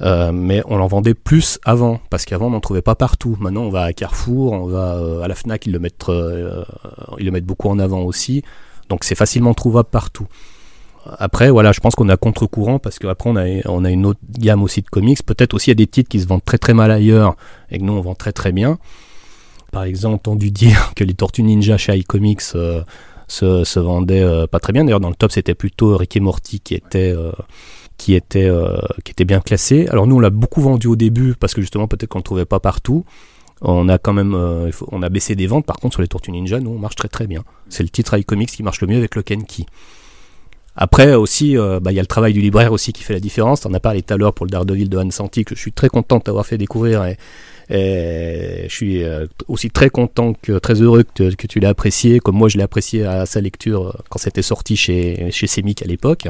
[0.00, 3.36] Euh, mais on en vendait plus avant, parce qu'avant on n'en trouvait pas partout.
[3.40, 7.30] Maintenant on va à Carrefour, on va à la Fnac, ils le mettent, ils le
[7.30, 8.42] mettent beaucoup en avant aussi.
[8.88, 10.26] Donc c'est facilement trouvable partout.
[11.18, 14.20] Après, voilà, je pense qu'on à contre-courant parce qu'après, on a, on a une autre
[14.38, 15.22] gamme aussi de comics.
[15.22, 17.36] Peut-être aussi il y a des titres qui se vendent très très mal ailleurs
[17.70, 18.78] et que nous on vend très très bien.
[19.70, 22.82] Par exemple, entendu dire que les Tortues Ninja chez iComics euh,
[23.28, 24.84] se, se, vendaient euh, pas très bien.
[24.84, 27.32] D'ailleurs, dans le top, c'était plutôt Rick et Morty qui était, euh,
[27.98, 28.50] qui, était,
[29.04, 29.86] qui était bien classé.
[29.88, 32.24] Alors, nous, on l'a beaucoup vendu au début parce que justement, peut-être qu'on ne le
[32.24, 33.04] trouvait pas partout.
[33.66, 35.64] On a quand même, euh, on a baissé des ventes.
[35.64, 37.44] Par contre, sur les Tortues Ninja, nous, on marche très très bien.
[37.70, 39.64] C'est le titre iComics qui marche le mieux avec le Kenki.
[40.76, 43.20] Après aussi, euh, bah, il y a le travail du libraire aussi qui fait la
[43.20, 43.64] différence.
[43.64, 45.72] On a parlé tout à l'heure pour le Daredevil de Anne Santi que je suis
[45.72, 47.16] très content d'avoir fait découvrir et,
[47.70, 52.48] je suis euh, aussi très content que très heureux que, tu l'aies apprécié, comme moi
[52.48, 56.28] je l'ai apprécié à sa lecture quand c'était sorti chez chez à l'époque.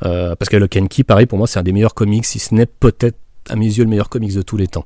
[0.00, 2.66] parce que le Kenki, pareil pour moi, c'est un des meilleurs comics, si ce n'est
[2.66, 3.16] peut-être
[3.48, 4.84] à mes yeux le meilleur comics de tous les temps.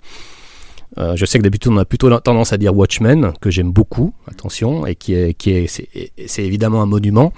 [1.00, 4.12] Euh, je sais que d'habitude on a plutôt tendance à dire Watchmen, que j'aime beaucoup,
[4.28, 7.32] attention, et qui est, qui est, c'est, évidemment un monument.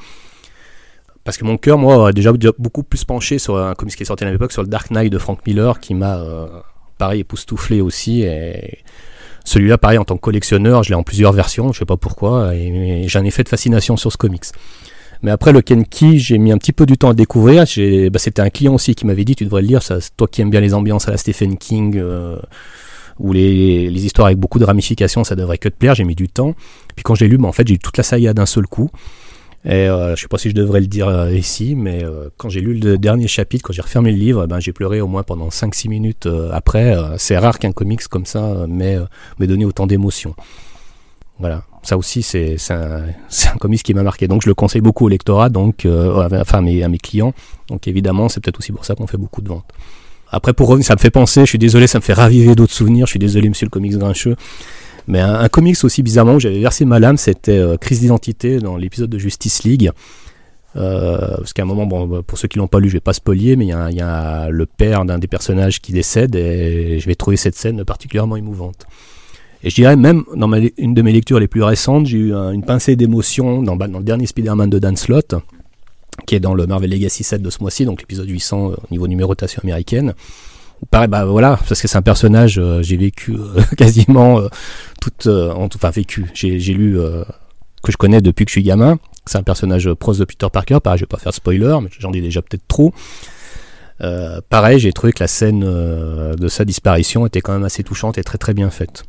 [1.25, 4.07] Parce que mon cœur, moi, a déjà beaucoup plus penché sur un comics qui est
[4.07, 6.49] sorti à l'époque, sur le Dark Knight de Frank Miller, qui m'a, euh,
[6.99, 8.23] pareil, époustouflé aussi.
[8.23, 8.81] Et
[9.45, 12.55] Celui-là, pareil, en tant que collectionneur, je l'ai en plusieurs versions, je sais pas pourquoi,
[12.57, 14.47] et, j'ai un effet de fascination sur ce comics.
[15.23, 17.65] Mais après, le Kenki, j'ai mis un petit peu du temps à découvrir.
[18.11, 20.43] Bah, c'était un client aussi qui m'avait dit, tu devrais le lire, ça, toi qui
[20.43, 22.37] aimes bien les ambiances à la Stephen King, euh,
[23.19, 25.95] ou les, histoires avec beaucoup de ramifications, ça devrait que te plaire.
[25.95, 26.55] J'ai mis du temps.
[26.95, 28.91] Puis quand j'ai lu, bah, en fait, j'ai eu toute la saga d'un seul coup.
[29.65, 32.49] Et euh, je sais pas si je devrais le dire euh, ici, mais euh, quand
[32.49, 35.23] j'ai lu le dernier chapitre, quand j'ai refermé le livre, ben, j'ai pleuré au moins
[35.23, 36.97] pendant 5-6 minutes après.
[37.19, 38.99] c'est rare qu'un comics comme ça m'ait
[39.41, 40.35] donné autant d'émotions.
[41.39, 44.27] Voilà, ça aussi c'est un, un, comics qui m'a marqué.
[44.27, 47.33] Donc je le conseille beaucoup au lectorat, donc, enfin à mes, à mes clients.
[47.69, 49.73] Donc évidemment, c'est peut-être aussi pour ça qu'on fait beaucoup de ventes.
[50.33, 52.73] Après, pour revenir, ça me fait penser, je suis désolé, ça me fait raviver d'autres
[52.73, 53.07] souvenirs.
[53.07, 54.35] Je suis désolé, monsieur le comics grincheux.
[55.07, 58.77] Mais un, comics aussi bizarrement où j'avais versé ma lame, c'était euh, Crise d'identité dans
[58.77, 59.91] l'épisode de Justice League.
[60.75, 63.13] Euh, parce qu'à un moment, bon, pour ceux qui l'ont pas lu, je vais pas
[63.13, 67.15] spoiler, mais il y, a le père d'un des personnages qui décède et je vais
[67.15, 68.87] trouver cette scène particulièrement émouvante.
[69.65, 72.65] Et je dirais même, dans une de mes lectures les plus récentes, j'ai eu une
[72.65, 75.35] pincée d'émotion dans, dans, le dernier Spider-Man de Dan Slott,
[76.27, 78.77] qui est dans le Marvel Legacy 7 de ce mois-ci, donc l'épisode 800 euh, au
[78.91, 80.15] niveau numérotation américaine.
[80.91, 84.49] Pareil, bah voilà, parce que c'est un personnage, euh, j'ai vécu euh, quasiment euh,
[85.01, 86.99] toute, enfin vécu, j'ai lu
[87.83, 88.99] que je connais depuis que je suis gamin.
[89.27, 90.79] C'est un personnage proche de Peter Parker.
[90.83, 92.93] Pareil, je vais pas faire spoiler, mais j'en dis déjà peut-être trop.
[94.49, 98.25] pareil, j'ai trouvé que la scène de sa disparition était quand même assez touchante et
[98.25, 99.05] très très bien faite.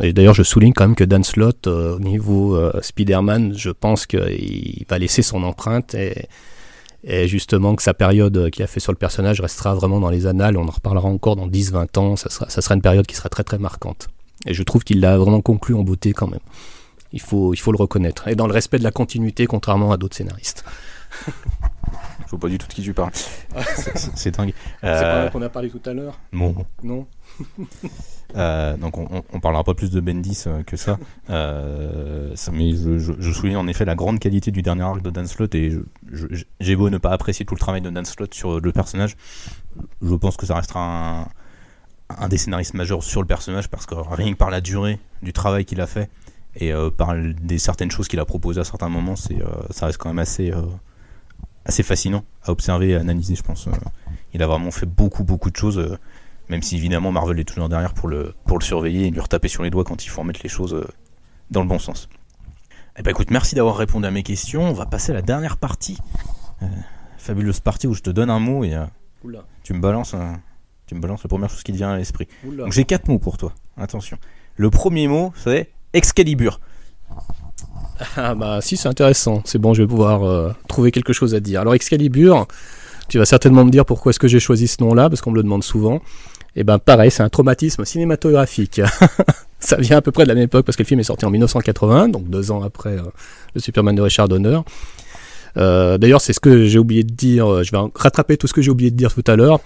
[0.00, 4.86] Et d'ailleurs, je souligne quand même que Dan Slott, au niveau Spider-Man, je pense qu'il
[4.88, 6.28] va laisser son empreinte et,
[7.04, 10.26] et justement que sa période qu'il a fait sur le personnage restera vraiment dans les
[10.26, 13.16] annales, on en reparlera encore dans 10-20 ans, ça sera, ça sera une période qui
[13.16, 14.08] sera très très marquante.
[14.46, 16.40] Et je trouve qu'il l'a vraiment conclu en beauté quand même.
[17.12, 18.28] Il faut, il faut le reconnaître.
[18.28, 20.64] Et dans le respect de la continuité, contrairement à d'autres scénaristes.
[21.26, 23.12] Je vois pas du tout de qui tu parles.
[24.14, 24.54] C'est dingue.
[24.80, 26.54] C'est pas qu'on a parlé tout à l'heure Non.
[26.82, 27.06] Non
[28.36, 30.98] euh, donc on, on, parlera pas plus de Bendis euh, que ça.
[31.30, 35.26] Euh, mais je, je, souligne en effet la grande qualité du dernier arc de Dan
[35.26, 35.72] Slott et
[36.60, 39.16] j'ai beau ne pas apprécier tout le travail de Dan Slott sur le personnage,
[40.00, 41.28] je pense que ça restera un,
[42.18, 45.32] un des scénaristes majeurs sur le personnage parce que rien que par la durée du
[45.32, 46.10] travail qu'il a fait
[46.56, 49.38] et par des certaines choses qu'il a proposées à certains moments, c'est
[49.70, 50.52] ça reste quand même assez
[51.64, 53.68] assez fascinant à observer et à analyser, je pense.
[54.34, 55.96] il a vraiment fait beaucoup beaucoup de choses
[56.48, 59.48] même si évidemment Marvel est toujours derrière pour le, pour le surveiller et lui retaper
[59.48, 60.86] sur les doigts quand il faut remettre les choses euh,
[61.50, 62.08] dans le bon sens.
[62.98, 64.62] Eh ben écoute, merci d'avoir répondu à mes questions.
[64.62, 65.98] On va passer à la dernière partie.
[66.62, 66.66] Euh,
[67.16, 68.84] fabuleuse partie où je te donne un mot et euh,
[69.62, 70.14] tu me balances
[70.86, 72.28] tu me balances la première chose qui te vient à l'esprit.
[72.44, 73.52] Donc j'ai quatre mots pour toi.
[73.78, 74.18] Attention.
[74.56, 76.60] Le premier mot, c'est Excalibur.
[78.16, 81.60] Ah bah si c'est intéressant, c'est bon, je vais pouvoir trouver quelque chose à dire.
[81.60, 82.46] Alors Excalibur,
[83.08, 85.36] tu vas certainement me dire pourquoi est-ce que j'ai choisi ce nom-là, parce qu'on me
[85.36, 86.00] le demande souvent.
[86.54, 88.82] Et eh ben pareil, c'est un traumatisme cinématographique.
[89.58, 91.24] ça vient à peu près de la même époque parce que le film est sorti
[91.24, 93.04] en 1980, donc deux ans après euh,
[93.54, 94.58] le Superman de Richard Donner.
[95.56, 97.50] Euh, d'ailleurs, c'est ce que j'ai oublié de dire.
[97.50, 99.60] Euh, je vais rattraper tout ce que j'ai oublié de dire tout à l'heure.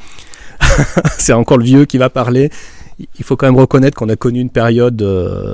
[1.18, 2.50] c'est encore le vieux qui va parler.
[3.18, 5.04] Il faut quand même reconnaître qu'on a connu une période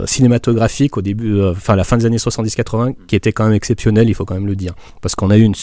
[0.06, 4.08] cinématographique au début, enfin la fin des années 70-80, qui était quand même exceptionnelle.
[4.08, 5.56] Il faut quand même le dire, parce qu'on a eu une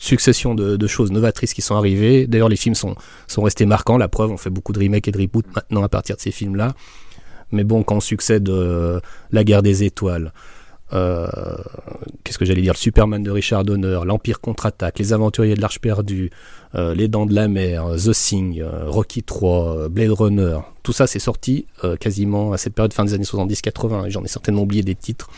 [0.00, 2.26] succession de, choses novatrices qui sont arrivées.
[2.26, 2.96] D'ailleurs, les films sont,
[3.38, 3.98] restés marquants.
[3.98, 6.30] La preuve, on fait beaucoup de remakes et de reboots maintenant à partir de ces
[6.32, 6.74] films-là.
[7.52, 10.32] Mais bon, quand succède euh, La guerre des étoiles,
[10.92, 11.28] euh,
[12.24, 15.80] qu'est-ce que j'allais dire, le Superman de Richard Donner, l'Empire contre-attaque, Les aventuriers de l'Arche
[15.80, 16.30] perdue,
[16.74, 21.18] euh, Les dents de la mer, The Thing, Rocky 3, Blade Runner, tout ça c'est
[21.18, 21.66] sorti
[21.98, 24.08] quasiment à cette période fin des années 70-80.
[24.10, 25.28] J'en ai certainement oublié des titres.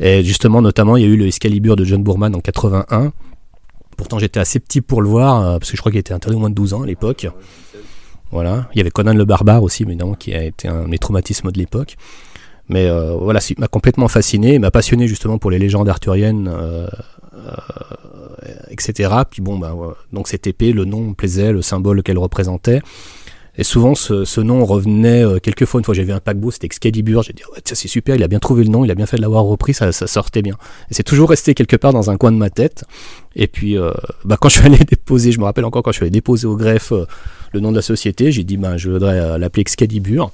[0.00, 3.12] Et justement, notamment, il y a eu le Excalibur de John Boorman en 81,
[4.02, 6.36] Pourtant, j'étais assez petit pour le voir, euh, parce que je crois qu'il était interdit
[6.36, 7.28] au moins de 12 ans à l'époque.
[8.32, 8.68] Voilà.
[8.74, 11.52] Il y avait Conan le Barbare aussi, mais qui a été un de mes traumatismes
[11.52, 11.96] de l'époque.
[12.68, 16.88] Mais euh, voilà, il m'a complètement fasciné, m'a passionné justement pour les légendes arthuriennes, euh,
[18.70, 19.08] etc.
[19.30, 19.72] Puis bon, bah,
[20.12, 22.82] donc cette épée, le nom plaisait, le symbole qu'elle représentait.
[23.58, 25.78] Et souvent, ce, nom revenait euh, quelques fois.
[25.78, 27.22] Une fois, j'ai vu un paquebot, c'était Excalibur.
[27.22, 29.18] J'ai dit, ouais, c'est super, il a bien trouvé le nom, il a bien fait
[29.18, 30.56] de l'avoir repris, ça, sortait bien.
[30.90, 32.84] Et c'est toujours resté quelque part dans un coin de ma tête.
[33.36, 33.92] Et puis, euh,
[34.24, 36.46] bah, quand je suis allé déposer, je me rappelle encore quand je suis allé déposer
[36.46, 37.04] au greffe euh,
[37.52, 40.30] le nom de la société, j'ai dit, ben, je voudrais l'appeler Excalibur.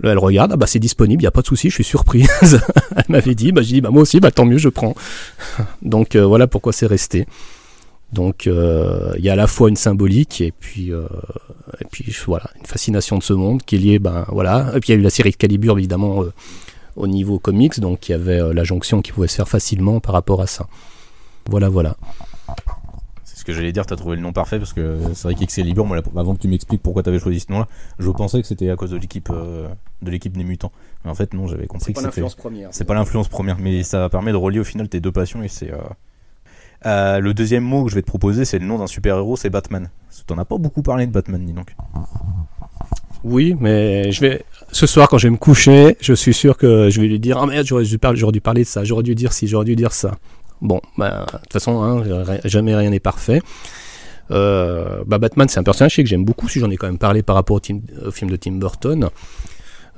[0.00, 1.84] Là, elle regarde, ah bah c'est disponible, il n'y a pas de souci, je suis
[1.84, 2.28] surprise.
[2.96, 4.96] elle m'avait dit, bah j'ai dit, bah moi aussi, bah tant mieux, je prends.
[5.82, 7.26] Donc voilà pourquoi c'est resté.
[8.12, 10.92] Donc il y a à la fois une symbolique et puis
[11.80, 14.72] et puis voilà, une fascination de ce monde qui est liée, ben voilà.
[14.74, 16.32] Et puis il y a eu la série de Calibur évidemment euh,
[16.96, 20.00] au niveau comics, donc il y avait euh, la jonction qui pouvait se faire facilement
[20.00, 20.66] par rapport à ça.
[21.48, 21.96] Voilà, voilà.
[23.24, 25.86] C'est Ce que j'allais dire, t'as trouvé le nom parfait parce que c'est vrai qu'Excalibur,
[25.86, 27.66] moi, avant que tu m'expliques pourquoi t'avais choisi ce nom-là,
[27.98, 29.68] je pensais que c'était à cause de l'équipe euh,
[30.02, 30.72] de l'équipe des mutants.
[31.04, 32.06] Mais en fait, non, j'avais compris que c'était.
[32.06, 32.68] l'influence première.
[32.72, 35.48] C'est pas l'influence première, mais ça permet de relier au final tes deux passions et
[35.48, 35.72] c'est.
[35.72, 35.78] Euh,
[36.84, 39.90] le deuxième mot que je vais te proposer, c'est le nom d'un super-héros, c'est Batman.
[40.26, 41.74] T'en as pas beaucoup parlé de Batman, dis donc.
[43.24, 46.90] Oui, mais je vais ce soir quand je vais me coucher, je suis sûr que
[46.90, 49.14] je vais lui dire ah merde j'aurais dû, parler, dû parler de ça, j'aurais dû
[49.14, 50.16] dire si, j'aurais dû dire ça.
[50.60, 52.02] Bon, bah, de toute façon, hein,
[52.44, 53.42] jamais rien n'est parfait.
[54.30, 57.22] Euh, bah Batman, c'est un personnage que j'aime beaucoup, si j'en ai quand même parlé
[57.22, 59.08] par rapport au, film de Tim Burton.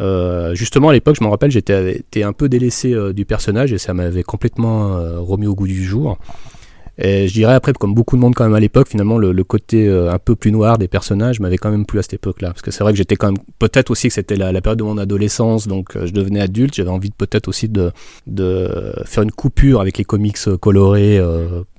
[0.01, 3.79] Euh, justement, à l'époque, je me rappelle, j'étais un peu délaissé euh, du personnage et
[3.79, 6.19] ça m'avait complètement remis au goût du jour.
[6.97, 9.89] Et je dirais après, comme beaucoup de monde quand même à l'époque, finalement, le, côté
[9.89, 12.49] euh, un peu plus noir des personnages m'avait quand même plu à cette époque-là.
[12.51, 14.85] Parce que c'est vrai que j'étais quand même, peut-être aussi que c'était la, période de
[14.85, 17.91] mon adolescence, donc euh, je devenais adulte, j'avais envie peut-être aussi de,
[18.27, 21.21] de faire une coupure avec les comics euh, colorés,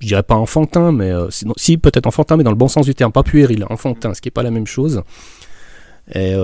[0.00, 1.12] je dirais pas enfantin, mais
[1.56, 4.28] si peut-être enfantin, mais dans le bon sens du terme, pas puéril, enfantin, ce qui
[4.28, 5.02] est pas la même chose.
[6.14, 6.34] Et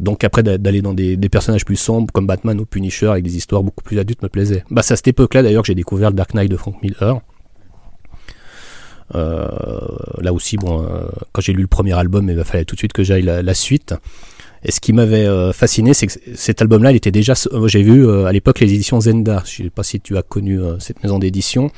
[0.00, 3.36] donc après d'aller dans des, des, personnages plus sombres comme Batman ou Punisher avec des
[3.36, 4.64] histoires beaucoup plus adultes me plaisait.
[4.70, 7.20] Bah c'est à cette époque-là d'ailleurs que j'ai découvert le Dark Knight de Frank Miller.
[9.14, 9.46] Euh,
[10.20, 12.92] là aussi, bon, euh, quand j'ai lu le premier album, il fallait tout de suite
[12.92, 13.94] que j'aille la, suite.
[14.64, 17.34] Et ce qui m'avait euh, fasciné, c'est que cet album-là, il était déjà.
[17.66, 19.42] J'ai vu à l'époque les éditions Zenda.
[19.46, 21.70] Je ne sais pas si tu as connu cette maison d'édition.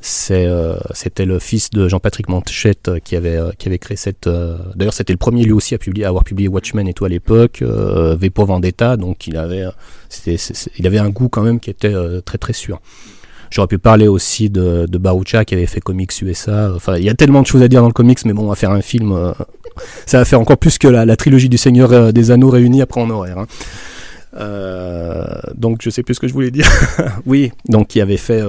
[0.00, 4.28] C'était le fils de Jean-Patrick Manchette qui avait, qui avait créé cette.
[4.74, 7.08] D'ailleurs, c'était le premier lui aussi à, publier, à avoir publié Watchmen et tout à
[7.08, 8.96] l'époque, V pour Vendetta.
[8.96, 9.64] Donc, il avait,
[10.26, 11.94] il avait un goût quand même qui était
[12.24, 12.80] très très sûr.
[13.52, 16.72] J'aurais pu parler aussi de, de Barucha qui avait fait Comics USA.
[16.74, 18.48] Enfin, il y a tellement de choses à dire dans le comics, mais bon, on
[18.48, 19.12] va faire un film.
[19.12, 19.34] Euh,
[20.06, 23.02] ça va faire encore plus que la, trilogie du Seigneur euh, des Anneaux réunis après
[23.02, 23.36] en horaire.
[23.36, 23.46] Hein.
[24.38, 25.22] Euh,
[25.54, 26.66] donc, je sais plus ce que je voulais dire.
[27.26, 28.42] oui, donc qui avait fait.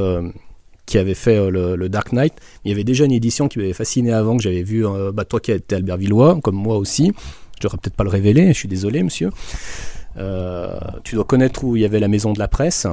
[0.86, 2.34] qui avait fait le, Dark Knight.
[2.64, 5.42] Il y avait déjà une édition qui m'avait fasciné avant, que j'avais vu, bah, toi
[5.42, 7.12] qui étais Albert Villois, comme moi aussi.
[7.58, 9.32] Je devrais peut-être pas le révéler, je suis désolé, monsieur.
[11.04, 12.88] tu dois connaître où il y avait la maison de la presse.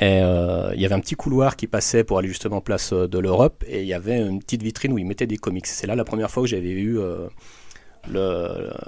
[0.00, 3.08] Et euh, il y avait un petit couloir qui passait pour aller justement place euh,
[3.08, 5.66] de l'Europe et il y avait une petite vitrine où ils mettaient des comics.
[5.66, 7.26] C'est là la première fois que j'avais eu euh,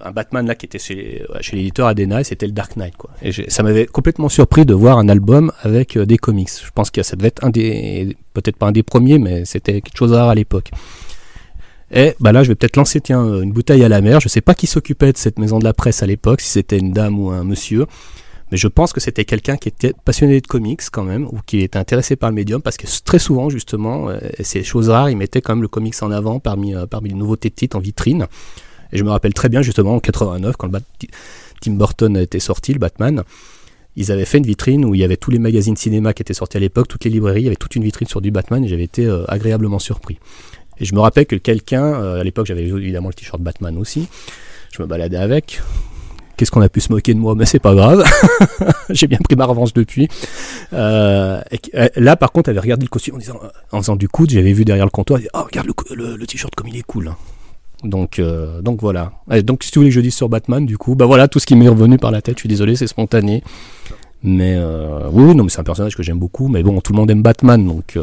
[0.05, 2.97] un Batman là qui était chez, chez l'éditeur Adena et c'était le Dark Knight.
[2.97, 3.11] Quoi.
[3.23, 6.51] Et ça m'avait complètement surpris de voir un album avec des comics.
[6.65, 9.81] Je pense que ça devait être un des, peut-être pas un des premiers, mais c'était
[9.81, 10.71] quelque chose de rare à l'époque.
[11.93, 14.21] Et bah là, je vais peut-être lancer tiens, une bouteille à la mer.
[14.21, 16.51] Je ne sais pas qui s'occupait de cette maison de la presse à l'époque, si
[16.51, 17.87] c'était une dame ou un monsieur.
[18.51, 21.61] Mais je pense que c'était quelqu'un qui était passionné de comics quand même, ou qui
[21.61, 25.11] était intéressé par le médium, parce que très souvent, justement, euh, et c'est chose rare,
[25.11, 27.77] il mettait quand même le comics en avant parmi, euh, parmi les nouveautés de titres
[27.77, 28.27] en vitrine.
[28.93, 30.81] Et je me rappelle très bien, justement, en 89, quand le
[31.61, 33.23] Tim Burton était sorti, le Batman,
[33.95, 36.35] ils avaient fait une vitrine où il y avait tous les magazines cinéma qui étaient
[36.35, 38.65] sortis à l'époque, toutes les librairies, il y avait toute une vitrine sur du Batman,
[38.65, 40.19] et j'avais été euh, agréablement surpris.
[40.79, 44.09] Et je me rappelle que quelqu'un, à l'époque j'avais évidemment le t-shirt Batman aussi,
[44.73, 45.61] je me baladais avec,
[46.41, 48.03] Qu'est-ce qu'on a pu se moquer de moi Mais c'est pas grave.
[48.89, 50.09] J'ai bien pris ma revanche depuis.
[50.73, 51.43] Euh,
[51.75, 53.39] euh, là, par contre, elle avait regardé le costume en, disant,
[53.73, 54.31] en faisant du coude.
[54.31, 55.21] J'avais vu derrière le comptoir.
[55.35, 57.13] oh, regarde le, t-shirt comme il est cool.
[57.85, 59.13] Donc, euh, donc voilà.
[59.43, 61.45] donc, si tu voulais que je dise sur Batman, du coup, bah voilà, tout ce
[61.45, 62.37] qui m'est revenu par la tête.
[62.37, 63.45] Je suis désolé, c'est spontané.
[64.23, 64.59] Mais
[65.13, 66.49] oui, non, mais c'est un personnage que j'aime beaucoup.
[66.49, 67.99] Mais bon, tout le monde aime Batman, donc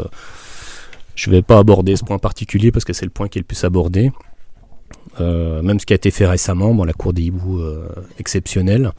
[1.15, 3.47] je vais pas aborder ce point particulier parce que c'est le point qui est le
[3.47, 4.11] plus abordé.
[5.19, 7.87] Euh, même ce qui a été fait récemment, bon, la cour des hiboux euh,
[8.19, 8.91] exceptionnelle.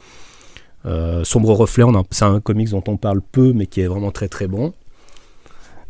[0.85, 4.27] Euh, Sombre reflet, c'est un comics dont on parle peu, mais qui est vraiment très
[4.27, 4.73] très bon.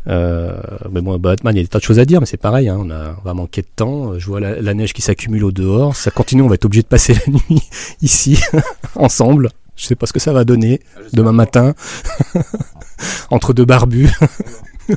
[0.08, 2.70] mais bon, Batman, il y a des tas de choses à dire, mais c'est pareil,
[2.70, 4.18] hein, on, a, va manquer de temps.
[4.18, 5.96] Je vois la, neige qui s'accumule au dehors.
[5.96, 7.62] Ça continue, on va être obligé de passer la nuit
[8.02, 8.40] ici,
[8.96, 9.50] ensemble.
[9.76, 11.74] Je sais pas ce que ça va donner ah, demain matin.
[13.30, 14.10] Entre deux barbus,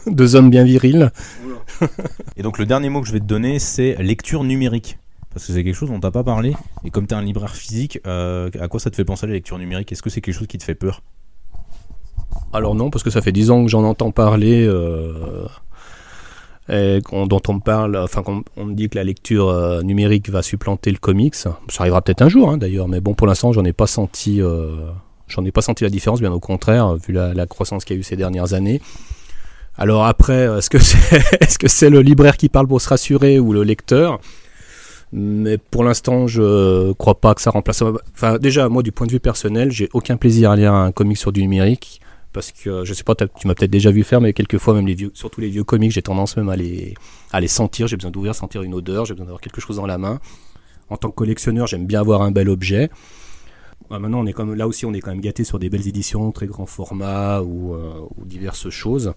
[0.06, 1.12] deux hommes bien virils.
[2.36, 4.98] Et donc le dernier mot que je vais te donner, c'est lecture numérique.
[5.32, 6.54] Parce que c'est quelque chose dont t'as pas parlé.
[6.84, 9.32] Et comme tu es un libraire physique, euh, à quoi ça te fait penser la
[9.32, 9.90] lecture numérique?
[9.92, 11.02] Est-ce que c'est quelque chose qui te fait peur?
[12.52, 14.66] Alors non, parce que ça fait 10 ans que j'en entends parler.
[14.66, 15.46] Euh,
[16.68, 18.22] dont on me parle, enfin
[18.56, 21.34] on me dit que la lecture euh, numérique va supplanter le comics.
[21.34, 24.40] Ça arrivera peut-être un jour hein, d'ailleurs, mais bon pour l'instant j'en ai pas senti,
[25.26, 28.00] j'en ai pas senti la différence, bien au contraire, vu la, croissance qu'il y a
[28.00, 28.80] eu ces dernières années.
[29.76, 33.40] Alors après, est-ce que c'est est -ce c'est le libraire qui parle pour se rassurer
[33.40, 34.20] ou le lecteur?
[35.12, 37.82] Mais pour l'instant, je crois pas que ça remplace.
[38.14, 41.18] Enfin, déjà, moi, du point de vue personnel, j'ai aucun plaisir à lire un comic
[41.18, 42.00] sur du numérique.
[42.32, 44.94] Parce que, je sais pas, tu m'as peut-être déjà vu faire, mais quelquefois, même les
[44.94, 46.94] vieux, surtout les vieux comics, j'ai tendance même à les,
[47.30, 47.88] à les sentir.
[47.88, 50.18] J'ai besoin d'ouvrir, sentir une odeur, j'ai besoin d'avoir quelque chose dans la main.
[50.88, 52.88] En tant que collectionneur, j'aime bien avoir un bel objet.
[53.90, 55.86] Bah, maintenant, on est comme, là aussi, on est quand même gâté sur des belles
[55.86, 59.12] éditions, très grand format ou, euh, ou diverses choses.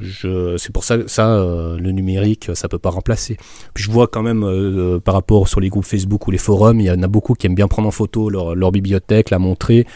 [0.00, 3.36] C'est pour ça, ça euh, le numérique, ça peut pas remplacer.
[3.74, 6.80] Puis je vois quand même euh, par rapport sur les groupes Facebook ou les forums,
[6.80, 9.38] il y en a beaucoup qui aiment bien prendre en photo leur, leur bibliothèque, la
[9.38, 9.86] montrer.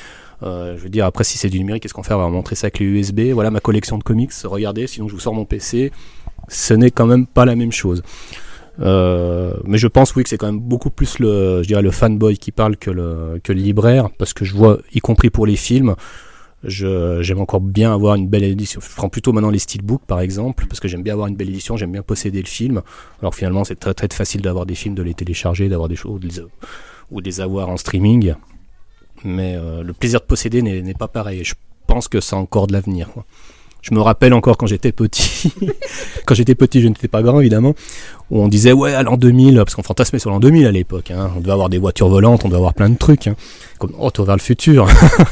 [0.42, 2.14] Euh, je veux dire, après, si c'est du numérique, qu'est-ce qu'on fait?
[2.14, 3.20] On va montrer ça avec les USB.
[3.32, 4.32] Voilà ma collection de comics.
[4.44, 5.92] Regardez, sinon je vous sors mon PC.
[6.48, 8.02] Ce n'est quand même pas la même chose.
[8.80, 11.90] Euh, mais je pense oui que c'est quand même beaucoup plus le, je dirais le
[11.90, 15.46] fanboy qui parle que le, que le libraire, parce que je vois, y compris pour
[15.46, 15.94] les films,
[16.64, 18.80] j'aime encore bien avoir une belle édition.
[18.80, 21.48] Je prends plutôt maintenant les steelbooks par exemple, parce que j'aime bien avoir une belle
[21.48, 22.82] édition, j'aime bien posséder le film.
[23.20, 26.20] Alors finalement, c'est très très facile d'avoir des films, de les télécharger, d'avoir des choses,
[27.10, 28.34] ou de les avoir en streaming.
[29.24, 31.44] Mais euh, le plaisir de posséder n'est pas pareil.
[31.44, 31.54] Je
[31.86, 33.08] pense que c'est encore de l'avenir.
[33.82, 35.52] Je me rappelle encore quand j'étais petit,
[36.24, 37.74] quand j'étais petit, je n'étais pas grand évidemment,
[38.30, 41.10] où on disait ouais à l'an 2000, parce qu'on fantasmait sur l'an 2000 à l'époque,
[41.10, 41.32] hein.
[41.36, 43.34] on devait avoir des voitures volantes, on devait avoir plein de trucs, hein.
[43.80, 44.86] comme retour vers le futur.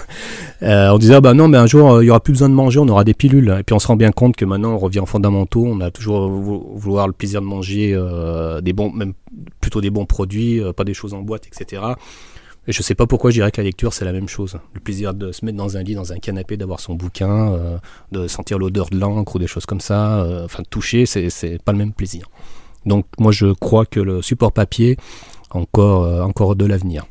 [0.62, 2.48] euh, on disait ah bah non mais un jour euh, il y aura plus besoin
[2.48, 3.56] de manger, on aura des pilules.
[3.60, 5.92] Et puis on se rend bien compte que maintenant on revient en fondamentaux, on a
[5.92, 9.14] toujours vouloir le plaisir de manger euh, des bons, même
[9.60, 11.82] plutôt des bons produits, euh, pas des choses en boîte, etc.
[12.70, 14.60] Et je sais pas pourquoi je dirais que la lecture c'est la même chose.
[14.74, 17.78] Le plaisir de se mettre dans un lit, dans un canapé, d'avoir son bouquin, euh,
[18.12, 21.72] de sentir l'odeur de l'encre ou des choses comme ça, euh, enfin toucher, c'est pas
[21.72, 22.26] le même plaisir.
[22.86, 24.96] Donc moi je crois que le support papier
[25.50, 27.06] encore euh, encore de l'avenir.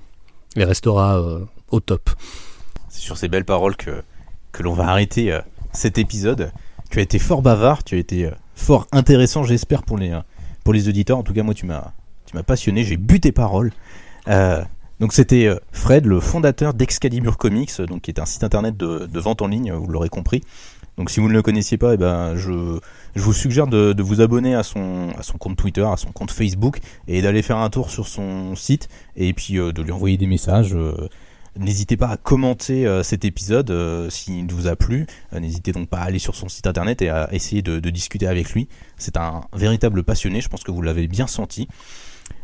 [0.56, 2.10] Il restera euh, au top.
[2.88, 4.02] C'est sur ces belles paroles que
[4.54, 5.38] que l'on va arrêter
[5.74, 6.54] cet épisode.
[6.90, 10.18] Tu as été fort bavard, tu as été fort intéressant, j'espère pour les
[10.64, 11.18] pour les auditeurs.
[11.18, 11.92] En tout cas moi tu m'as
[12.28, 13.74] tu m'as passionné, j'ai bu tes paroles.
[15.00, 18.76] Donc c'était euh, Fred, le fondateur d'Excalibur Comics, euh, donc qui est un site internet
[18.76, 20.44] de, vente en ligne, vous l'aurez compris.
[20.98, 22.80] Donc si vous ne le connaissiez pas, eh ben je,
[23.16, 27.42] vous suggère de, vous abonner à son, compte Twitter, à son compte Facebook, et d'aller
[27.42, 30.76] faire un tour sur son site, et puis euh, de lui envoyer des messages.
[31.58, 33.74] N'hésitez pas à commenter cet épisode
[34.10, 35.08] s'il vous a plu.
[35.34, 38.52] N'hésitez donc pas à aller sur son site internet et à essayer de discuter avec
[38.54, 38.70] lui.
[38.98, 41.68] C'est un véritable passionné, je pense que vous l'avez bien senti.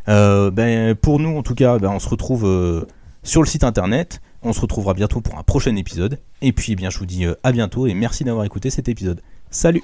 [0.07, 2.85] Euh, ben, pour nous, en tout cas, ben, on se retrouve euh,
[3.23, 4.21] sur le site internet.
[4.43, 6.19] On se retrouvera bientôt pour un prochain épisode.
[6.41, 8.89] Et puis, eh bien, je vous dis euh, à bientôt et merci d'avoir écouté cet
[8.89, 9.21] épisode.
[9.49, 9.83] Salut